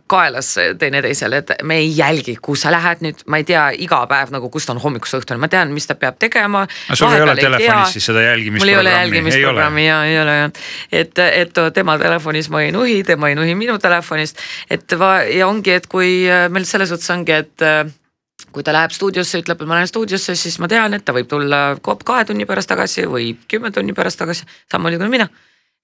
kaelas 0.07 0.51
teineteisele, 0.79 1.39
et 1.41 1.51
me 1.65 1.79
ei 1.81 1.89
jälgi, 1.97 2.35
kuhu 2.43 2.57
sa 2.61 2.69
lähed 2.73 3.01
nüüd, 3.01 3.23
ma 3.33 3.41
ei 3.41 3.47
tea 3.49 3.63
iga 3.73 4.03
päev 4.11 4.33
nagu, 4.35 4.51
kus 4.53 4.69
ta 4.69 4.75
on 4.75 4.81
hommikust 4.83 5.17
õhtuni, 5.17 5.41
ma 5.41 5.49
tean, 5.49 5.73
mis 5.73 5.89
ta 5.89 5.97
peab 5.97 6.19
tegema. 6.21 6.67
sul 6.93 7.15
ei 7.17 7.25
ole 7.25 7.37
telefonis 7.39 7.95
siis 7.97 8.11
seda 8.11 8.27
jälgimisprogrammi? 8.27 8.61
mul 8.61 8.75
ei 8.75 8.81
ole 8.83 8.93
jälgimisprogrammi 8.93 9.87
ja 9.87 10.03
ei 10.05 10.19
ole 10.21 10.37
ja, 10.37 10.51
et, 10.93 11.23
et 11.25 11.63
tema 11.75 11.97
telefonis 11.99 12.51
ma 12.53 12.61
ei 12.67 12.75
nuhi, 12.77 12.99
tema 13.09 13.33
ei 13.33 13.39
nuhi 13.41 13.57
minu 13.57 13.79
telefonist, 13.81 14.43
et 14.71 14.99
va- 15.01 15.25
ja 15.25 15.49
ongi, 15.49 15.73
et 15.81 15.89
kui 15.89 16.27
äh, 16.29 16.51
meil 16.53 16.69
selles 16.69 16.93
suhtes 16.93 17.09
ongi, 17.17 17.41
et 17.41 17.65
äh, 17.65 17.89
kui 18.53 18.65
ta 18.69 18.77
läheb 18.77 18.93
stuudiosse, 18.93 19.41
ütleb, 19.41 19.65
et 19.65 19.73
ma 19.73 19.81
lähen 19.81 19.89
stuudiosse, 19.89 20.37
siis 20.37 20.61
ma 20.61 20.69
tean, 20.69 20.93
et 20.93 21.09
ta 21.09 21.17
võib 21.17 21.33
tulla 21.33 21.65
kahe 21.81 22.29
tunni 22.29 22.45
pärast 22.45 22.69
tagasi 22.69 23.09
või 23.09 23.33
kümme 23.49 23.73
tunni 23.73 23.97
pärast 23.97 24.21
tagasi, 24.21 24.45
samamoodi 24.69 25.01
kui 25.01 25.15
mina 25.17 25.33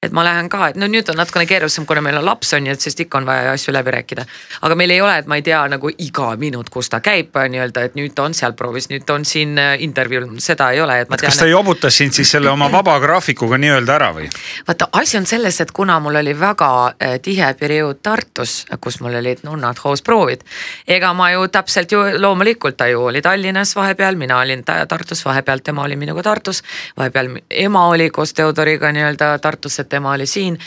et 0.03 0.13
ma 0.13 0.25
lähen 0.27 0.49
ka, 0.51 0.67
et 0.73 0.79
no 0.81 0.89
nüüd 0.91 1.07
on 1.13 1.19
natukene 1.21 1.47
keerulisem, 1.47 1.87
kuna 1.87 2.01
meil 2.03 2.17
on 2.19 2.25
laps 2.27 2.53
on 2.57 2.67
ju, 2.67 2.75
et 2.75 2.83
sest 2.83 3.01
ikka 3.05 3.21
on 3.21 3.27
vaja 3.27 3.53
asju 3.53 3.73
läbi 3.75 3.93
rääkida. 3.95 4.25
aga 4.67 4.75
meil 4.75 4.91
ei 4.91 5.01
ole, 5.01 5.19
et 5.19 5.29
ma 5.31 5.37
ei 5.39 5.43
tea 5.47 5.61
nagu 5.71 5.91
iga 5.99 6.33
minut, 6.37 6.71
kus 6.75 6.91
ta 6.91 6.99
käib 7.01 7.37
nii-öelda, 7.39 7.85
et 7.87 7.95
nüüd 7.95 8.15
ta 8.15 8.25
on 8.27 8.35
seal 8.35 8.57
proovis, 8.59 8.89
nüüd 8.91 9.07
ta 9.07 9.15
on 9.15 9.25
siin 9.25 9.55
äh, 9.59 9.77
intervjuul, 9.87 10.27
seda 10.43 10.71
ei 10.75 10.81
ole, 10.83 10.97
et 11.05 11.11
ma 11.11 11.17
tean. 11.17 11.31
kas 11.31 11.39
ta 11.39 11.47
jobutas 11.47 11.97
sind 11.97 12.17
siis 12.19 12.33
selle 12.35 12.51
oma 12.51 12.67
vaba 12.73 12.97
graafikuga 13.01 13.59
nii-öelda 13.63 13.95
ära 13.95 14.09
või? 14.17 14.27
vaata, 14.67 14.89
asi 14.99 15.21
on 15.21 15.27
selles, 15.31 15.61
et 15.63 15.71
kuna 15.71 16.01
mul 16.03 16.19
oli 16.19 16.35
väga 16.41 16.73
äh, 16.89 17.15
tihe 17.23 17.53
periood 17.61 18.03
Tartus, 18.03 18.65
kus 18.81 18.99
mul 19.05 19.15
olid 19.21 19.45
nunnad 19.47 19.79
hoosproovid. 19.85 20.43
ega 20.89 21.13
ma 21.15 21.31
ju 21.31 21.47
täpselt 21.49 21.93
ju 21.95 22.03
loomulikult 22.19 22.77
ta 22.77 22.91
ju 22.91 23.07
oli 23.07 23.23
Tallinnas 23.23 23.77
vahepeal, 23.79 24.19
mina 24.19 24.41
olin 24.43 24.65
ta- 24.65 24.83
Tartus 24.87 25.25
vahepeal, 25.25 25.63
tema 25.63 25.87
oli 25.87 25.97
minuga 25.97 26.23
Tartus. 26.23 26.63
vahepeal 26.99 27.39
ema 27.51 27.87
oli 27.95 28.11
koos 28.11 28.35
Theodoriga 28.35 28.91
nii-öelda 28.93 29.39
Tartus, 29.39 29.79
et 29.79 29.91
tema 29.93 30.12
oli 30.16 30.26
siin 30.26 30.59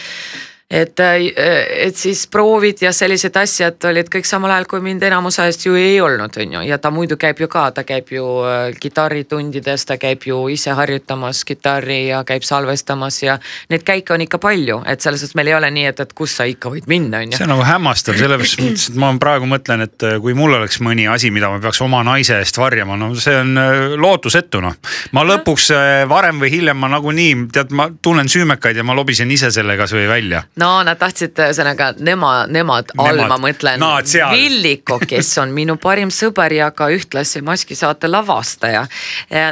et, 0.70 0.99
et 0.99 1.97
siis 1.97 2.26
proovid 2.32 2.82
ja 2.82 2.89
sellised 2.95 3.36
asjad 3.38 3.86
olid 3.86 4.09
kõik 4.09 4.26
samal 4.26 4.49
ajal, 4.55 4.66
kui 4.70 4.82
mind 4.82 5.03
enamus 5.05 5.38
ajast 5.43 5.68
ju 5.68 5.76
ei 5.78 5.99
olnud, 6.01 6.34
on 6.41 6.55
ju, 6.57 6.63
ja 6.66 6.80
ta 6.82 6.89
muidu 6.93 7.20
käib 7.22 7.39
ju 7.39 7.47
ka, 7.51 7.68
ta 7.76 7.84
käib 7.86 8.09
ju 8.09 8.26
äh, 8.49 8.74
kitarritundides, 8.82 9.86
ta 9.86 9.99
käib 10.01 10.26
ju 10.26 10.39
ise 10.49 10.74
harjutamas 10.74 11.43
kitarri 11.45 12.07
ja 12.07 12.24
käib 12.26 12.47
salvestamas 12.47 13.22
ja 13.24 13.38
neid 13.70 13.86
käike 13.86 14.16
on 14.16 14.26
ikka 14.26 14.39
palju, 14.41 14.80
et 14.89 15.05
selles 15.05 15.22
suhtes 15.22 15.38
meil 15.38 15.51
ei 15.53 15.57
ole 15.59 15.70
nii, 15.76 15.86
et, 15.91 16.01
et 16.01 16.16
kus 16.18 16.34
sa 16.39 16.47
ikka 16.49 16.74
võid 16.74 16.89
minna, 16.89 17.22
on 17.22 17.36
ju 17.36 17.38
see 17.38 17.45
on 17.45 17.53
nagu 17.53 17.68
hämmastav, 17.70 18.18
selles 18.18 18.57
mõttes, 18.57 18.88
et 18.89 18.99
ma 19.05 19.11
praegu 19.22 19.49
mõtlen, 19.51 19.86
et 19.86 20.07
äh, 20.09 20.18
kui 20.24 20.34
mul 20.38 20.57
oleks 20.57 20.82
mõni 20.82 21.05
asi, 21.11 21.30
mida 21.36 21.51
ma 21.53 21.61
peaks 21.61 21.84
oma 21.86 22.01
naise 22.07 22.39
eest 22.41 22.57
varjama, 22.57 22.97
no 22.97 23.11
see 23.13 23.38
on 23.38 23.53
äh, 23.61 23.95
lootusetu 24.01 24.63
noh. 24.66 24.74
ma 25.13 25.28
lõpuks 25.30 25.70
äh, 25.78 25.93
varem 26.09 26.41
või 26.41 26.55
hiljem 26.57 26.82
ma 26.82 26.89
nagunii 26.97 27.32
tead, 27.53 27.70
ma 27.78 27.91
tunnen 28.01 28.30
süümekaid 28.32 28.82
ja 28.82 28.88
ma 28.88 28.97
lobisen 28.97 29.30
ise 29.32 29.53
selle 29.53 29.78
kasvõi 29.78 30.09
välja. 30.09 30.41
No 30.62 30.70
nad 30.88 30.99
tahtsid 30.99 31.36
ühesõnaga 31.36 31.89
nema, 31.99 32.32
nemad 32.51 32.93
all 33.01 33.20
ma 33.28 33.38
mõtlen 33.41 33.82
seal. 34.08 34.32
Villiko, 34.36 34.99
kes 35.03 35.34
on 35.41 35.51
minu 35.56 35.76
parim 35.82 36.12
sõber 36.14 36.53
ja 36.56 36.70
ka 36.76 36.88
ühtlasi 36.93 37.41
Maski 37.45 37.76
saate 37.76 38.08
lavastaja. 38.08 38.86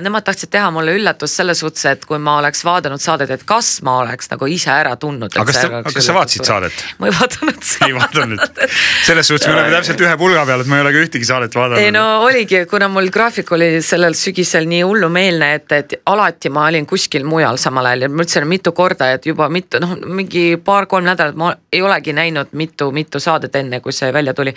Nemad 0.04 0.26
tahtsid 0.28 0.52
teha 0.54 0.70
mulle 0.72 0.96
üllatust 0.98 1.40
selles 1.40 1.60
suhtes, 1.64 1.86
et 1.92 2.06
kui 2.08 2.20
ma 2.24 2.38
oleks 2.40 2.64
vaadanud 2.66 3.02
saadet, 3.04 3.32
et 3.36 3.44
kas 3.48 3.76
ma 3.84 3.98
oleks 4.04 4.32
nagu 4.32 4.48
ise 4.52 4.72
ära 4.72 4.96
tundnud. 5.00 5.34
Aga 5.36 5.46
kas 5.52 5.62
sa- 5.62 5.84
kas 5.84 6.08
sa 6.08 6.16
vaatasid 6.16 6.46
saadet? 6.48 6.86
ma 7.00 7.10
ei 7.10 7.16
vaadanud 7.18 7.60
saadet. 7.64 7.88
ei 7.88 7.98
vaadanud. 8.00 8.64
selles 9.06 9.28
suhtes 9.28 9.48
me 9.48 9.54
oleme 9.58 9.76
täpselt 9.76 10.02
ühe 10.06 10.16
pulga 10.18 10.46
peal, 10.48 10.64
et 10.64 10.72
ma 10.72 10.80
ei 10.80 10.86
ole 10.86 10.94
ka 10.96 11.04
ühtegi 11.08 11.28
saadet 11.28 11.56
vaadanud. 11.56 11.82
ei 11.84 11.92
no 11.92 12.06
oligi, 12.24 12.64
kuna 12.72 12.88
mul 12.92 13.10
graafik 13.14 13.52
oli 13.52 13.82
sellel 13.84 14.16
sügisel 14.18 14.68
nii 14.72 14.82
hullumeelne, 14.88 15.52
et, 15.60 15.72
et 15.72 15.96
alati 16.10 16.50
ma 16.54 16.68
olin 16.72 16.88
kuskil 16.90 17.28
mujal 17.28 17.60
samal 17.62 17.92
ajal 17.92 18.08
ja 18.08 18.10
ma 18.14 18.24
ütlesin 18.24 18.48
mitu 18.50 18.72
korda, 18.72 19.12
et 19.18 19.26
juba 19.28 19.50
mitu 19.52 19.82
noh, 19.84 19.96
mingi 20.08 20.58
paar-kolm 20.94 21.06
nädalat 21.06 21.36
ma 21.36 21.56
ei 21.74 21.82
olegi 21.82 22.14
näinud 22.14 22.54
mitu-mitu 22.54 23.20
saadet 23.20 23.56
enne, 23.56 23.80
kui 23.80 23.92
see 23.94 24.14
välja 24.14 24.34
tuli. 24.34 24.54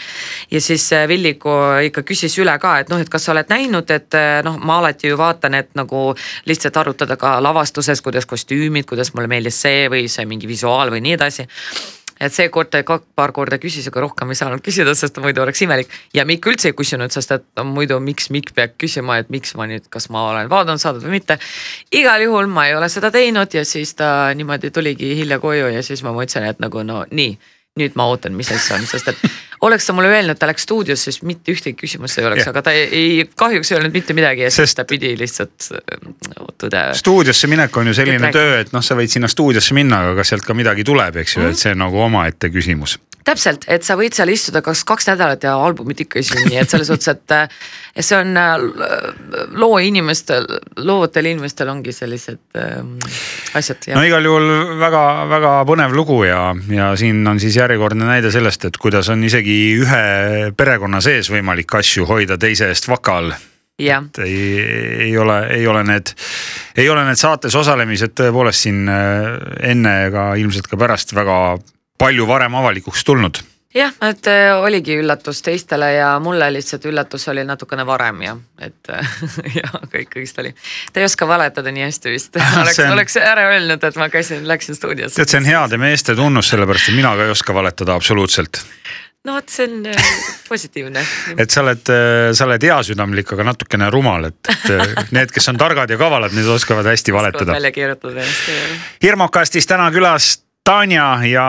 ja 0.51 0.61
siis 0.61 0.93
äh, 0.93 1.09
Villiku 1.09 1.51
ikka 1.82 2.03
küsis 2.03 2.39
üle 2.39 2.59
ka, 2.59 2.78
et 2.78 2.89
noh, 2.89 3.01
et 3.01 3.09
kas 3.09 3.24
sa 3.24 3.32
oled 3.32 3.49
näinud, 3.49 3.91
et 3.91 4.14
äh, 4.14 4.43
noh, 4.45 4.59
ma 4.59 4.78
alati 4.78 5.09
ju 5.09 5.18
vaatan, 5.18 5.55
et 5.55 5.70
nagu 5.74 6.14
lihtsalt 6.47 6.76
arutada 6.76 7.16
ka 7.16 7.39
lavastuses, 7.43 8.03
kuidas 8.03 8.26
kostüümid, 8.26 8.84
kuidas 8.84 9.14
mulle 9.14 9.28
meeldis 9.28 9.61
see 9.62 9.89
või 9.89 10.09
see 10.09 10.26
mingi 10.26 10.49
visuaal 10.49 10.93
või 10.93 11.01
nii 11.01 11.16
edasi 11.16 11.49
et 12.20 12.32
seekord 12.32 12.70
ta 12.72 12.82
ka 12.86 12.98
paar 13.18 13.32
korda 13.36 13.58
küsis, 13.62 13.86
aga 13.90 14.04
rohkem 14.06 14.32
ei 14.32 14.38
saanud 14.38 14.62
küsida, 14.64 14.94
sest 14.96 15.18
muidu 15.22 15.42
oleks 15.44 15.62
imelik 15.66 15.92
ja 16.16 16.24
Mikk 16.28 16.50
üldse 16.52 16.70
ei 16.70 16.76
küsinud, 16.76 17.12
sest 17.14 17.34
et 17.36 17.64
muidu 17.64 17.98
miks 18.02 18.30
Mikk 18.34 18.54
peab 18.56 18.76
küsima, 18.80 19.18
et 19.20 19.32
miks 19.32 19.54
ma 19.58 19.68
nüüd, 19.70 19.88
kas 19.92 20.08
ma 20.14 20.28
olen 20.30 20.50
vaadanud 20.52 20.82
saadet 20.82 21.04
või 21.04 21.18
mitte. 21.18 21.38
igal 21.92 22.22
juhul 22.24 22.48
ma 22.50 22.68
ei 22.68 22.76
ole 22.76 22.88
seda 22.92 23.10
teinud 23.14 23.54
ja 23.54 23.64
siis 23.64 23.94
ta 23.94 24.32
niimoodi 24.34 24.70
tuligi 24.70 25.14
hilja 25.20 25.38
koju 25.42 25.72
ja 25.74 25.82
siis 25.82 26.02
ma 26.02 26.14
mõtlesin, 26.16 26.48
et 26.48 26.62
nagu 26.62 26.82
no 26.86 27.04
nii, 27.10 27.36
nüüd 27.77 27.97
ma 27.99 28.07
ootan, 28.09 28.33
mis 28.37 28.49
asja 28.53 28.77
on, 28.79 28.87
sest 28.89 29.09
et 29.12 29.18
oleks 29.66 29.87
ta 29.89 29.93
mulle 29.97 30.09
öelnud, 30.12 30.39
ta 30.41 30.47
läks 30.49 30.64
stuudiosse, 30.66 31.11
siis 31.12 31.22
mitte 31.27 31.53
ühtegi 31.53 31.77
küsimust 31.81 32.18
ei 32.20 32.27
oleks 32.29 32.45
Jah., 32.45 32.53
aga 32.55 32.62
ta 32.68 32.72
ei, 32.77 32.87
ei, 32.93 33.24
kahjuks 33.37 33.72
ei 33.72 33.79
öelnud 33.79 33.93
mitte 33.97 34.14
midagi 34.16 34.47
ja 34.47 34.51
siis 34.53 34.74
ta 34.77 34.85
pidi 34.89 35.14
lihtsalt 35.18 35.68
äh, 35.77 36.07
tõde. 36.61 36.83
stuudiosse 37.01 37.47
minek 37.53 37.77
on 37.77 37.91
ju 37.93 37.95
selline 38.01 38.31
töö, 38.33 38.61
et 38.64 38.72
noh, 38.77 38.85
sa 38.85 38.97
võid 38.99 39.12
sinna 39.12 39.29
stuudiosse 39.29 39.74
minna, 39.77 40.03
aga 40.12 40.24
sealt 40.24 40.45
ka 40.47 40.55
midagi 40.57 40.85
tuleb, 40.85 41.16
eks 41.24 41.37
ju, 41.37 41.43
Mhm. 41.43 41.51
et 41.51 41.57
see 41.64 41.72
on 41.77 41.85
nagu 41.85 42.01
omaette 42.09 42.51
küsimus. 42.53 42.99
täpselt, 43.27 43.66
et 43.72 43.85
sa 43.87 43.97
võid 43.99 44.14
seal 44.16 44.31
istuda 44.33 44.62
kas 44.64 44.85
kaks 44.87 45.09
nädalat 45.11 45.45
ja 45.47 45.57
albumit 45.59 46.05
ikka 46.05 46.20
ei 46.20 46.27
sünni, 46.27 46.55
et 46.61 46.70
selles 46.70 46.91
suhtes, 46.91 47.09
et 47.12 47.35
äh, 47.35 47.57
see 47.99 48.18
on 48.18 48.37
äh, 48.39 48.55
loo 49.59 49.81
inimestel, 49.83 50.47
loovatel 50.79 51.31
inimestel 51.33 51.70
ongi 51.72 51.95
sellised 51.97 52.61
ähm, 52.61 52.95
asjad 53.59 53.91
no 53.95 54.05
ja 54.05 54.12
igal 54.12 54.31
juhul 54.31 54.79
väga-väga 54.81 55.57
põnev 55.68 55.97
lugu 55.97 56.22
ja, 56.29 56.49
ja 56.70 56.93
siin 56.99 57.27
on 57.27 57.43
siis 57.43 57.59
järjekordne 57.59 58.07
näide 58.09 58.31
sellest, 58.35 58.68
et 58.70 58.81
kuidas 58.81 59.11
on 59.12 59.24
isegi 59.27 59.59
ühe 59.83 60.07
perekonna 60.57 61.03
sees 61.05 61.31
võimalik 61.33 61.79
asju 61.81 62.07
hoida 62.09 62.39
teise 62.39 62.70
eest 62.72 62.89
vaka 62.91 63.20
all. 63.20 63.37
Jah, 63.77 64.07
et 64.09 64.22
ei, 64.24 64.37
ei 65.11 65.16
ole, 65.20 65.35
ei 65.53 65.66
ole 65.68 65.83
need, 65.85 66.14
ei 66.81 66.87
ole 66.89 67.03
need 67.05 67.18
saates 67.20 67.53
osalemised 67.59 68.14
tõepoolest 68.16 68.64
siin 68.64 68.87
äh, 68.89 69.35
enne 69.74 69.97
ega 70.07 70.31
ilmselt 70.41 70.70
ka 70.70 70.79
pärast 70.81 71.12
väga 71.16 71.59
palju 71.99 72.26
varem 72.28 72.55
avalikuks 72.55 73.05
tulnud. 73.05 73.38
jah, 73.76 73.92
et 74.09 74.28
äh, 74.32 74.55
oligi 74.57 74.94
üllatus 74.97 75.42
teistele 75.44 75.90
ja 75.99 76.14
mulle 76.22 76.49
lihtsalt 76.55 76.86
üllatus 76.88 77.26
oli 77.28 77.44
natukene 77.44 77.84
varem 77.86 78.22
ja 78.24 78.36
et 78.61 78.92
äh, 78.92 79.16
ja 79.61 79.72
aga 79.82 80.01
ikkagist 80.01 80.38
oli. 80.40 80.55
ta 80.92 81.01
ei 81.01 81.09
oska 81.09 81.28
valetada 81.28 81.72
nii 81.72 81.84
hästi 81.84 82.12
vist, 82.14 82.38
oleks 82.62 82.80
on-, 82.84 82.92
oleks 82.97 83.18
ära 83.20 83.49
öelnud, 83.53 83.84
et 83.84 83.99
ma 84.01 84.09
käisin, 84.12 84.47
läksin 84.49 84.78
stuudiosse. 84.78 85.18
tead, 85.18 85.32
see 85.32 85.42
on 85.42 85.51
heade 85.51 85.80
meeste 85.80 86.16
tunnus, 86.16 86.53
sellepärast 86.55 86.92
et 86.92 86.97
mina 87.01 87.16
ka 87.16 87.26
ei 87.26 87.34
oska 87.34 87.57
valetada 87.57 87.99
absoluutselt. 88.01 88.62
no 89.28 89.36
vot, 89.36 89.53
see 89.53 89.68
on 89.68 89.90
äh, 89.92 90.09
positiivne. 90.49 91.05
et 91.42 91.53
sa 91.53 91.66
oled, 91.66 91.92
sa 92.32 92.49
oled 92.49 92.70
heasüdamlik, 92.70 93.36
aga 93.36 93.51
natukene 93.51 93.90
rumal, 93.92 94.30
et, 94.30 94.57
need, 95.12 95.34
kes 95.34 95.53
on 95.53 95.61
targad 95.61 95.92
ja 95.92 96.01
kavalad, 96.01 96.32
need 96.38 96.49
oskavad 96.57 96.88
hästi 96.94 97.12
valetada. 97.12 97.53
välja 97.59 97.74
kirjutada 97.76 98.24
ennast. 98.24 98.90
hirmukastis 99.05 99.68
täna 99.68 99.90
külas 99.92 100.36
Tanja 100.66 101.18
ja 101.22 101.46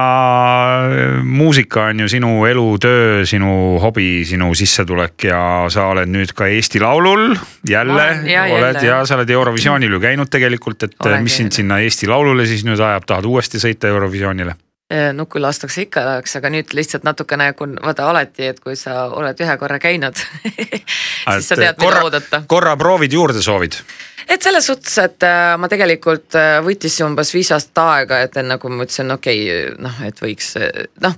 muusika 1.23 1.87
on 1.89 1.99
ju 1.99 2.09
sinu 2.09 2.45
elutöö, 2.45 3.25
sinu 3.25 3.79
hobi, 3.81 4.25
sinu 4.25 4.51
sissetulek 4.55 5.23
ja 5.25 5.39
sa 5.73 5.87
oled 5.89 6.11
nüüd 6.13 6.35
ka 6.37 6.45
Eesti 6.53 6.77
Laulul 6.83 7.33
jälle 7.69 8.05
ja, 8.29 8.43
oled 8.43 8.77
jälle. 8.77 8.85
ja 8.87 8.99
sa 9.09 9.17
oled 9.17 9.29
Eurovisioonil 9.33 9.97
ju 9.97 9.99
käinud 9.99 10.29
tegelikult, 10.29 10.83
et 10.83 10.93
Olen 11.05 11.25
mis 11.25 11.37
sind 11.37 11.51
sinna 11.51 11.79
Eesti 11.81 12.07
Laulule 12.07 12.45
siis 12.45 12.61
nüüd 12.67 12.77
ajab, 12.77 13.09
tahad 13.09 13.25
uuesti 13.25 13.57
sõita 13.57 13.89
Eurovisioonile? 13.89 14.53
nukku 15.13 15.41
lastakse 15.41 15.87
ikka 15.87 16.03
ajaks, 16.11 16.37
aga 16.37 16.51
nüüd 16.53 16.77
lihtsalt 16.77 17.03
natukene, 17.03 17.49
kui 17.57 17.73
vaata 17.73 18.05
alati, 18.11 18.51
et 18.53 18.61
kui 18.63 18.77
sa 18.77 19.07
oled 19.09 19.41
ühe 19.41 19.57
korra 19.57 19.81
käinud 19.81 20.21
siis 21.33 21.49
sa 21.49 21.57
tead, 21.57 21.81
mida 21.81 22.05
oodata. 22.05 22.43
korra 22.47 22.77
proovid 22.77 23.17
juurde 23.17 23.41
soovid? 23.41 23.81
Et 24.27 24.43
selles 24.43 24.65
suhtes, 24.69 24.97
et 25.03 25.23
äh, 25.27 25.55
ma 25.59 25.69
tegelikult 25.71 26.37
äh, 26.39 26.57
võttis 26.65 26.99
umbes 27.05 27.33
viis 27.35 27.51
aastat 27.55 27.83
aega, 27.83 28.21
et 28.25 28.37
enne 28.41 28.59
kui 28.61 28.73
ma 28.73 28.85
ütlesin, 28.87 29.11
okei 29.15 29.43
okay,, 29.47 29.73
noh, 29.83 30.01
et 30.07 30.21
võiks 30.23 30.53
noh, 31.03 31.17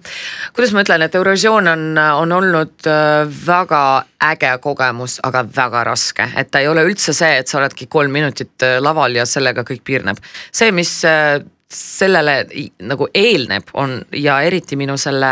kuidas 0.56 0.74
ma 0.76 0.86
ütlen, 0.86 1.06
et 1.06 1.20
Eurovisioon 1.20 1.74
on, 1.74 1.86
on 1.98 2.38
olnud 2.40 2.90
äh, 2.90 3.26
väga 3.46 3.84
äge 4.30 4.56
kogemus, 4.62 5.20
aga 5.24 5.46
väga 5.56 5.84
raske, 5.88 6.28
et 6.38 6.52
ta 6.52 6.64
ei 6.64 6.68
ole 6.68 6.84
üldse 6.88 7.16
see, 7.16 7.38
et 7.40 7.48
sa 7.48 7.60
oledki 7.62 7.88
kolm 7.92 8.12
minutit 8.14 8.66
äh, 8.66 8.80
laval 8.84 9.16
ja 9.16 9.26
sellega 9.30 9.64
kõik 9.68 9.86
piirneb. 9.88 10.20
see, 10.52 10.72
mis 10.76 10.92
äh, 11.08 11.40
sellele 11.70 12.48
nagu 12.90 13.08
eelneb, 13.14 13.70
on 13.78 14.00
ja 14.18 14.40
eriti 14.42 14.78
minu 14.80 14.98
selle 14.98 15.30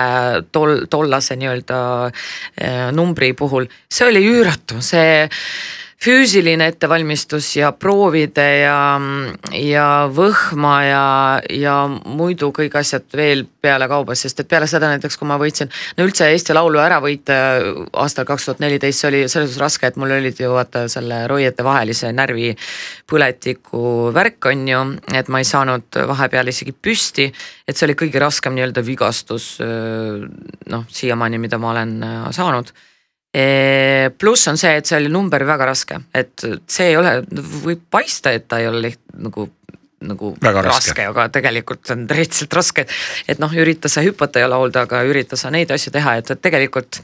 tol, 0.54 0.86
tollase 0.90 1.36
nii-öelda 1.36 1.80
äh, 2.06 2.88
numbri 2.94 3.34
puhul, 3.34 3.68
see 3.90 4.08
oli 4.08 4.24
üüratu, 4.30 4.82
see 4.86 5.28
füüsiline 5.98 6.68
ettevalmistus 6.70 7.48
ja 7.58 7.72
proovide 7.74 8.46
ja, 8.62 8.78
ja 9.58 9.86
võhma 10.14 10.74
ja, 10.86 11.06
ja 11.50 11.76
muidu 11.90 12.52
kõik 12.54 12.76
asjad 12.78 13.08
veel 13.18 13.42
pealekauba, 13.66 14.14
sest 14.16 14.44
et 14.44 14.50
peale 14.50 14.68
seda 14.70 14.92
näiteks, 14.92 15.18
kui 15.18 15.30
ma 15.30 15.40
võitsin, 15.42 15.72
no 15.98 16.06
üldse 16.06 16.30
Eesti 16.30 16.54
Laulu 16.54 16.78
ära 16.84 17.00
võita 17.02 17.38
aastal 17.98 18.28
kaks 18.30 18.46
tuhat 18.46 18.62
neliteist, 18.62 19.02
see 19.02 19.10
oli 19.10 19.22
selles 19.26 19.50
suhtes 19.50 19.64
raske, 19.64 19.90
et 19.90 19.98
mul 19.98 20.14
olid 20.20 20.38
ju 20.44 20.52
vaata 20.54 20.86
selle 20.92 21.24
roiete 21.32 21.66
vahelise 21.66 22.12
närvipõletiku 22.14 24.12
värk 24.14 24.52
on 24.52 24.68
ju, 24.70 24.84
et 25.18 25.32
ma 25.34 25.42
ei 25.42 25.50
saanud 25.50 26.02
vahepeal 26.14 26.54
isegi 26.54 26.76
püsti, 26.78 27.32
et 27.66 27.74
see 27.74 27.90
oli 27.90 27.98
kõige 27.98 28.22
raskem 28.22 28.54
nii-öelda 28.54 28.86
vigastus 28.86 29.56
noh, 29.58 30.86
siiamaani, 30.94 31.42
mida 31.42 31.58
ma 31.58 31.74
olen 31.74 31.98
saanud 32.38 32.70
pluss 34.18 34.48
on 34.50 34.58
see, 34.58 34.72
et 34.80 34.86
see 34.90 34.98
oli 34.98 35.12
number 35.14 35.44
väga 35.46 35.68
raske, 35.70 36.00
et 36.16 36.46
see 36.68 36.92
ei 36.92 36.98
ole, 36.98 37.20
võib 37.66 37.84
paista, 37.92 38.32
et 38.34 38.48
ta 38.50 38.60
ei 38.62 38.68
ole 38.70 38.82
liht- 38.90 39.04
nagu 39.18 39.50
nagu 40.02 40.36
Väga 40.42 40.62
raske. 40.62 40.92
raske, 40.92 41.06
aga 41.10 41.24
tegelikult 41.34 41.90
on 41.90 42.04
reaalselt 42.10 42.54
raske, 42.54 42.86
et, 43.28 43.40
noh, 43.42 43.50
ürita 43.50 43.90
sa 43.90 44.04
hüpata 44.06 44.40
ja 44.44 44.50
laulda, 44.50 44.84
aga 44.86 45.02
ürita 45.10 45.38
sa 45.40 45.50
neid 45.50 45.72
asju 45.74 45.92
teha, 45.96 46.18
et, 46.22 46.30
tegelikult 46.42 47.00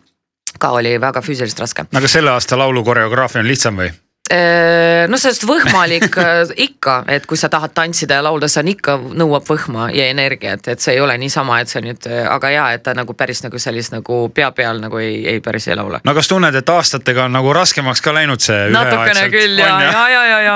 ka 0.61 0.69
oli 0.77 0.91
väga 1.01 1.21
füüsiliselt 1.25 1.63
raske. 1.65 1.85
kas 1.91 2.11
selle 2.13 2.29
aasta 2.31 2.57
laulu 2.57 2.83
koreograafia 2.85 3.41
on 3.41 3.47
lihtsam 3.49 3.79
või? 3.81 3.89
Eh, 4.31 5.03
no 5.11 5.17
sellest 5.19 5.43
võhmalik 5.43 6.15
äh, 6.15 6.51
ikka, 6.63 6.93
et 7.11 7.25
kui 7.27 7.35
sa 7.35 7.49
tahad 7.51 7.73
tantsida 7.75 8.21
ja 8.21 8.23
laulda, 8.23 8.47
see 8.47 8.61
on 8.63 8.69
ikka, 8.71 8.93
nõuab 9.19 9.43
võhma 9.49 9.89
ja 9.91 10.05
energiat, 10.07 10.69
et 10.71 10.79
see 10.79 10.95
ei 10.95 11.01
ole 11.03 11.17
niisama, 11.19 11.57
et 11.59 11.67
see 11.67 11.81
nüüd, 11.83 12.07
aga 12.07 12.51
jaa, 12.53 12.69
et 12.77 12.85
ta 12.85 12.93
nagu 12.95 13.11
päris 13.19 13.43
nagu 13.43 13.59
sellist 13.59 13.91
nagu 13.91 14.21
pea 14.33 14.47
peal 14.55 14.79
nagu 14.79 15.01
ei, 15.03 15.17
ei 15.27 15.41
päris 15.43 15.67
ei 15.67 15.75
laula. 15.75 15.99
no 16.07 16.13
kas 16.15 16.31
tunned, 16.31 16.55
et 16.55 16.71
aastatega 16.71 17.25
on 17.27 17.35
nagu 17.35 17.51
raskemaks 17.53 17.99
ka 17.99 18.13
läinud 18.15 18.39
see? 18.41 18.69
natukene 18.71 19.25
küll 19.33 19.59
ja, 19.59 19.73
ja, 19.89 20.05
ja, 20.15 20.23
ja, 20.31 20.39
ja 20.47 20.55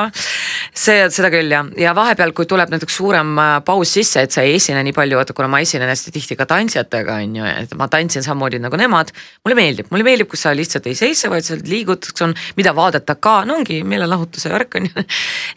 see, 0.72 1.04
seda 1.12 1.28
küll 1.34 1.52
ja, 1.52 1.66
ja 1.78 1.92
vahepeal, 1.98 2.32
kui 2.38 2.48
tuleb 2.48 2.72
näiteks 2.72 2.98
suurem 3.02 3.36
äh, 3.44 3.54
paus 3.68 3.92
sisse, 4.00 4.24
et 4.24 4.32
sa 4.32 4.48
ei 4.48 4.56
esine 4.62 4.80
nii 4.88 4.96
palju, 4.96 5.20
vaata 5.20 5.36
kuna 5.36 5.52
ma 5.52 5.60
esinen 5.66 5.92
hästi 5.92 6.16
tihti 6.16 6.40
ka 6.40 6.48
tantsijatega 6.50 7.20
on 7.20 7.36
ju, 7.42 7.52
et 7.66 7.76
ma 7.76 7.92
tantsin 7.92 8.24
samamoodi 8.24 8.64
nagu 8.64 8.80
nemad. 8.80 9.12
mulle 9.44 9.60
meeldib, 9.60 9.92
mulle 9.92 10.08
meeldib, 10.08 10.32
kui 10.32 10.40
sa 10.40 10.56
lihtsalt 10.56 10.88
ei 10.88 10.96
seisa, 10.96 11.28
vaid 11.34 11.44
sa 11.44 11.60
liigud, 11.60 12.08
on 12.24 12.36
mida 12.56 12.72
vaadata 12.78 13.20
ka, 13.20 13.42
no 13.46 13.58
ongi 13.68 13.84
meelelahutuse 13.84 14.50
värk 14.50 14.76
on 14.76 14.86
ju. 14.86 15.04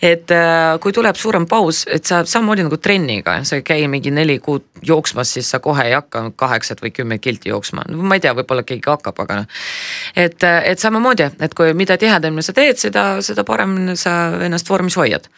et 0.02 0.30
äh, 0.30 0.78
kui 0.80 0.92
tuleb 0.92 1.16
suurem 1.16 1.46
paus, 1.46 1.84
et 1.86 2.04
sa 2.04 2.24
samamoodi 2.24 2.64
nagu 2.66 2.76
trenniga, 2.76 3.40
sa 3.44 3.56
ei 3.56 3.62
käi 3.62 3.86
mingi 3.88 4.10
neli 4.10 4.38
kuud 4.38 4.64
jooksmas, 4.82 5.32
siis 5.34 5.50
sa 5.50 5.60
kohe 5.60 5.84
ei 5.86 5.94
hakka 5.94 6.30
kaheksat 6.36 6.82
või 6.82 6.92
kümmet 6.94 7.20
kilti 7.20 7.50
jooksma, 7.50 7.84
ma 7.94 8.16
ei 8.16 8.20
tea, 8.20 8.34
võib-olla 8.34 8.64
keegi 8.66 8.90
hakkab, 8.90 9.18
aga 9.24 9.40
noh. 9.42 9.60
et, 10.16 10.42
et 10.42 10.78
samamoodi, 10.78 11.28
et 11.40 11.54
kui 11.54 11.74
mida 11.74 11.96
tihedamini 12.00 12.42
sa 12.42 12.54
teed, 12.56 12.78
seda, 12.80 13.04
seda 13.24 13.44
paremini 13.44 13.96
sa 13.96 14.16
ennast 14.46 14.68
vormis 14.70 14.96
hoiad. 14.96 15.28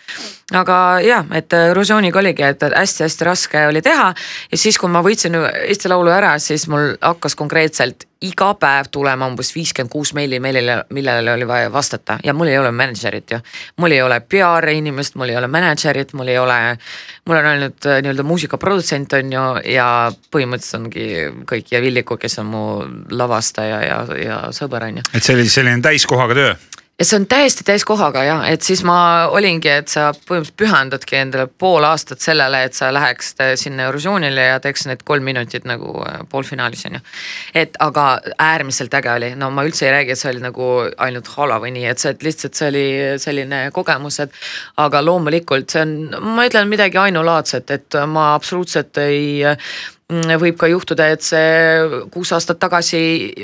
aga 0.53 0.77
jah, 1.05 1.27
et 1.35 1.53
Eurovisiooniga 1.53 2.20
oligi, 2.20 2.47
et 2.47 2.62
hästi-hästi 2.62 3.29
raske 3.29 3.66
oli 3.68 3.83
teha 3.83 4.12
ja 4.14 4.59
siis, 4.59 4.79
kui 4.79 4.91
ma 4.91 5.03
võitsin 5.05 5.37
Eesti 5.66 5.93
Laulu 5.93 6.12
ära, 6.12 6.39
siis 6.39 6.68
mul 6.68 6.95
hakkas 7.01 7.37
konkreetselt 7.37 8.07
iga 8.27 8.53
päev 8.55 8.91
tulema 8.91 9.27
umbes 9.31 9.53
viiskümmend 9.55 9.93
kuus 9.93 10.12
meili, 10.14 10.41
meilile, 10.41 10.79
millele 10.95 11.33
oli 11.33 11.49
vaja 11.49 11.73
vastata 11.73 12.18
ja 12.25 12.35
mul 12.35 12.51
ei 12.53 12.59
ole 12.59 12.73
mänedžerit 12.73 13.31
ju. 13.31 13.39
mul 13.77 13.91
ei 13.91 14.03
ole 14.03 14.20
PR-i 14.20 14.77
inimest, 14.79 15.14
mul 15.14 15.29
ei 15.29 15.37
ole 15.37 15.49
mänedžerit, 15.49 16.12
mul 16.12 16.29
ei 16.29 16.39
ole, 16.39 16.59
mul 17.27 17.37
on 17.37 17.51
ainult 17.53 17.87
äh, 17.87 18.03
nii-öelda 18.03 18.27
muusikaprodutsent 18.27 19.12
on 19.18 19.33
ju 19.33 19.47
ja 19.75 19.87
põhimõtteliselt 20.35 20.81
ongi 20.81 21.09
kõik 21.49 21.73
ja 21.75 21.83
Villiku, 21.83 22.16
kes 22.16 22.39
on 22.43 22.53
mu 22.53 22.64
lavastaja 23.11 23.81
ja, 23.87 23.99
ja 24.18 24.43
sõber 24.55 24.89
on 24.89 25.03
ju 25.03 25.09
et 25.14 25.23
see 25.23 25.37
oli 25.37 25.49
selline 25.49 25.83
täiskohaga 25.85 26.39
töö? 26.39 26.55
Ja 27.03 27.07
see 27.07 27.18
on 27.18 27.24
täiesti 27.26 27.64
täiskohaga 27.66 28.22
ja 28.22 28.34
et 28.46 28.62
siis 28.62 28.84
ma 28.86 29.26
olingi, 29.34 29.68
et 29.68 29.90
sa 29.90 30.12
põhimõtteliselt 30.14 30.55
pühendadki 30.61 31.16
endale 31.18 31.48
pool 31.59 31.82
aastat 31.82 32.22
sellele, 32.22 32.61
et 32.68 32.78
sa 32.78 32.92
läheks 32.94 33.32
te- 33.34 33.57
sinna 33.59 33.88
Eurovisioonile 33.88 34.44
ja 34.53 34.61
teeks 34.62 34.86
need 34.86 35.03
kolm 35.09 35.26
minutit 35.26 35.66
nagu 35.66 35.96
äh, 36.07 36.20
poolfinaalis 36.30 36.86
on 36.86 37.00
ju. 37.00 37.03
et 37.64 37.74
aga 37.82 38.07
äärmiselt 38.38 38.94
äge 38.94 39.11
oli, 39.16 39.32
no 39.34 39.50
ma 39.50 39.66
üldse 39.66 39.88
ei 39.88 39.96
räägi, 39.96 40.14
et 40.14 40.22
see 40.22 40.30
oli 40.30 40.44
nagu 40.46 40.68
ainult 41.09 41.32
hala 41.34 41.59
või 41.64 41.74
nii, 41.74 41.88
et 41.90 42.05
see 42.05 42.14
lihtsalt 42.22 42.61
see 42.61 42.70
oli 42.70 42.86
selline 43.18 43.64
kogemus, 43.74 44.20
et. 44.22 44.38
aga 44.76 45.03
loomulikult 45.03 45.74
see 45.74 45.82
on, 45.82 45.96
ma 46.36 46.46
ütlen 46.46 46.70
midagi 46.70 47.03
ainulaadset, 47.03 47.74
et 47.74 47.98
ma 48.07 48.32
absoluutselt 48.36 49.03
ei 49.03 49.42
võib 50.40 50.58
ka 50.60 50.68
juhtuda, 50.70 51.08
et 51.14 51.24
see 51.24 52.02
kuus 52.12 52.32
aastat 52.36 52.60
tagasi 52.62 53.00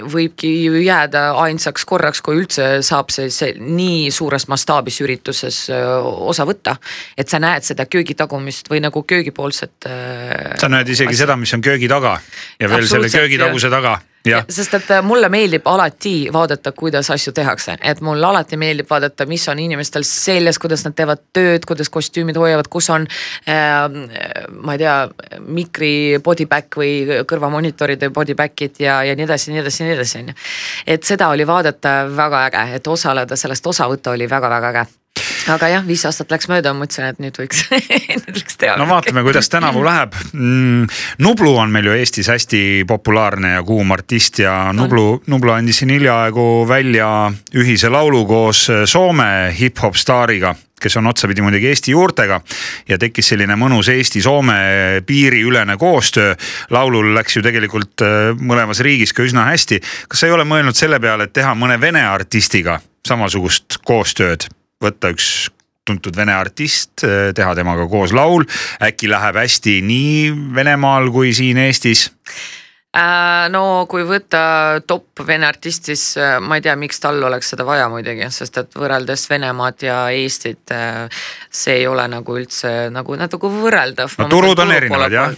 võibki 0.09 0.51
ju 0.67 0.81
jääda 0.83 1.31
ainsaks 1.45 1.87
korraks, 1.89 2.23
kui 2.25 2.43
üldse 2.43 2.69
saab 2.87 3.13
see, 3.15 3.31
see 3.35 3.55
nii 3.59 4.11
suures 4.15 4.49
mastaabis 4.51 5.01
ürituses 5.05 5.65
osa 5.71 6.47
võtta. 6.49 6.77
et 7.17 7.29
sa 7.29 7.41
näed 7.43 7.67
seda 7.67 7.87
köögitagumist 7.87 8.71
või 8.71 8.83
nagu 8.85 9.03
köögipoolset. 9.03 9.89
sa 10.61 10.69
näed 10.69 10.89
isegi 10.89 11.17
seda, 11.17 11.37
mis 11.37 11.55
on 11.55 11.65
köögi 11.65 11.89
taga 11.89 12.19
ja 12.61 12.69
veel 12.69 12.87
selle 12.89 13.11
köögitaguse 13.13 13.71
taga, 13.71 13.99
jah. 14.27 14.45
sest 14.51 14.75
et 14.79 14.91
äh, 14.91 15.03
mulle 15.05 15.29
meeldib 15.33 15.67
alati 15.69 16.29
vaadata, 16.33 16.73
kuidas 16.77 17.11
asju 17.15 17.33
tehakse, 17.37 17.79
et 17.83 18.01
mulle 18.05 18.27
alati 18.27 18.59
meeldib 18.61 18.89
vaadata, 18.91 19.27
mis 19.31 19.47
on 19.49 19.59
inimestel 19.63 20.07
seljas, 20.07 20.59
kuidas 20.59 20.85
nad 20.87 20.97
teevad 20.99 21.23
tööd, 21.37 21.67
kuidas 21.69 21.91
kostüümid 21.93 22.39
hoiavad, 22.41 22.69
kus 22.73 22.91
on 22.95 23.07
äh,. 23.49 23.89
ma 24.51 24.77
ei 24.77 24.83
tea, 24.83 24.97
mikri 25.47 25.93
body 26.25 26.47
back 26.51 26.79
või 26.81 27.23
kõrvamonitoride 27.29 28.11
body 28.15 28.37
back'id 28.39 28.81
ja, 28.83 29.01
ja 29.07 29.17
nii 29.19 29.29
edasi, 29.29 29.53
nii 29.53 29.65
edasi, 29.65 29.85
nii 29.85 29.97
edasi 29.97 30.23
on 30.23 30.33
ju. 30.33 30.39
et 30.87 31.05
seda 31.05 31.33
oli 31.35 31.47
vaadata 31.47 31.99
väga 32.17 32.47
äge, 32.49 32.65
et 32.79 32.95
osaleda, 32.95 33.37
sellest 33.37 33.67
osa 33.67 33.89
võtta 33.91 34.17
oli 34.17 34.31
väga-väga 34.31 34.73
äge 34.75 34.89
aga 35.53 35.71
jah, 35.73 35.87
viis 35.87 36.05
aastat 36.09 36.33
läks 36.35 36.49
mööda, 36.51 36.75
mõtlesin, 36.77 37.09
et 37.13 37.23
nüüd 37.23 37.41
võiks 37.41 37.65
nüüd 38.27 38.39
võiks 38.41 38.59
teha. 38.61 38.77
no 38.81 38.89
vaatame, 38.91 39.25
kuidas 39.27 39.51
tänavu 39.53 39.83
läheb 39.87 40.15
mm,. 40.33 40.87
Nublu 41.25 41.55
on 41.59 41.73
meil 41.75 41.91
ju 41.91 41.97
Eestis 41.99 42.31
hästi 42.33 42.63
populaarne 42.89 43.57
ja 43.57 43.65
kuum 43.67 43.93
artist 43.95 44.43
ja 44.43 44.73
Nublu, 44.77 45.23
Nublu 45.27 45.55
andis 45.55 45.83
siin 45.83 45.93
hiljaaegu 45.97 46.47
välja 46.69 47.11
ühise 47.57 47.93
laulu 47.93 48.25
koos 48.29 48.67
Soome 48.89 49.29
hip-hop 49.59 49.99
staariga 49.99 50.55
kes 50.81 50.97
on 50.97 51.07
otsapidi 51.07 51.43
muidugi 51.43 51.69
Eesti 51.69 51.93
juurtega 51.93 52.41
ja 52.89 52.99
tekkis 52.99 53.33
selline 53.33 53.57
mõnus 53.59 53.91
Eesti-Soome 53.93 54.59
piiriülene 55.07 55.77
koostöö. 55.77 56.35
laulul 56.71 57.15
läks 57.15 57.37
ju 57.37 57.43
tegelikult 57.43 58.03
äh, 58.03 58.31
mõlemas 58.39 58.83
riigis 58.85 59.13
ka 59.13 59.27
üsna 59.27 59.49
hästi. 59.51 59.81
kas 60.09 60.21
sa 60.21 60.27
ei 60.27 60.33
ole 60.33 60.45
mõelnud 60.45 60.79
selle 60.79 61.01
peale, 61.01 61.29
et 61.29 61.33
teha 61.33 61.55
mõne 61.55 61.81
vene 61.81 62.05
artistiga 62.07 62.81
samasugust 63.07 63.81
koostööd? 63.85 64.49
Võtta 64.83 65.13
üks 65.15 65.49
tuntud 65.89 66.17
vene 66.17 66.35
artist, 66.37 67.01
teha 67.01 67.53
temaga 67.57 67.87
koos 67.89 68.13
laul, 68.13 68.45
äkki 68.85 69.09
läheb 69.09 69.39
hästi 69.41 69.79
nii 69.89 70.33
Venemaal 70.55 71.09
kui 71.15 71.33
siin 71.33 71.57
Eestis? 71.63 72.11
Äh, 72.97 73.47
no 73.53 73.85
kui 73.91 74.01
võtta 74.09 74.81
top 74.89 75.21
vene 75.29 75.45
artist, 75.45 75.91
siis 75.91 76.03
äh, 76.17 76.39
ma 76.41 76.57
ei 76.57 76.63
tea, 76.65 76.73
miks 76.81 77.03
tal 77.03 77.21
oleks 77.29 77.51
seda 77.53 77.67
vaja 77.69 77.85
muidugi, 77.93 78.25
sest 78.33 78.57
et 78.63 78.79
võrreldes 78.81 79.27
Venemaad 79.29 79.85
ja 79.85 79.99
Eestit, 80.17 80.73
äh, 80.73 81.21
see 81.53 81.83
ei 81.83 81.87
ole 81.87 82.07
nagu 82.09 82.39
üldse 82.41 82.89
nagu 82.95 83.19
natuke 83.21 83.51
võrreldav. 83.53 84.17
no 84.23 84.31
turud 84.33 84.65
on 84.65 84.73
erinevad 84.73 85.13
jah. 85.13 85.37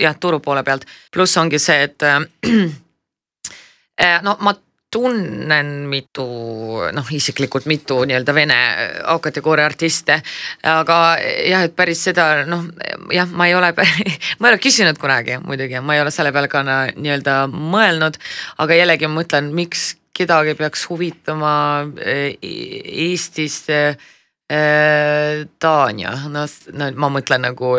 jah, 0.00 0.16
turu 0.16 0.40
poole 0.40 0.64
pealt, 0.64 0.88
pluss 1.12 1.36
ongi 1.36 1.60
see, 1.60 1.84
et 1.84 2.06
äh, 2.08 2.24
no 4.26 4.38
ma 4.40 4.56
tunnen 4.96 5.72
mitu 5.92 6.24
noh, 6.96 7.12
isiklikult 7.12 7.68
mitu 7.68 7.98
nii-öelda 8.08 8.34
vene 8.36 8.56
A-kategooria 9.12 9.66
artiste. 9.68 10.22
aga 10.64 10.96
jah, 11.20 11.66
et 11.68 11.76
päris 11.76 12.06
seda 12.08 12.46
noh, 12.48 12.64
jah, 13.12 13.28
ma 13.28 13.50
ei 13.50 13.54
ole 13.58 13.74
ma 14.40 14.48
ei 14.48 14.54
ole 14.54 14.62
küsinud 14.62 14.96
kunagi 15.02 15.36
muidugi, 15.44 15.82
ma 15.84 15.98
ei 15.98 16.04
ole 16.06 16.14
selle 16.14 16.32
peale 16.32 16.48
ka 16.48 16.64
nii-öelda 16.64 17.38
mõelnud. 17.52 18.16
aga 18.64 18.80
jällegi 18.80 19.10
ma 19.10 19.20
mõtlen, 19.20 19.52
miks 19.52 19.92
kedagi 20.16 20.56
peaks 20.56 20.86
huvitama 20.88 21.54
Eestis 22.00 23.66
Taania, 23.68 24.14
noh, 26.30 26.52
no 26.78 26.86
ma 27.02 27.08
mõtlen 27.10 27.42
nagu. 27.48 27.72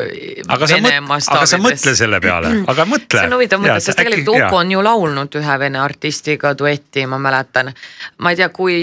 aga 0.52 0.68
sa 0.68 0.80
mõtle, 0.84 1.22
aga 1.38 1.48
sa 1.48 1.60
mõtle 1.64 1.94
selle 1.96 2.20
peale, 2.24 2.52
aga 2.74 2.86
mõtle. 2.90 3.22
see 3.22 3.30
on 3.30 3.38
huvitav 3.38 3.64
mõte, 3.64 3.80
sest 3.86 4.02
tegelikult 4.02 4.44
Uku 4.50 4.60
on 4.60 4.74
ju 4.76 4.84
laulnud 4.84 5.40
ühe 5.40 5.58
vene 5.62 5.80
artistiga 5.80 6.52
duetti, 6.60 7.06
ma 7.08 7.22
mäletan. 7.24 7.72
ma 8.20 8.34
ei 8.34 8.40
tea, 8.42 8.50
kui, 8.52 8.78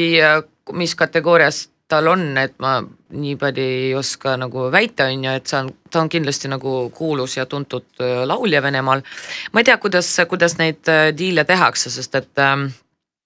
mis 0.73 0.97
kategoorias 0.97 1.67
tal 1.89 2.09
on, 2.09 2.23
et 2.41 2.55
ma 2.65 2.79
nii 3.15 3.35
palju 3.37 3.63
ei 3.63 3.91
oska 3.95 4.39
nagu 4.41 4.71
väita, 4.73 5.11
on 5.13 5.27
ju, 5.29 5.35
et 5.37 5.51
see 5.53 5.59
on, 5.61 5.69
ta 5.93 6.01
on 6.01 6.09
kindlasti 6.09 6.49
nagu 6.49 6.89
kuulus 6.97 7.37
ja 7.37 7.45
tuntud 7.47 8.01
laulja 8.25 8.63
Venemaal. 8.65 9.05
ma 9.53 9.61
ei 9.61 9.69
tea, 9.69 9.77
kuidas, 9.83 10.09
kuidas 10.31 10.57
neid 10.57 10.89
diile 11.19 11.45
tehakse, 11.45 11.93
sest 11.93 12.17
et 12.17 12.41
ähm, 12.41 12.71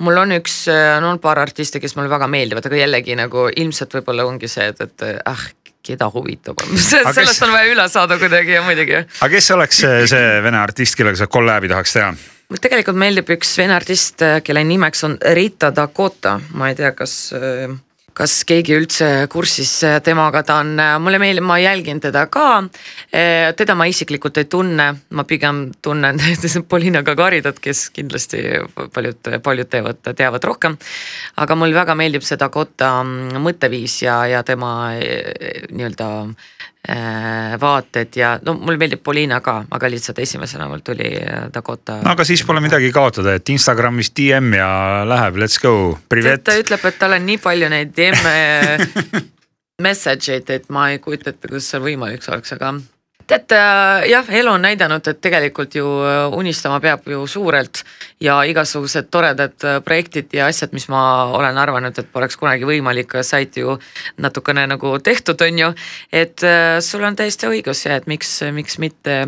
mul 0.04 0.20
on 0.22 0.34
üks, 0.38 0.60
on 0.70 1.04
olnud 1.04 1.22
paar 1.22 1.40
artisti, 1.42 1.80
kes 1.82 1.96
mulle 1.98 2.10
väga 2.12 2.28
meeldivad, 2.30 2.66
aga 2.68 2.82
jällegi 2.82 3.16
nagu 3.18 3.48
ilmselt 3.50 3.98
võib-olla 3.98 4.26
ongi 4.28 4.50
see, 4.50 4.68
et, 4.72 4.84
et 4.86 5.06
ah 5.26 5.48
keda 5.88 6.08
huvitab, 6.12 6.60
sellest 6.76 7.16
kes... 7.18 7.42
on 7.46 7.54
vaja 7.54 7.72
üle 7.72 7.86
saada 7.90 8.18
kuidagi 8.20 8.56
ja 8.58 8.64
muidugi. 8.66 8.98
aga 8.98 9.30
kes 9.32 9.50
oleks 9.54 9.84
see, 9.84 10.02
see 10.10 10.26
vene 10.44 10.60
artist, 10.60 10.98
kellega 10.98 11.22
sa 11.22 11.30
kolläbi 11.30 11.70
tahaks 11.72 11.96
teha? 11.96 12.12
mulle 12.48 12.62
tegelikult 12.64 12.98
meeldib 13.00 13.34
üks 13.36 13.52
vene 13.60 13.76
artist, 13.76 14.24
kelle 14.44 14.64
nimeks 14.64 15.04
on 15.08 15.18
Rita 15.38 15.72
Dakota, 15.74 16.38
ma 16.56 16.70
ei 16.70 16.78
tea, 16.78 16.92
kas 16.96 17.18
äh, 17.36 17.68
kas 18.18 18.34
keegi 18.48 18.74
üldse 18.74 19.08
kursis 19.30 19.72
temaga, 20.04 20.42
ta 20.46 20.58
on, 20.64 20.74
mulle 21.02 21.20
meeldib, 21.22 21.46
ma 21.46 21.58
jälgin 21.62 22.00
teda 22.02 22.26
ka. 22.26 22.48
teda 23.56 23.74
ma 23.78 23.86
isiklikult 23.86 24.40
ei 24.42 24.48
tunne, 24.50 24.88
ma 25.10 25.24
pigem 25.24 25.68
tunnen 25.82 26.18
Polina 26.70 27.02
Gagaridat, 27.06 27.60
kes 27.62 27.88
kindlasti 27.94 28.42
paljud, 28.94 29.32
paljud 29.42 29.70
teevad, 29.70 30.02
teavad 30.16 30.44
rohkem. 30.44 30.78
aga 31.36 31.54
mulle 31.54 31.78
väga 31.78 31.94
meeldib 31.94 32.26
see 32.26 32.38
Dakota 32.40 32.92
mõtteviis 33.38 34.02
ja, 34.02 34.20
ja 34.26 34.42
tema 34.46 34.72
nii-öelda 34.98 36.08
Äh, 36.18 36.57
vaated 37.60 38.16
ja 38.16 38.30
no 38.44 38.54
mulle 38.56 38.80
meeldib 38.80 39.02
Poliina 39.04 39.40
ka, 39.44 39.58
aga 39.70 39.90
lihtsalt 39.92 40.18
esimesena 40.24 40.68
mul 40.70 40.80
tuli 40.84 41.10
äh, 41.20 41.48
Dakota. 41.52 41.98
no 42.04 42.14
aga 42.14 42.24
siis 42.24 42.44
pole 42.48 42.62
midagi 42.64 42.88
kaotada, 42.94 43.34
et 43.36 43.48
Instagramis 43.52 44.12
DM 44.16 44.54
ja 44.56 44.68
läheb, 45.08 45.36
let's 45.42 45.60
go, 45.62 45.98
privet. 46.08 46.44
ta 46.44 46.56
ütleb, 46.58 46.86
et 46.88 47.00
tal 47.00 47.16
on 47.18 47.26
nii 47.28 47.40
palju 47.44 47.68
neid 47.72 47.92
DM 47.96 48.30
message 49.86 50.32
eid, 50.34 50.48
et 50.50 50.70
ma 50.74 50.88
ei 50.92 51.02
kujuta 51.02 51.34
ette, 51.34 51.48
kuidas 51.48 51.68
see 51.70 51.82
võimalik 51.82 52.24
oleks, 52.32 52.56
aga 52.56 52.72
tead 53.28 53.52
jah, 54.08 54.30
elu 54.40 54.50
on 54.50 54.64
näidanud, 54.64 55.04
et 55.10 55.20
tegelikult 55.20 55.74
ju 55.76 55.86
äh, 56.04 56.36
unistama 56.36 56.80
peab 56.80 57.06
ju 57.08 57.26
suurelt 57.28 57.82
ja 58.24 58.38
igasugused 58.48 59.10
toredad 59.12 59.56
äh, 59.64 59.78
projektid 59.84 60.32
ja 60.32 60.48
asjad, 60.48 60.72
mis 60.76 60.88
ma 60.88 61.02
olen 61.36 61.58
arvanud, 61.60 61.98
et 61.98 62.10
poleks 62.12 62.38
kunagi 62.40 62.66
võimalik, 62.68 63.18
said 63.22 63.56
ju 63.60 63.76
natukene 64.18 64.66
nagu 64.70 64.96
tehtud, 65.04 65.40
on 65.44 65.62
ju. 65.64 65.70
et 66.12 66.44
äh, 66.44 66.80
sul 66.84 67.04
on 67.04 67.16
täiesti 67.16 67.50
õigus 67.50 67.84
ja 67.86 67.98
et 68.00 68.08
miks, 68.10 68.40
miks 68.52 68.78
mitte 68.78 69.20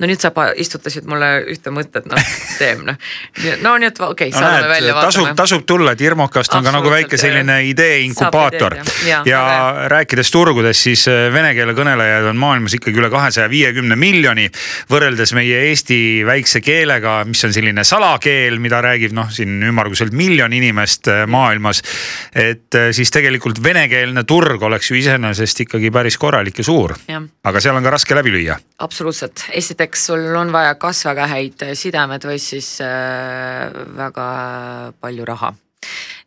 no 0.00 0.08
nüüd 0.08 0.22
sa 0.22 0.32
istutasid 0.56 1.08
mulle 1.08 1.30
ühte 1.52 1.72
mõtet, 1.74 2.06
noh 2.08 2.30
teem 2.60 2.84
noh. 2.86 2.96
no 3.64 3.74
nii, 3.80 3.90
et 3.90 4.00
okei 4.00 4.30
okay,, 4.30 4.34
saadame 4.34 4.66
no, 4.66 4.72
välja. 4.72 4.96
tasub, 5.04 5.30
tasub 5.38 5.66
tulla, 5.68 5.94
et 5.94 6.04
Irmokast 6.04 6.54
on 6.56 6.66
ka 6.66 6.72
nagu 6.74 6.92
väike 6.92 7.18
selline 7.20 7.60
idee 7.68 8.00
inkubaator. 8.06 8.78
ja, 9.08 9.20
ja 9.28 9.42
rääkides 9.92 10.32
turgudest, 10.32 10.88
siis 10.88 11.06
äh, 11.10 11.28
vene 11.32 11.52
keele 11.56 11.74
kõnelejaid 11.76 12.30
on 12.30 12.40
maailmas 12.40 12.76
ikkagi 12.78 13.00
üle 13.02 13.10
kahesaja 13.12 13.50
viiekümne 13.52 13.98
miljoni. 14.00 14.48
võrreldes 14.90 15.34
meie 15.36 15.64
eesti 15.68 16.00
väikse 16.26 16.62
keelega, 16.64 17.20
mis 17.28 17.44
on 17.46 17.54
selline 17.54 17.84
salakeel, 17.86 18.58
mida 18.62 18.80
räägib 18.84 19.14
noh, 19.16 19.30
siin 19.32 19.60
ümmarguselt 19.70 20.16
miljon 20.16 20.52
inimest 20.56 21.10
äh, 21.12 21.24
maailmas. 21.30 21.82
et 22.34 22.74
äh, 22.74 22.90
siis 22.96 23.12
tegelikult 23.12 23.62
venekeelne 23.62 24.24
turg 24.24 24.62
oleks 24.62 24.90
ju 24.90 24.98
iseenesest 25.00 25.66
ikkagi 25.66 25.92
päris 25.94 26.18
korralik 26.18 26.58
ja 26.58 26.64
suur. 26.64 26.96
aga 27.44 27.60
seal 27.60 27.76
on 27.76 27.84
ka 27.84 27.96
raske 27.96 28.16
läbi 28.16 28.32
lüüa. 28.34 28.58
absoluutselt, 28.78 29.46
esiteks 29.52 29.89
esiteks 29.90 30.06
sul 30.06 30.36
on 30.36 30.52
vaja 30.52 30.76
kas 30.78 31.04
väga 31.04 31.26
häid 31.26 31.64
sidemed 31.74 32.22
või 32.24 32.38
siis 32.38 32.80
äh, 32.80 33.72
väga 33.96 34.92
palju 35.00 35.24
raha 35.26 35.54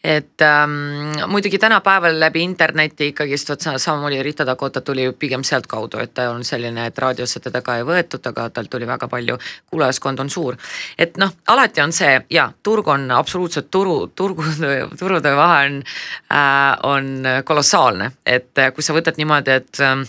et 0.04 0.42
ähm, 0.42 1.14
muidugi 1.32 1.58
tänapäeval 1.58 2.20
läbi 2.20 2.42
interneti 2.44 3.08
ikkagist 3.14 3.50
vot 3.50 3.62
samamoodi 3.78 4.24
Rita 4.24 4.46
Dakota 4.46 4.82
tuli 4.82 5.06
pigem 5.14 5.44
sealtkaudu, 5.44 6.02
et 6.04 6.14
ta 6.14 6.26
on 6.32 6.44
selline, 6.44 6.88
et 6.90 6.98
raadiosse 7.00 7.40
teda 7.40 7.62
ka 7.62 7.78
ei 7.78 7.86
võetud, 7.88 8.20
aga 8.28 8.50
tal 8.50 8.68
tuli 8.68 8.88
väga 8.88 9.08
palju, 9.08 9.38
kuulajaskond 9.72 10.20
on 10.20 10.30
suur. 10.30 10.58
et 10.98 11.16
noh, 11.18 11.32
alati 11.48 11.82
on 11.82 11.94
see 11.94 12.18
ja 12.30 12.52
turg 12.64 12.88
on 12.88 13.12
absoluutselt 13.12 13.72
turu, 13.72 14.08
turgude, 14.08 14.90
turude 15.00 15.36
vahe 15.36 15.66
on 15.70 15.80
äh,, 15.80 16.76
on 16.84 17.24
kolossaalne, 17.46 18.12
et 18.26 18.52
kui 18.76 18.84
sa 18.84 18.98
võtad 18.98 19.16
niimoodi, 19.22 19.56
et 19.62 19.80
äh, 19.80 20.04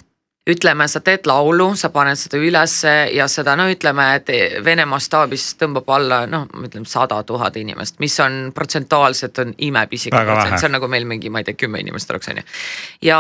ütleme, 0.51 0.85
sa 0.89 1.01
teed 1.01 1.25
laulu, 1.27 1.71
sa 1.77 1.89
paned 1.93 2.19
seda 2.21 2.37
ülesse 2.37 2.93
ja 3.17 3.25
seda 3.33 3.55
no 3.57 3.65
ütleme, 3.73 4.05
et 4.19 4.29
Vene 4.65 4.85
mastaabis 4.89 5.55
tõmbab 5.61 5.89
alla 5.97 6.19
noh, 6.29 6.45
ütleme 6.67 6.89
sada 6.89 7.23
tuhat 7.25 7.57
inimest, 7.57 7.97
mis 8.05 8.17
on 8.21 8.51
protsentuaalselt 8.55 9.41
on 9.41 9.55
imepisik 9.65 10.13
protsent, 10.13 10.59
see 10.61 10.69
on 10.69 10.77
nagu 10.77 10.89
meil 10.93 11.09
mingi, 11.09 11.33
ma 11.33 11.41
ei 11.41 11.49
tea, 11.49 11.57
kümme 11.65 11.81
inimest 11.81 12.13
oleks, 12.13 12.29
on 12.29 12.43
ju. 12.43 12.45
ja 13.09 13.19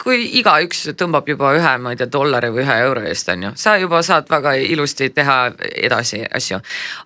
kui 0.00 0.24
igaüks 0.40 0.86
tõmbab 0.96 1.28
juba 1.28 1.52
ühe, 1.58 1.74
ma 1.84 1.92
ei 1.92 2.00
tea, 2.00 2.08
dollari 2.12 2.52
või 2.54 2.64
ühe 2.64 2.78
euro 2.86 3.04
eest, 3.10 3.28
on 3.34 3.48
ju, 3.48 3.52
sa 3.60 3.76
juba 3.82 4.00
saad 4.06 4.32
väga 4.32 4.56
ilusti 4.64 5.10
teha 5.12 5.38
edasi 5.84 6.24
asju. 6.24 6.62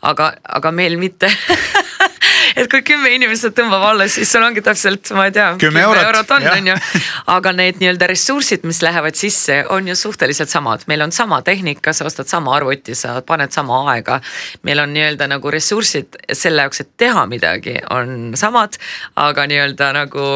aga, 0.06 0.30
aga 0.60 0.74
meil 0.78 0.94
mitte 1.00 1.32
et 2.60 2.68
kui 2.70 2.82
kümme 2.86 3.10
inimest 3.12 3.50
tõmbab 3.56 3.84
alla, 3.90 4.06
siis 4.10 4.30
sul 4.32 4.44
ongi 4.46 4.62
täpselt, 4.64 5.10
ma 5.16 5.26
ei 5.28 5.34
tea. 5.34 5.48
kümme 5.60 5.82
eurot, 5.84 6.02
eurot 6.08 6.32
on, 6.36 6.46
on 6.52 6.70
ju. 6.70 6.76
aga 7.34 7.52
need 7.56 7.80
nii-öelda 7.82 8.08
ressursid, 8.10 8.64
mis 8.68 8.80
lähevad 8.84 9.18
sisse, 9.18 9.58
on 9.72 9.88
ju 9.90 9.96
suhteliselt 9.98 10.52
samad, 10.52 10.86
meil 10.90 11.04
on 11.04 11.12
sama 11.12 11.42
tehnika, 11.46 11.92
sa 11.96 12.08
ostad 12.08 12.30
sama 12.30 12.54
arvuti, 12.56 12.96
sa 12.98 13.18
paned 13.26 13.52
sama 13.54 13.82
aega. 13.92 14.20
meil 14.66 14.80
on 14.82 14.94
nii-öelda 14.96 15.28
nagu 15.30 15.52
ressursid 15.52 16.18
selle 16.32 16.66
jaoks, 16.66 16.82
et 16.84 16.92
teha 16.96 17.26
midagi, 17.30 17.76
on 17.90 18.32
samad, 18.38 18.80
aga 19.20 19.46
nii-öelda 19.50 19.92
nagu 20.00 20.26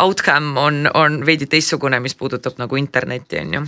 outcome 0.00 0.60
on, 0.60 0.88
on 0.94 1.22
veidi 1.26 1.46
teistsugune, 1.46 2.00
mis 2.00 2.16
puudutab 2.16 2.60
nagu 2.62 2.80
internetti, 2.80 3.44
on 3.44 3.54
ju 3.58 3.66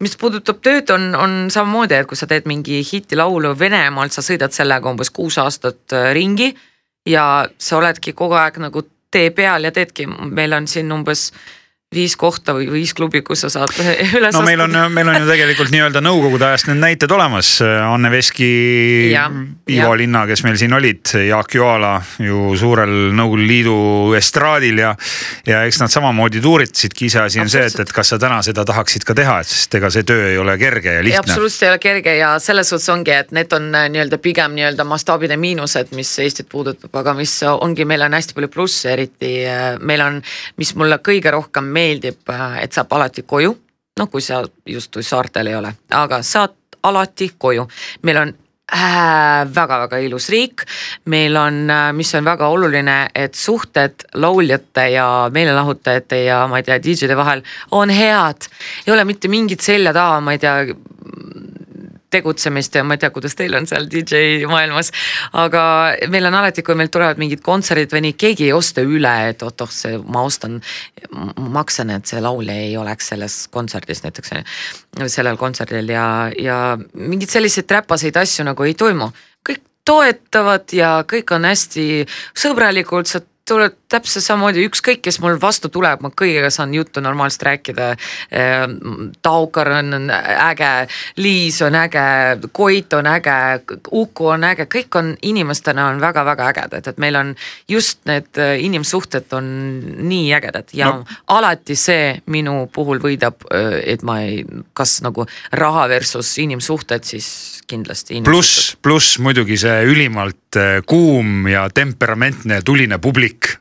mis 0.00 0.16
puudutab 0.20 0.60
tööd, 0.64 0.90
on, 0.90 1.14
on 1.14 1.36
samamoodi, 1.52 1.94
et 1.94 2.08
kui 2.08 2.18
sa 2.18 2.28
teed 2.30 2.48
mingi 2.50 2.82
hitilaulu 2.84 3.54
Venemaalt, 3.58 4.12
sa 4.12 4.24
sõidad 4.24 4.54
sellega 4.54 4.90
umbes 4.90 5.10
kuus 5.14 5.38
aastat 5.38 5.94
äh, 5.96 6.10
ringi. 6.16 6.54
ja 7.06 7.46
sa 7.58 7.78
oledki 7.78 8.12
kogu 8.12 8.36
aeg 8.36 8.58
nagu 8.60 8.82
tee 9.10 9.30
peal 9.30 9.64
ja 9.64 9.72
teedki, 9.72 10.06
meil 10.06 10.52
on 10.52 10.66
siin 10.68 10.92
umbes 10.92 11.30
viis 11.90 12.12
kohta 12.14 12.52
või 12.54 12.68
viis 12.70 12.92
klubi, 12.94 13.18
kus 13.26 13.40
sa 13.42 13.48
saad 13.50 13.72
üles 14.18 14.36
no 14.36 14.44
meil 14.46 14.60
on, 14.62 14.76
meil 14.94 15.08
on 15.10 15.24
ju 15.24 15.26
tegelikult 15.26 15.72
nii-öelda 15.74 15.98
nõukogude 16.04 16.46
ajast 16.46 16.68
need 16.68 16.78
näited 16.78 17.10
olemas. 17.10 17.48
Anne 17.66 18.12
Veski, 18.12 18.50
Ivo 19.10 19.96
Linna, 19.98 20.20
kes 20.30 20.44
meil 20.46 20.54
siin 20.60 20.76
olid, 20.76 21.10
Jaak 21.26 21.56
Joala 21.58 21.96
ju 22.22 22.52
suurel 22.60 23.10
Nõukogude 23.18 23.46
Liidu 23.48 23.74
estraadil 24.14 24.78
ja. 24.84 24.92
ja 25.48 25.64
eks 25.66 25.80
nad 25.82 25.90
samamoodi 25.90 26.38
tuuritasidki, 26.44 27.08
iseasi 27.10 27.42
on 27.42 27.50
see, 27.50 27.64
et, 27.66 27.80
et 27.82 27.90
kas 27.96 28.14
sa 28.14 28.20
täna 28.22 28.38
seda 28.46 28.62
tahaksid 28.70 29.08
ka 29.08 29.18
teha, 29.18 29.40
et 29.42 29.50
sest 29.50 29.74
ega 29.80 29.90
see 29.90 30.06
töö 30.06 30.30
ei 30.30 30.38
ole 30.38 30.54
kerge 30.62 30.94
ja 30.94 31.02
lihtne. 31.02 31.24
absoluutselt 31.24 31.66
ei 31.66 31.72
ole 31.72 31.82
kerge 31.82 32.14
ja 32.20 32.30
selles 32.38 32.70
suhtes 32.70 32.86
ongi, 32.94 33.16
et 33.18 33.34
need 33.34 33.50
on 33.58 33.66
äh, 33.74 33.88
nii-öelda 33.90 34.20
pigem 34.22 34.54
nii-öelda 34.60 34.86
mastaabide 34.86 35.40
miinused, 35.42 35.90
mis 35.98 36.14
Eestit 36.22 36.46
puudutab, 36.54 36.94
aga 37.02 37.18
mis 37.18 37.34
ongi, 37.50 37.82
meil 37.82 38.06
on 38.06 38.14
hästi 38.14 38.38
palju 38.38 38.54
plusse, 38.54 38.94
eriti 38.94 39.34
äh, 39.42 39.74
meil 39.82 40.06
on, 40.06 40.22
mis 40.62 40.74
mulle 40.78 41.02
kõige 41.02 41.34
rohkem 41.34 41.66
meeldib 41.66 41.79
meeldib, 41.80 42.22
äh, 42.28 42.62
et 42.64 42.76
saab 42.76 42.92
alati 42.98 43.26
koju. 43.26 43.56
noh, 44.00 44.08
kui 44.08 44.22
sa 44.24 44.38
justkui 44.66 45.02
saartel 45.04 45.50
ei 45.50 45.56
ole, 45.58 45.74
aga 45.92 46.22
saad 46.24 46.54
alati 46.88 47.32
koju. 47.38 47.66
meil 48.02 48.22
on 48.22 48.32
väga-väga 48.70 49.98
äh, 49.98 50.04
ilus 50.06 50.28
riik. 50.30 50.64
meil 51.04 51.36
on, 51.36 51.70
äh, 51.70 51.92
mis 51.92 52.14
on 52.14 52.24
väga 52.24 52.48
oluline, 52.48 53.10
et 53.14 53.34
suhted 53.34 54.06
lauljate 54.14 54.88
ja 54.94 55.30
meelelahutajate 55.32 56.24
ja 56.24 56.46
ma 56.48 56.60
ei 56.60 56.62
tea, 56.62 56.78
DJ-de 56.78 57.16
vahel 57.16 57.42
on 57.70 57.90
head. 57.90 58.48
ei 58.86 58.92
ole 58.92 59.04
mitte 59.04 59.28
mingit 59.28 59.60
selja 59.60 59.92
taha, 59.92 60.20
ma 60.20 60.32
ei 60.32 60.38
tea 60.38 60.56
tegutsemist 62.10 62.74
ja 62.74 62.84
ma 62.84 62.96
ei 62.96 63.02
tea, 63.02 63.10
kuidas 63.14 63.36
teil 63.38 63.54
on 63.58 63.66
seal 63.70 63.88
DJ 63.90 64.46
maailmas. 64.50 64.92
aga 65.32 65.62
meil 66.12 66.28
on 66.30 66.38
alati, 66.40 66.64
kui 66.66 66.76
meil 66.78 66.90
tulevad 66.92 67.20
mingid 67.22 67.42
kontserdid 67.46 67.92
või 67.94 68.04
nii, 68.08 68.18
keegi 68.20 68.48
ei 68.48 68.52
osta 68.56 68.84
üle, 68.84 69.14
et 69.30 69.42
oot-oh, 69.46 69.70
see 69.72 69.98
ma 70.10 70.24
ostan, 70.26 70.60
maksan, 71.40 71.94
et 71.96 72.10
see 72.10 72.22
laulja 72.22 72.54
ei 72.54 72.76
oleks 72.80 73.12
selles 73.14 73.40
kontserdis 73.52 74.04
näiteks 74.04 74.36
sellel 75.10 75.38
kontserdil 75.40 75.90
ja, 75.94 76.06
ja 76.38 76.60
mingeid 76.94 77.30
selliseid 77.30 77.70
räpaseid 77.70 78.16
asju 78.20 78.46
nagu 78.46 78.66
ei 78.66 78.74
toimu 78.78 79.10
kõik 79.46 79.62
toetavad 79.88 80.72
ja 80.76 81.00
kõik 81.08 81.32
on 81.34 81.48
hästi 81.48 81.84
sõbralikud, 82.36 83.08
sa 83.08 83.22
tuleb 83.48 83.79
täpselt 83.90 84.24
samamoodi, 84.24 84.64
ükskõik, 84.68 85.02
kes 85.04 85.18
mul 85.22 85.38
vastu 85.40 85.70
tuleb, 85.72 86.02
ma 86.04 86.10
kõigiga 86.14 86.50
saan 86.54 86.74
juttu 86.74 87.02
normaalselt 87.02 87.46
rääkida. 87.48 87.88
Taukar 89.22 89.72
on 89.78 90.10
äge, 90.10 90.70
Liis 91.18 91.60
on 91.66 91.76
äge, 91.78 92.04
Koit 92.52 92.92
on 92.96 93.08
äge, 93.10 93.36
Uku 93.90 94.30
on 94.34 94.44
äge, 94.46 94.66
kõik 94.70 94.98
on 94.98 95.12
inimestena 95.26 95.88
on 95.90 96.00
väga-väga 96.02 96.50
ägedad, 96.52 96.86
et 96.86 97.00
meil 97.02 97.18
on 97.18 97.32
just 97.68 98.04
need 98.08 98.38
inimsuhted 98.38 99.32
on 99.36 99.48
nii 100.10 100.30
ägedad 100.36 100.70
ja 100.76 100.90
no. 100.94 101.04
alati 101.34 101.76
see 101.78 102.14
minu 102.30 102.68
puhul 102.72 103.02
võidab, 103.02 103.42
et 103.84 104.04
ma 104.06 104.20
ei, 104.24 104.44
kas 104.76 105.00
nagu 105.04 105.26
raha 105.58 105.88
versus 105.90 106.32
inimsuhted, 106.42 107.04
siis 107.04 107.30
kindlasti. 107.70 108.22
pluss, 108.26 108.76
pluss 108.82 109.18
muidugi 109.22 109.58
see 109.60 109.82
ülimalt 109.90 110.60
kuum 110.86 111.48
ja 111.50 111.66
temperamentne 111.74 112.60
ja 112.60 112.66
tuline 112.66 112.98
publik 113.02 113.56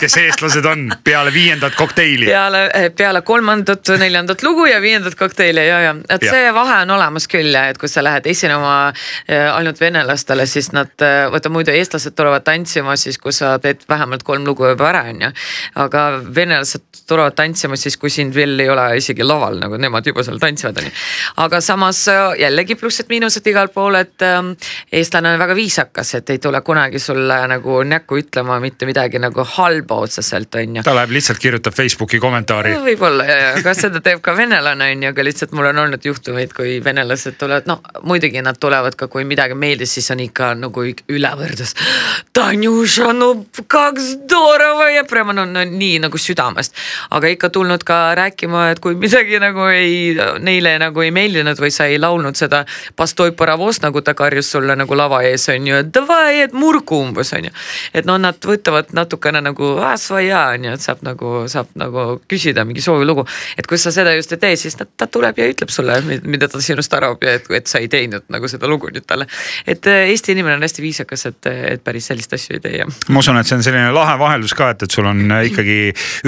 kes 0.00 0.16
eestlased 0.20 0.64
on 0.68 0.88
peale 1.04 1.32
viiendat 1.32 1.74
kokteili? 1.74 2.26
peale, 2.26 2.62
eh, 2.74 2.88
peale 2.96 3.22
kolmandat, 3.22 3.88
neljandat 3.98 4.42
lugu 4.42 4.66
ja 4.66 4.80
viiendat 4.82 5.14
kokteili 5.18 5.66
ja, 5.68 5.80
ja 5.80 5.94
et 6.08 6.22
ja. 6.22 6.32
see 6.32 6.52
vahe 6.54 6.82
on 6.84 6.92
olemas 6.96 7.28
küll 7.30 7.54
ja 7.54 7.66
et 7.72 7.78
kui 7.80 7.90
sa 7.90 8.04
lähed 8.04 8.26
esinema 8.30 8.74
eh, 9.28 9.46
ainult 9.52 9.80
venelastele, 9.80 10.46
siis 10.46 10.70
nad, 10.76 10.92
eh, 11.04 11.26
vaata 11.32 11.52
muidu 11.52 11.74
eestlased 11.74 12.16
tulevad 12.18 12.46
tantsima 12.46 12.96
siis, 12.96 13.18
kui 13.18 13.32
sa 13.34 13.56
teed 13.62 13.84
vähemalt 13.88 14.22
kolm 14.26 14.46
lugu 14.46 14.68
juba 14.68 14.90
ära, 14.92 15.04
on 15.12 15.26
ju. 15.28 15.32
aga 15.84 16.04
venelased 16.34 17.04
tulevad 17.08 17.36
tantsima 17.38 17.76
siis, 17.76 17.96
kui 17.96 18.10
sind 18.12 18.34
veel 18.34 18.58
ei 18.60 18.70
ole 18.70 18.88
isegi 19.00 19.26
laval, 19.26 19.58
nagu 19.62 19.80
nemad 19.80 20.06
juba 20.06 20.24
seal 20.26 20.40
tantsivad, 20.42 20.82
on 20.82 20.90
ju. 20.90 20.94
aga 21.44 21.62
samas 21.64 22.04
jällegi 22.38 22.78
plussid-miinused 22.78 23.46
igal 23.50 23.72
pool, 23.74 23.98
et 23.98 24.28
eestlane 24.92 25.32
on 25.34 25.40
väga 25.40 25.56
viisakas, 25.58 26.14
et 26.18 26.30
ei 26.34 26.42
tule 26.42 26.60
kunagi 26.66 27.00
sulle 27.02 27.40
nagu 27.50 27.82
näkku 27.88 28.18
ütlema 28.22 28.58
mitte 28.62 28.86
midagi 28.88 29.20
nagu 29.22 29.44
halba 29.56 29.77
halba 29.77 29.95
otseselt, 30.05 30.55
on 30.55 30.77
ju. 30.79 30.83
ta 30.83 30.95
läheb 30.95 31.13
lihtsalt 31.13 31.39
kirjutab 31.41 31.75
Facebooki 31.77 32.19
kommentaari. 32.19 32.73
võib-olla 32.87 33.25
ja, 33.27 33.37
ja 33.41 33.49
aga 33.59 33.73
seda 33.77 34.01
teeb 34.03 34.21
ka 34.25 34.35
venelane 34.37 34.89
on 34.93 35.03
ju, 35.05 35.11
aga 35.13 35.25
lihtsalt 35.27 35.53
mul 35.53 35.69
on 35.69 35.81
olnud 35.85 36.05
juhtumeid, 36.05 36.53
kui 36.57 36.79
venelased 36.83 37.37
tulevad, 37.39 37.67
no 37.69 37.79
muidugi 38.09 38.41
nad 38.45 38.57
tulevad 38.59 38.97
ka, 38.99 39.07
kui 39.11 39.25
midagi 39.29 39.57
meeldis, 39.57 39.93
siis 39.97 40.09
on 40.13 40.23
ikka 40.23 40.53
nagu 40.57 40.85
ülevõrdus. 40.85 41.75
Tanjuša, 42.33 43.11
no 43.17 43.29
kaks 43.67 44.09
здорово 44.15 44.89
ja 44.93 45.03
prema 45.09 45.35
no, 45.35 45.45
no 45.45 45.65
nii 45.69 45.99
nagu 46.03 46.17
südamest. 46.17 46.73
aga 47.13 47.29
ikka 47.29 47.49
tulnud 47.53 47.83
ka 47.85 47.99
rääkima, 48.17 48.69
et 48.73 48.81
kui 48.83 48.95
midagi 48.99 49.39
nagu 49.41 49.67
ei, 49.69 50.15
neile 50.39 50.75
nagu 50.81 51.01
ei 51.05 51.11
meeldinud 51.13 51.59
või 51.59 51.71
sa 51.73 51.85
ei 51.91 51.99
laulnud 52.01 52.37
seda 52.39 52.63
Pastoi 52.95 53.31
Paravos, 53.37 53.81
nagu 53.85 54.01
ta 54.01 54.13
karjus 54.17 54.51
sulle 54.55 54.75
nagu 54.75 54.97
lava 54.97 55.21
ees 55.27 55.47
on 55.53 55.67
ju, 55.67 55.79
et 55.83 55.93
davai, 55.93 56.41
et 56.47 56.57
murku 56.57 56.99
umbes 57.03 57.33
on 57.37 57.49
ju. 57.49 57.53
et 57.93 58.09
noh, 58.09 58.17
nad 58.17 58.37
võtavad 58.41 58.93
natukene 58.93 59.43
nagu 59.43 59.66
asvaja 59.84 60.44
on 60.54 60.66
ju, 60.68 60.74
et 60.76 60.84
saab 60.84 61.02
nagu, 61.06 61.32
saab 61.50 61.70
nagu 61.78 62.04
küsida 62.30 62.64
mingi 62.68 62.82
soovilugu. 62.84 63.24
et 63.58 63.66
kui 63.66 63.78
sa 63.78 63.92
seda 63.94 64.14
just 64.16 64.32
ei 64.32 64.40
tee, 64.42 64.56
siis 64.60 64.76
ta, 64.78 64.86
ta 64.86 65.06
tuleb 65.06 65.38
ja 65.38 65.48
ütleb 65.50 65.72
sulle, 65.72 66.00
mida 66.24 66.48
ta 66.48 66.60
sinust 66.64 66.94
arvab 66.94 67.22
ja 67.24 67.36
et, 67.38 67.50
et 67.58 67.70
sa 67.70 67.82
ei 67.82 67.88
teinud 67.92 68.26
nagu 68.32 68.48
seda 68.50 68.70
lugu 68.70 68.90
nüüd 68.94 69.06
talle. 69.06 69.28
et 69.66 69.86
äh, 69.86 70.08
Eesti 70.08 70.32
inimene 70.34 70.58
on 70.58 70.66
hästi 70.66 70.82
viisakas, 70.82 71.26
et, 71.30 71.50
et 71.74 71.84
päris 71.84 72.08
sellist 72.10 72.32
asju 72.34 72.58
ei 72.58 72.64
tee 72.64 72.80
ja. 72.80 72.88
ma 73.08 73.22
usun, 73.22 73.38
et 73.40 73.48
see 73.48 73.58
on 73.58 73.64
selline 73.66 73.92
lahe 73.94 74.16
vaheldus 74.20 74.56
ka, 74.58 74.72
et, 74.74 74.86
et 74.86 74.98
sul 74.98 75.08
on 75.08 75.22
ikkagi 75.50 75.78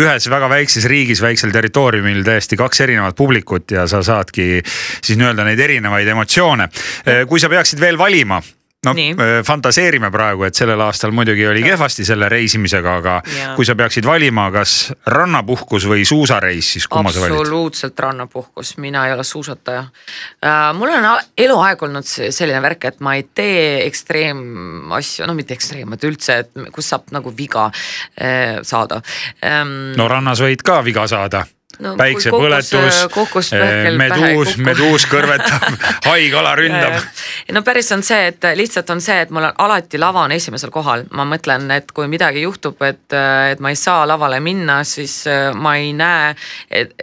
ühes 0.00 0.30
väga 0.30 0.50
väikses 0.52 0.86
riigis, 0.90 1.22
väiksel 1.24 1.54
territooriumil 1.54 2.22
täiesti 2.26 2.58
kaks 2.60 2.84
erinevat 2.86 3.18
publikut 3.18 3.76
ja 3.76 3.86
sa 3.90 4.02
saadki 4.06 4.62
siis 4.64 5.18
nii-öelda 5.18 5.46
neid 5.48 5.60
erinevaid 5.60 6.08
emotsioone. 6.14 6.70
Äh, 7.06 7.26
kui 7.28 7.42
sa 7.42 7.52
peaksid 7.52 7.80
veel 7.82 7.98
valima 8.00 8.40
no 8.86 8.92
Nii. 8.96 9.14
fantaseerime 9.44 10.08
praegu, 10.12 10.46
et 10.48 10.56
sellel 10.56 10.80
aastal 10.80 11.12
muidugi 11.12 11.44
oli 11.48 11.62
kehvasti 11.64 12.04
selle 12.08 12.30
reisimisega, 12.32 12.94
aga 13.02 13.16
ja. 13.36 13.50
kui 13.56 13.66
sa 13.68 13.76
peaksid 13.76 14.08
valima, 14.08 14.46
kas 14.54 14.76
rannapuhkus 15.12 15.84
või 15.90 16.06
suusareis, 16.08 16.72
siis 16.76 16.88
kumma 16.88 17.12
sa 17.12 17.20
valid? 17.20 17.36
absoluutselt 17.36 18.00
rannapuhkus, 18.00 18.76
mina 18.80 19.04
ei 19.08 19.14
ole 19.16 19.24
suusataja 19.26 19.84
uh,. 19.84 20.72
mul 20.78 20.94
on 20.96 21.08
eluaeg 21.36 21.86
olnud 21.88 22.08
selline 22.08 22.62
värk, 22.64 22.88
et 22.88 23.04
ma 23.04 23.18
ei 23.18 23.28
tee 23.28 23.84
ekstreemasju, 23.84 25.28
no 25.28 25.36
mitte 25.36 25.56
ekstreemat 25.58 26.08
üldse, 26.08 26.40
et 26.46 26.68
kus 26.72 26.88
saab 26.94 27.12
nagu 27.12 27.34
viga 27.36 27.68
uh, 27.68 28.60
saada 28.64 29.02
um,. 29.44 29.92
no 30.00 30.08
rannas 30.08 30.40
võid 30.40 30.64
ka 30.64 30.80
viga 30.86 31.04
saada 31.10 31.44
no, 31.80 31.94
päiksepõletus, 31.98 33.52
eh, 33.56 33.90
meduus, 33.96 34.56
meduus 34.60 35.06
kõrvetab 35.12 35.66
haigala 36.06 36.54
ründab. 36.58 36.98
no 37.52 37.62
päris 37.66 37.90
on 37.96 38.04
see, 38.06 38.30
et 38.32 38.48
lihtsalt 38.58 38.90
on 38.94 39.02
see, 39.04 39.20
et 39.24 39.32
mul 39.34 39.48
on 39.48 39.62
alati 39.66 40.00
lava 40.00 40.24
on 40.28 40.34
esimesel 40.36 40.72
kohal, 40.74 41.06
ma 41.16 41.26
mõtlen, 41.28 41.68
et 41.74 41.92
kui 41.96 42.08
midagi 42.10 42.44
juhtub, 42.44 42.80
et, 42.86 43.06
et 43.52 43.62
ma 43.62 43.72
ei 43.72 43.78
saa 43.78 44.06
lavale 44.08 44.40
minna, 44.44 44.80
siis 44.88 45.22
äh, 45.30 45.50
ma 45.54 45.76
ei 45.80 45.92
näe, 45.96 46.34
et 46.70 46.94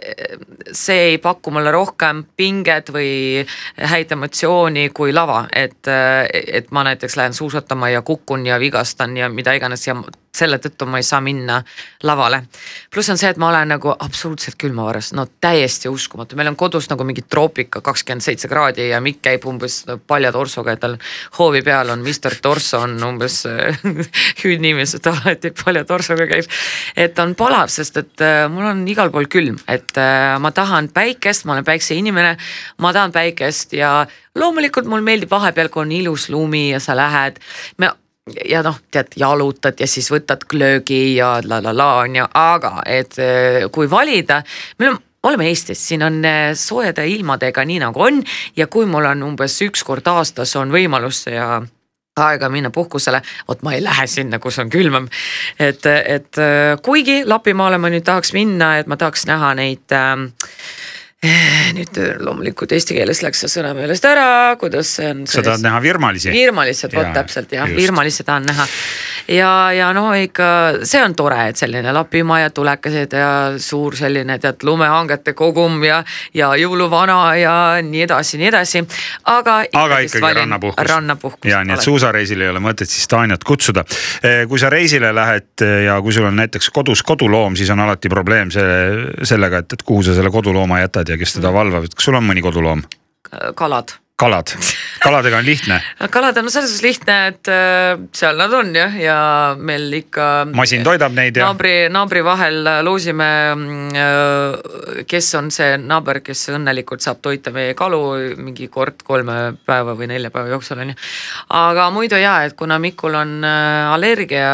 see 0.72 1.12
ei 1.12 1.18
paku 1.22 1.52
mulle 1.54 1.72
rohkem 1.74 2.24
pinget 2.36 2.92
või 2.94 3.44
häid 3.76 4.12
emotsiooni 4.14 4.88
kui 4.94 5.12
lava, 5.14 5.44
et, 5.52 5.88
et 5.88 6.72
ma 6.74 6.84
näiteks 6.88 7.16
lähen 7.18 7.36
suusatama 7.36 7.90
ja 7.92 8.02
kukun 8.02 8.46
ja 8.46 8.58
vigastan 8.60 9.16
ja 9.16 9.28
mida 9.28 9.54
iganes 9.56 9.86
ja 9.86 9.96
selle 10.34 10.58
tõttu 10.62 10.86
ma 10.88 11.00
ei 11.00 11.06
saa 11.06 11.20
minna 11.24 11.58
lavale. 12.02 12.42
pluss 12.90 13.10
on 13.10 13.18
see, 13.18 13.30
et 13.30 13.40
ma 13.40 13.48
olen 13.48 13.72
nagu 13.74 13.92
absoluutselt 13.92 14.58
külmavaras, 14.60 15.12
no 15.16 15.26
täiesti 15.40 15.88
uskumatu, 15.88 16.36
meil 16.36 16.50
on 16.52 16.56
kodus 16.56 16.88
nagu 16.90 17.04
mingi 17.04 17.24
troopika 17.28 17.80
kakskümmend 17.84 18.24
seitse 18.24 18.48
kraadi 18.48 18.88
ja 18.90 19.00
Mikk 19.00 19.22
käib 19.28 19.46
umbes 19.48 19.80
palja 20.06 20.32
torsoga 20.32 20.76
ja 20.76 20.82
tal 20.82 20.96
hoovi 21.38 21.62
peal 21.66 21.90
on 21.94 22.04
Mr 22.04 22.38
Torso 22.42 22.82
on 22.84 22.96
umbes 23.04 23.42
hüüdnimised 24.42 25.06
alati 25.10 25.52
palja 25.64 25.84
torsoga 25.88 26.28
käib. 26.30 26.50
et 26.96 27.18
on 27.18 27.34
palav, 27.38 27.72
sest 27.72 27.96
et 27.96 28.24
äh, 28.24 28.46
mul 28.52 28.68
on 28.70 28.84
igal 28.88 29.12
pool 29.14 29.28
külm, 29.30 29.58
et 29.68 29.96
äh, 29.98 30.36
ma 30.40 30.52
tahan 30.54 30.90
päikest, 30.94 31.46
ma 31.46 31.56
olen 31.56 31.66
päikseinimene, 31.66 32.36
ma 32.78 32.92
tahan 32.92 33.12
päikest 33.12 33.72
ja 33.78 34.06
loomulikult 34.38 34.86
mulle 34.86 35.02
meeldib 35.06 35.30
vahepeal, 35.30 35.72
kui 35.72 35.82
on 35.82 35.92
ilus 35.92 36.28
lumi 36.32 36.68
ja 36.70 36.80
sa 36.82 36.96
lähed, 36.96 37.40
me 37.78 37.90
ja 38.48 38.62
noh, 38.66 38.78
tead, 38.90 39.14
jalutad 39.16 39.80
ja 39.80 39.86
siis 39.90 40.10
võtad 40.12 40.44
glöögi 40.48 41.16
ja 41.16 41.38
la 41.44 41.60
la 41.64 41.74
la 41.76 41.90
on 42.04 42.16
ju, 42.20 42.26
aga 42.34 42.82
et 42.86 43.18
eh, 43.22 43.66
kui 43.72 43.90
valida, 43.90 44.42
meil 44.78 44.94
on 44.94 45.00
oleme 45.28 45.48
Eestis, 45.50 45.80
siin 45.88 46.02
on 46.06 46.20
eh, 46.24 46.52
soojade 46.54 47.06
ilmadega 47.08 47.64
nii 47.64 47.80
nagu 47.82 48.02
on 48.02 48.22
ja 48.56 48.66
kui 48.66 48.86
mul 48.86 49.08
on 49.10 49.24
umbes 49.32 49.58
üks 49.66 49.84
kord 49.86 50.06
aastas 50.06 50.54
on 50.56 50.72
võimalus 50.74 51.26
ja 51.30 51.58
aega 52.18 52.48
minna 52.50 52.70
puhkusele, 52.74 53.20
vot 53.48 53.60
ma 53.62 53.76
ei 53.76 53.82
lähe 53.82 54.06
sinna, 54.10 54.40
kus 54.42 54.58
on 54.58 54.70
külmem. 54.70 55.08
et, 55.58 55.86
et 55.86 56.38
eh, 56.42 56.76
kuigi 56.82 57.22
Lapimaale 57.26 57.78
ma 57.78 57.90
nüüd 57.92 58.06
tahaks 58.06 58.32
minna, 58.34 58.76
et 58.78 58.86
ma 58.90 58.98
tahaks 58.98 59.26
näha 59.30 59.54
neid 59.58 59.94
äh, 59.94 60.28
nüüd 61.74 61.98
äh, 61.98 62.12
loomulikult 62.22 62.70
eesti 62.76 62.94
keeles 62.94 63.24
läks 63.24 63.40
see 63.42 63.50
sõna 63.50 63.72
meelest 63.74 64.04
ära, 64.06 64.54
kuidas 64.60 64.92
see 65.00 65.08
on. 65.10 65.24
sa 65.26 65.42
tahad 65.42 65.64
näha 65.64 65.80
virmalisi? 65.82 66.30
virmalised, 66.30 66.94
vot 66.94 67.10
täpselt 67.16 67.54
jah, 67.56 67.66
virmalisi 67.74 68.26
tahan 68.26 68.46
näha. 68.46 68.68
Ja, 69.28 69.72
ja 69.72 69.92
no 69.92 70.12
ikka 70.16 70.48
see 70.88 71.00
on 71.04 71.14
tore, 71.16 71.38
et 71.50 71.60
selline 71.60 71.92
Lapimaa 71.92 72.40
ja 72.40 72.50
tulekesed 72.54 73.14
ja 73.16 73.30
suur 73.60 73.96
selline 73.96 74.38
tead 74.42 74.64
lumehangete 74.66 75.34
kogum 75.38 75.82
ja, 75.84 76.00
ja 76.34 76.50
jõuluvana 76.58 77.18
ja 77.38 77.54
nii 77.84 78.04
edasi, 78.06 78.40
nii 78.40 78.48
edasi. 78.50 78.84
aga. 79.24 79.58
aga 79.72 80.00
ikkagi 80.06 80.34
rannapuhkus. 80.40 80.90
rannapuhkus. 80.90 81.50
ja 81.50 81.62
nii 81.64 81.76
et 81.76 81.84
suusareisil 81.84 82.42
ei 82.46 82.52
ole 82.52 82.62
mõtet 82.64 82.90
siis 82.90 83.08
Taaniat 83.08 83.44
kutsuda. 83.44 83.84
Eh, 84.22 84.44
kui 84.48 84.58
sa 84.60 84.70
reisile 84.72 85.12
lähed 85.14 85.64
eh, 85.64 85.84
ja 85.88 86.00
kui 86.02 86.12
sul 86.12 86.28
on 86.28 86.36
näiteks 86.38 86.70
kodus 86.74 87.02
koduloom, 87.02 87.56
siis 87.56 87.70
on 87.74 87.84
alati 87.84 88.08
probleem 88.12 88.52
selle, 88.54 89.24
sellega, 89.28 89.64
et, 89.64 89.78
et 89.78 89.86
kuhu 89.86 90.04
sa 90.06 90.16
selle 90.16 90.32
kodulooma 90.34 90.82
jätad 90.84 91.08
ja 91.08 91.20
kes 91.20 91.38
teda 91.38 91.52
valvab, 91.54 91.88
kas 91.94 92.10
sul 92.10 92.18
on 92.18 92.28
mõni 92.28 92.44
koduloom? 92.44 92.84
kalad 93.58 93.98
kalad, 94.18 94.50
kaladega 94.98 95.38
on 95.38 95.46
lihtne 95.46 95.76
kalad 96.14 96.36
on 96.40 96.50
selles 96.50 96.72
suhtes 96.72 96.82
lihtne, 96.82 97.16
et 97.30 97.50
äh, 97.52 98.00
seal 98.18 98.38
nad 98.40 98.54
on 98.56 98.72
jah, 98.74 98.96
ja 98.98 99.18
meil 99.54 99.92
ikka. 100.00 100.48
masin 100.58 100.82
toidab 100.86 101.14
neid 101.14 101.38
ja. 101.38 101.46
naabri, 101.46 101.74
naabri 101.92 102.24
vahel 102.26 102.58
loosime, 102.86 103.28
äh, 104.02 105.04
kes 105.08 105.30
on 105.38 105.52
see 105.54 105.76
naaber, 105.78 106.18
kes 106.26 106.48
õnnelikult 106.56 107.04
saab 107.04 107.22
toita 107.22 107.54
meie 107.54 107.76
kalu 107.78 108.00
mingi 108.42 108.66
kord 108.74 109.04
kolme 109.06 109.38
päeva 109.66 109.94
või 109.98 110.10
nelja 110.10 110.32
päeva 110.34 110.50
jooksul 110.56 110.82
on 110.82 110.92
ju. 110.94 110.98
aga 111.60 111.86
muidu 111.94 112.18
ja, 112.18 112.40
et 112.48 112.58
kuna 112.58 112.80
Mikul 112.82 113.14
on 113.22 113.38
äh, 113.46 113.92
allergia, 113.92 114.50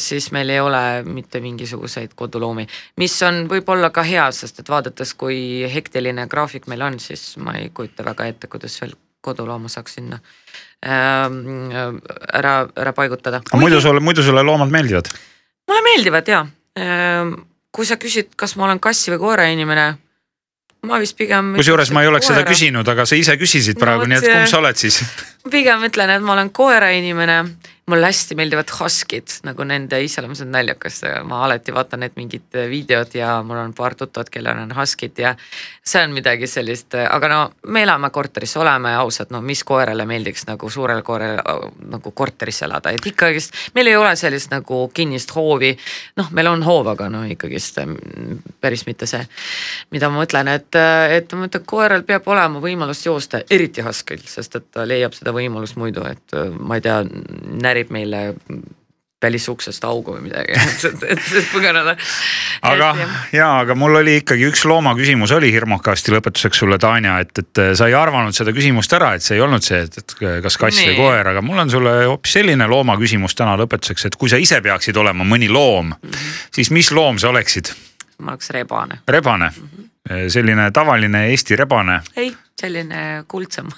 siis 0.00 0.30
meil 0.32 0.48
ei 0.56 0.60
ole 0.64 0.82
mitte 1.04 1.42
mingisuguseid 1.44 2.16
koduloomi, 2.16 2.64
mis 3.02 3.20
on 3.28 3.44
võib-olla 3.52 3.92
ka 3.92 4.08
hea, 4.08 4.30
sest 4.32 4.64
et 4.64 4.72
vaadates, 4.72 5.12
kui 5.20 5.68
hektiline 5.68 6.24
graafik 6.32 6.70
meil 6.72 6.88
on, 6.88 7.00
siis 7.02 7.34
ma 7.42 7.58
ei 7.60 7.68
kujuta 7.74 8.08
väga 8.08 8.32
ette, 8.32 8.48
kuidas 8.48 8.80
veel 8.80 8.96
kodulooma 9.24 9.70
saaks 9.72 9.98
sinna 9.98 10.18
ähm, 10.84 11.70
ära, 12.32 12.54
ära 12.76 12.92
paigutada. 12.96 13.42
aga 13.46 13.60
muidu 13.60 13.80
sulle, 13.80 14.02
muidu 14.04 14.24
sulle 14.26 14.44
loomad 14.46 14.72
meeldivad? 14.74 15.10
mulle 15.68 15.82
meeldivad 15.88 16.28
ja 16.28 16.46
ähm,. 16.78 17.34
kui 17.72 17.88
sa 17.88 17.96
küsid, 17.96 18.34
kas 18.36 18.56
ma 18.60 18.68
olen 18.68 18.80
kassi 18.82 19.14
või 19.14 19.20
koera 19.22 19.46
inimene, 19.48 19.86
ma 20.88 20.98
vist 21.00 21.16
pigem. 21.16 21.54
kusjuures 21.56 21.92
ma 21.94 22.02
ei 22.02 22.10
oleks 22.10 22.28
koera. 22.28 22.42
seda 22.42 22.50
küsinud, 22.50 22.88
aga 22.94 23.06
sa 23.08 23.16
ise 23.16 23.36
küsisid 23.40 23.80
praegu 23.80 24.04
no,, 24.04 24.12
nii 24.12 24.20
et 24.20 24.28
kumb 24.28 24.50
sa 24.50 24.60
oled 24.60 24.80
siis? 24.80 25.00
pigem 25.54 25.86
ütlen, 25.88 26.16
et 26.16 26.26
ma 26.26 26.36
olen 26.36 26.52
koerainimene 26.54 27.38
mulle 27.86 28.06
hästi 28.06 28.36
meeldivad 28.38 28.70
huskid, 28.78 29.26
nagu 29.42 29.64
nende 29.66 29.98
iseloom, 30.04 30.36
see 30.38 30.46
on 30.46 30.52
naljakas, 30.54 31.00
ma 31.26 31.40
alati 31.48 31.72
vaatan 31.74 32.04
need 32.04 32.14
mingid 32.14 32.58
videod 32.70 33.10
ja 33.18 33.40
mul 33.42 33.58
on 33.58 33.72
paar 33.74 33.96
tuttavat, 33.98 34.30
kellel 34.30 34.60
on 34.62 34.70
huskid 34.76 35.18
ja 35.18 35.32
see 35.82 35.98
on 36.04 36.14
midagi 36.14 36.46
sellist, 36.46 36.94
aga 36.94 37.30
no 37.32 37.38
me 37.74 37.82
elame 37.82 38.12
korteris, 38.14 38.54
oleme 38.62 38.92
ausad, 39.00 39.32
no 39.34 39.40
mis 39.42 39.64
koerale 39.66 40.06
meeldiks 40.06 40.46
nagu 40.46 40.70
suurele 40.70 41.02
koerale 41.02 41.42
nagu 41.90 42.12
korteris 42.14 42.62
elada, 42.62 42.92
et 42.94 43.08
ikkagist 43.10 43.58
meil 43.74 43.90
ei 43.90 43.98
ole 43.98 44.14
sellist 44.16 44.54
nagu 44.54 44.84
kinnist 44.94 45.34
hoovi. 45.34 45.72
noh, 46.16 46.30
meil 46.30 46.52
on 46.52 46.62
hoov, 46.62 46.92
aga 46.94 47.10
no 47.10 47.24
ikkagist 47.26 47.82
päris 48.62 48.86
mitte 48.86 49.10
see, 49.10 49.26
mida 49.90 50.12
ma 50.12 50.22
mõtlen, 50.22 50.52
et, 50.54 50.70
et 51.18 51.34
ma 51.34 51.48
mõtlen, 51.48 51.66
koeral 51.66 52.06
peab 52.06 52.30
olema 52.30 52.62
võimalus 52.62 53.02
joosta, 53.06 53.42
eriti 53.50 53.82
huskil, 53.82 54.22
sest 54.22 54.54
et 54.60 54.70
ta 54.70 54.86
leiab 54.86 55.18
seda 55.18 55.34
võimalust 55.34 55.80
muidu, 55.82 56.06
et 56.06 56.38
ma 56.62 56.78
ei 56.78 56.86
tea 56.86 57.02
närib 57.72 57.92
meile 57.94 58.28
välisuksest 59.22 59.84
augu 59.84 60.16
või 60.16 60.26
midagi, 60.26 60.56
et, 60.88 61.04
et, 61.14 61.26
et 61.38 61.50
põgeneda. 61.52 61.94
aga 62.66 62.88
ja, 63.34 63.48
aga 63.62 63.76
mul 63.78 64.00
oli 64.00 64.18
ikkagi 64.20 64.48
üks 64.50 64.64
loomaküsimus 64.68 65.34
oli 65.36 65.52
hirmukasti 65.54 66.14
lõpetuseks 66.16 66.62
sulle, 66.64 66.78
Tanja, 66.82 67.18
et, 67.22 67.32
et 67.38 67.62
sa 67.78 67.88
ei 67.90 67.96
arvanud 67.98 68.36
seda 68.36 68.54
küsimust 68.56 68.92
ära, 68.98 69.12
et 69.16 69.24
see 69.24 69.38
ei 69.38 69.44
olnud 69.44 69.64
see, 69.64 69.84
et, 69.86 70.00
et 70.02 70.16
kas 70.18 70.58
kass 70.60 70.80
nee. 70.80 70.90
või 70.90 70.98
koer, 71.04 71.32
aga 71.34 71.44
mul 71.44 71.62
on 71.64 71.72
sulle 71.72 71.94
hoopis 72.02 72.36
selline 72.40 72.68
loomaküsimus 72.70 73.38
täna 73.38 73.54
lõpetuseks, 73.62 74.10
et 74.10 74.18
kui 74.18 74.32
sa 74.32 74.40
ise 74.42 74.60
peaksid 74.64 74.98
olema 74.98 75.26
mõni 75.28 75.50
loom 75.52 75.92
mm, 75.94 76.10
-hmm. 76.10 76.36
siis 76.58 76.74
mis 76.74 76.90
loom 76.92 77.22
sa 77.22 77.30
oleksid? 77.30 77.72
ma 78.22 78.34
oleks 78.34 78.50
rebane. 78.54 79.02
rebane 79.08 79.50
mm, 79.50 79.68
-hmm. 79.68 80.28
selline 80.30 80.70
tavaline 80.70 81.28
Eesti 81.30 81.56
rebane? 81.56 82.00
ei 82.16 82.34
selline 82.62 83.22
kuldsem 83.30 83.70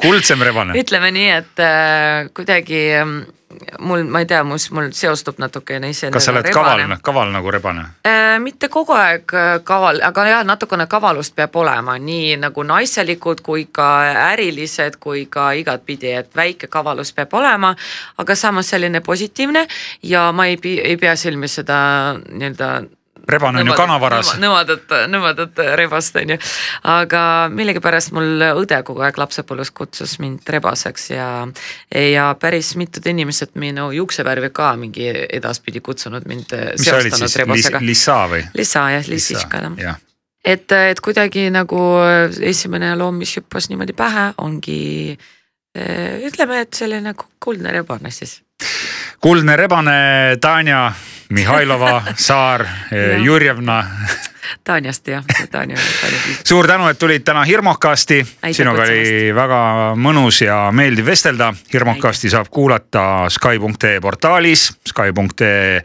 kuldsem 0.00 0.42
rebane 0.44 0.76
ütleme 0.82 1.12
nii, 1.14 1.30
et 1.42 1.62
äh, 1.62 2.32
kuidagi 2.36 2.82
äh, 2.98 3.14
mul, 3.78 4.04
ma 4.04 4.22
ei 4.22 4.26
tea, 4.26 4.42
mus, 4.44 4.68
mul 4.70 4.90
seostub 4.96 5.38
natukene 5.42 5.90
ise. 5.92 6.10
kas 6.12 6.24
sa 6.24 6.32
oled 6.32 6.46
rebane. 6.46 6.84
kaval, 6.86 7.02
kaval 7.02 7.32
nagu 7.34 7.50
rebane 7.54 7.84
äh,? 8.06 8.38
mitte 8.42 8.68
kogu 8.72 8.94
aeg 8.96 9.34
äh, 9.36 9.50
kaval, 9.64 10.00
aga 10.04 10.26
jah, 10.28 10.44
natukene 10.46 10.86
kavalust 10.90 11.36
peab 11.36 11.56
olema, 11.56 11.98
nii 11.98 12.36
nagu 12.42 12.64
naiselikud 12.66 13.42
kui 13.44 13.66
ka 13.72 13.88
ärilised 14.32 14.98
kui 15.00 15.26
ka 15.30 15.52
igatpidi, 15.58 16.14
et 16.22 16.32
väike 16.36 16.70
kavalus 16.72 17.12
peab 17.16 17.34
olema, 17.40 17.74
aga 18.18 18.36
samas 18.38 18.72
selline 18.72 19.00
positiivne 19.04 19.66
ja 20.02 20.30
ma 20.32 20.48
ei, 20.50 20.58
ei 20.78 20.96
pea 20.96 21.16
silmis 21.16 21.60
seda 21.60 21.78
nii-öelda 22.28 22.72
rebane 23.28 23.62
on 23.62 23.70
ju 23.70 23.76
kanavaras. 23.78 24.34
nõmadut, 24.42 24.92
nõmadut 25.10 25.62
rebast 25.78 26.16
on 26.20 26.34
ju. 26.34 26.38
aga 26.92 27.24
millegipärast 27.52 28.14
mul 28.16 28.46
õde 28.62 28.82
kogu 28.86 29.04
aeg 29.06 29.18
lapsepõlves 29.22 29.72
kutsus 29.74 30.18
mind 30.22 30.48
rebaseks 30.48 31.10
ja, 31.14 31.28
ja 31.94 32.30
päris 32.40 32.74
mitud 32.80 33.06
inimesed 33.06 33.56
minu 33.60 33.90
juuksevärvi 33.96 34.52
ka 34.54 34.72
mingi 34.76 35.10
edaspidi 35.28 35.80
kutsunud 35.80 36.26
mind. 36.28 36.56
mis 36.78 36.88
sa 36.88 36.96
olid 37.00 37.20
siis, 37.20 37.70
Lissa 37.82 38.22
või? 38.30 38.46
Lissa 38.56 38.88
jah, 38.96 39.06
lissiška 39.08 39.66
jah 39.80 40.00
et, 40.44 40.72
et 40.72 41.00
kuidagi 41.00 41.46
nagu 41.54 41.78
esimene 42.42 42.92
loom, 42.98 43.20
mis 43.22 43.36
hüppas 43.38 43.68
niimoodi 43.70 43.94
pähe, 43.96 44.26
ongi 44.42 45.14
ütleme, 46.28 46.62
et 46.66 46.74
selline 46.76 47.14
kuldne 47.40 47.72
rebane 47.72 48.10
siis. 48.12 48.40
kuldne 49.22 49.56
rebane, 49.56 50.36
Tanja 50.40 50.90
Mihhailova, 51.32 52.02
Saar 52.16 52.66
Jurjevna. 53.26 53.84
Tanjast 54.64 55.08
jah, 55.08 55.24
Tanja. 55.50 55.76
suur 56.44 56.66
tänu, 56.68 56.86
et 56.90 56.98
tulid 56.98 57.22
täna 57.24 57.44
Hirmokasti. 57.44 58.18
sinuga 58.52 58.82
oli 58.82 59.32
väga 59.34 59.60
mõnus 59.96 60.42
ja 60.44 60.58
meeldiv 60.72 61.06
vestelda. 61.08 61.52
Hirmokasti 61.72 62.30
saab 62.30 62.50
kuulata 62.50 63.30
Sky.ee 63.32 64.00
portaalis, 64.00 64.66
Sky.ee 64.88 65.80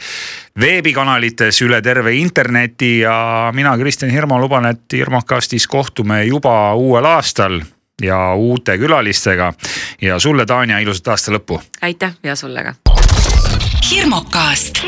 veebikanalites 0.59 1.61
üle 1.61 1.81
terve 1.81 2.13
interneti 2.19 2.99
ja 2.99 3.51
mina, 3.53 3.77
Kristjan 3.77 4.11
Hirmu, 4.11 4.39
luban, 4.41 4.65
et 4.65 4.93
Hirmokastis 4.93 5.67
kohtume 5.67 6.23
juba 6.25 6.73
uuel 6.75 7.05
aastal 7.05 7.61
ja 8.01 8.33
uute 8.35 8.77
külalistega. 8.77 9.53
ja 10.01 10.19
sulle, 10.19 10.45
Tanja, 10.45 10.79
ilusat 10.79 11.07
aasta 11.07 11.31
lõppu. 11.31 11.61
aitäh 11.81 12.13
ja 12.23 12.35
sulle 12.35 12.63
ka 12.63 12.96
hirmukast. 13.91 14.81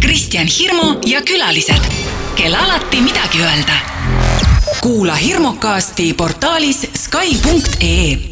Kristjan 0.00 0.46
Hirmu 0.46 0.98
ja 1.06 1.22
külalised, 1.22 1.82
kel 2.34 2.54
alati 2.54 3.00
midagi 3.00 3.42
öelda. 3.42 3.72
kuula 4.80 5.14
hirmukasti 5.14 6.14
portaalis 6.14 6.86
Skype.ee 6.94 8.31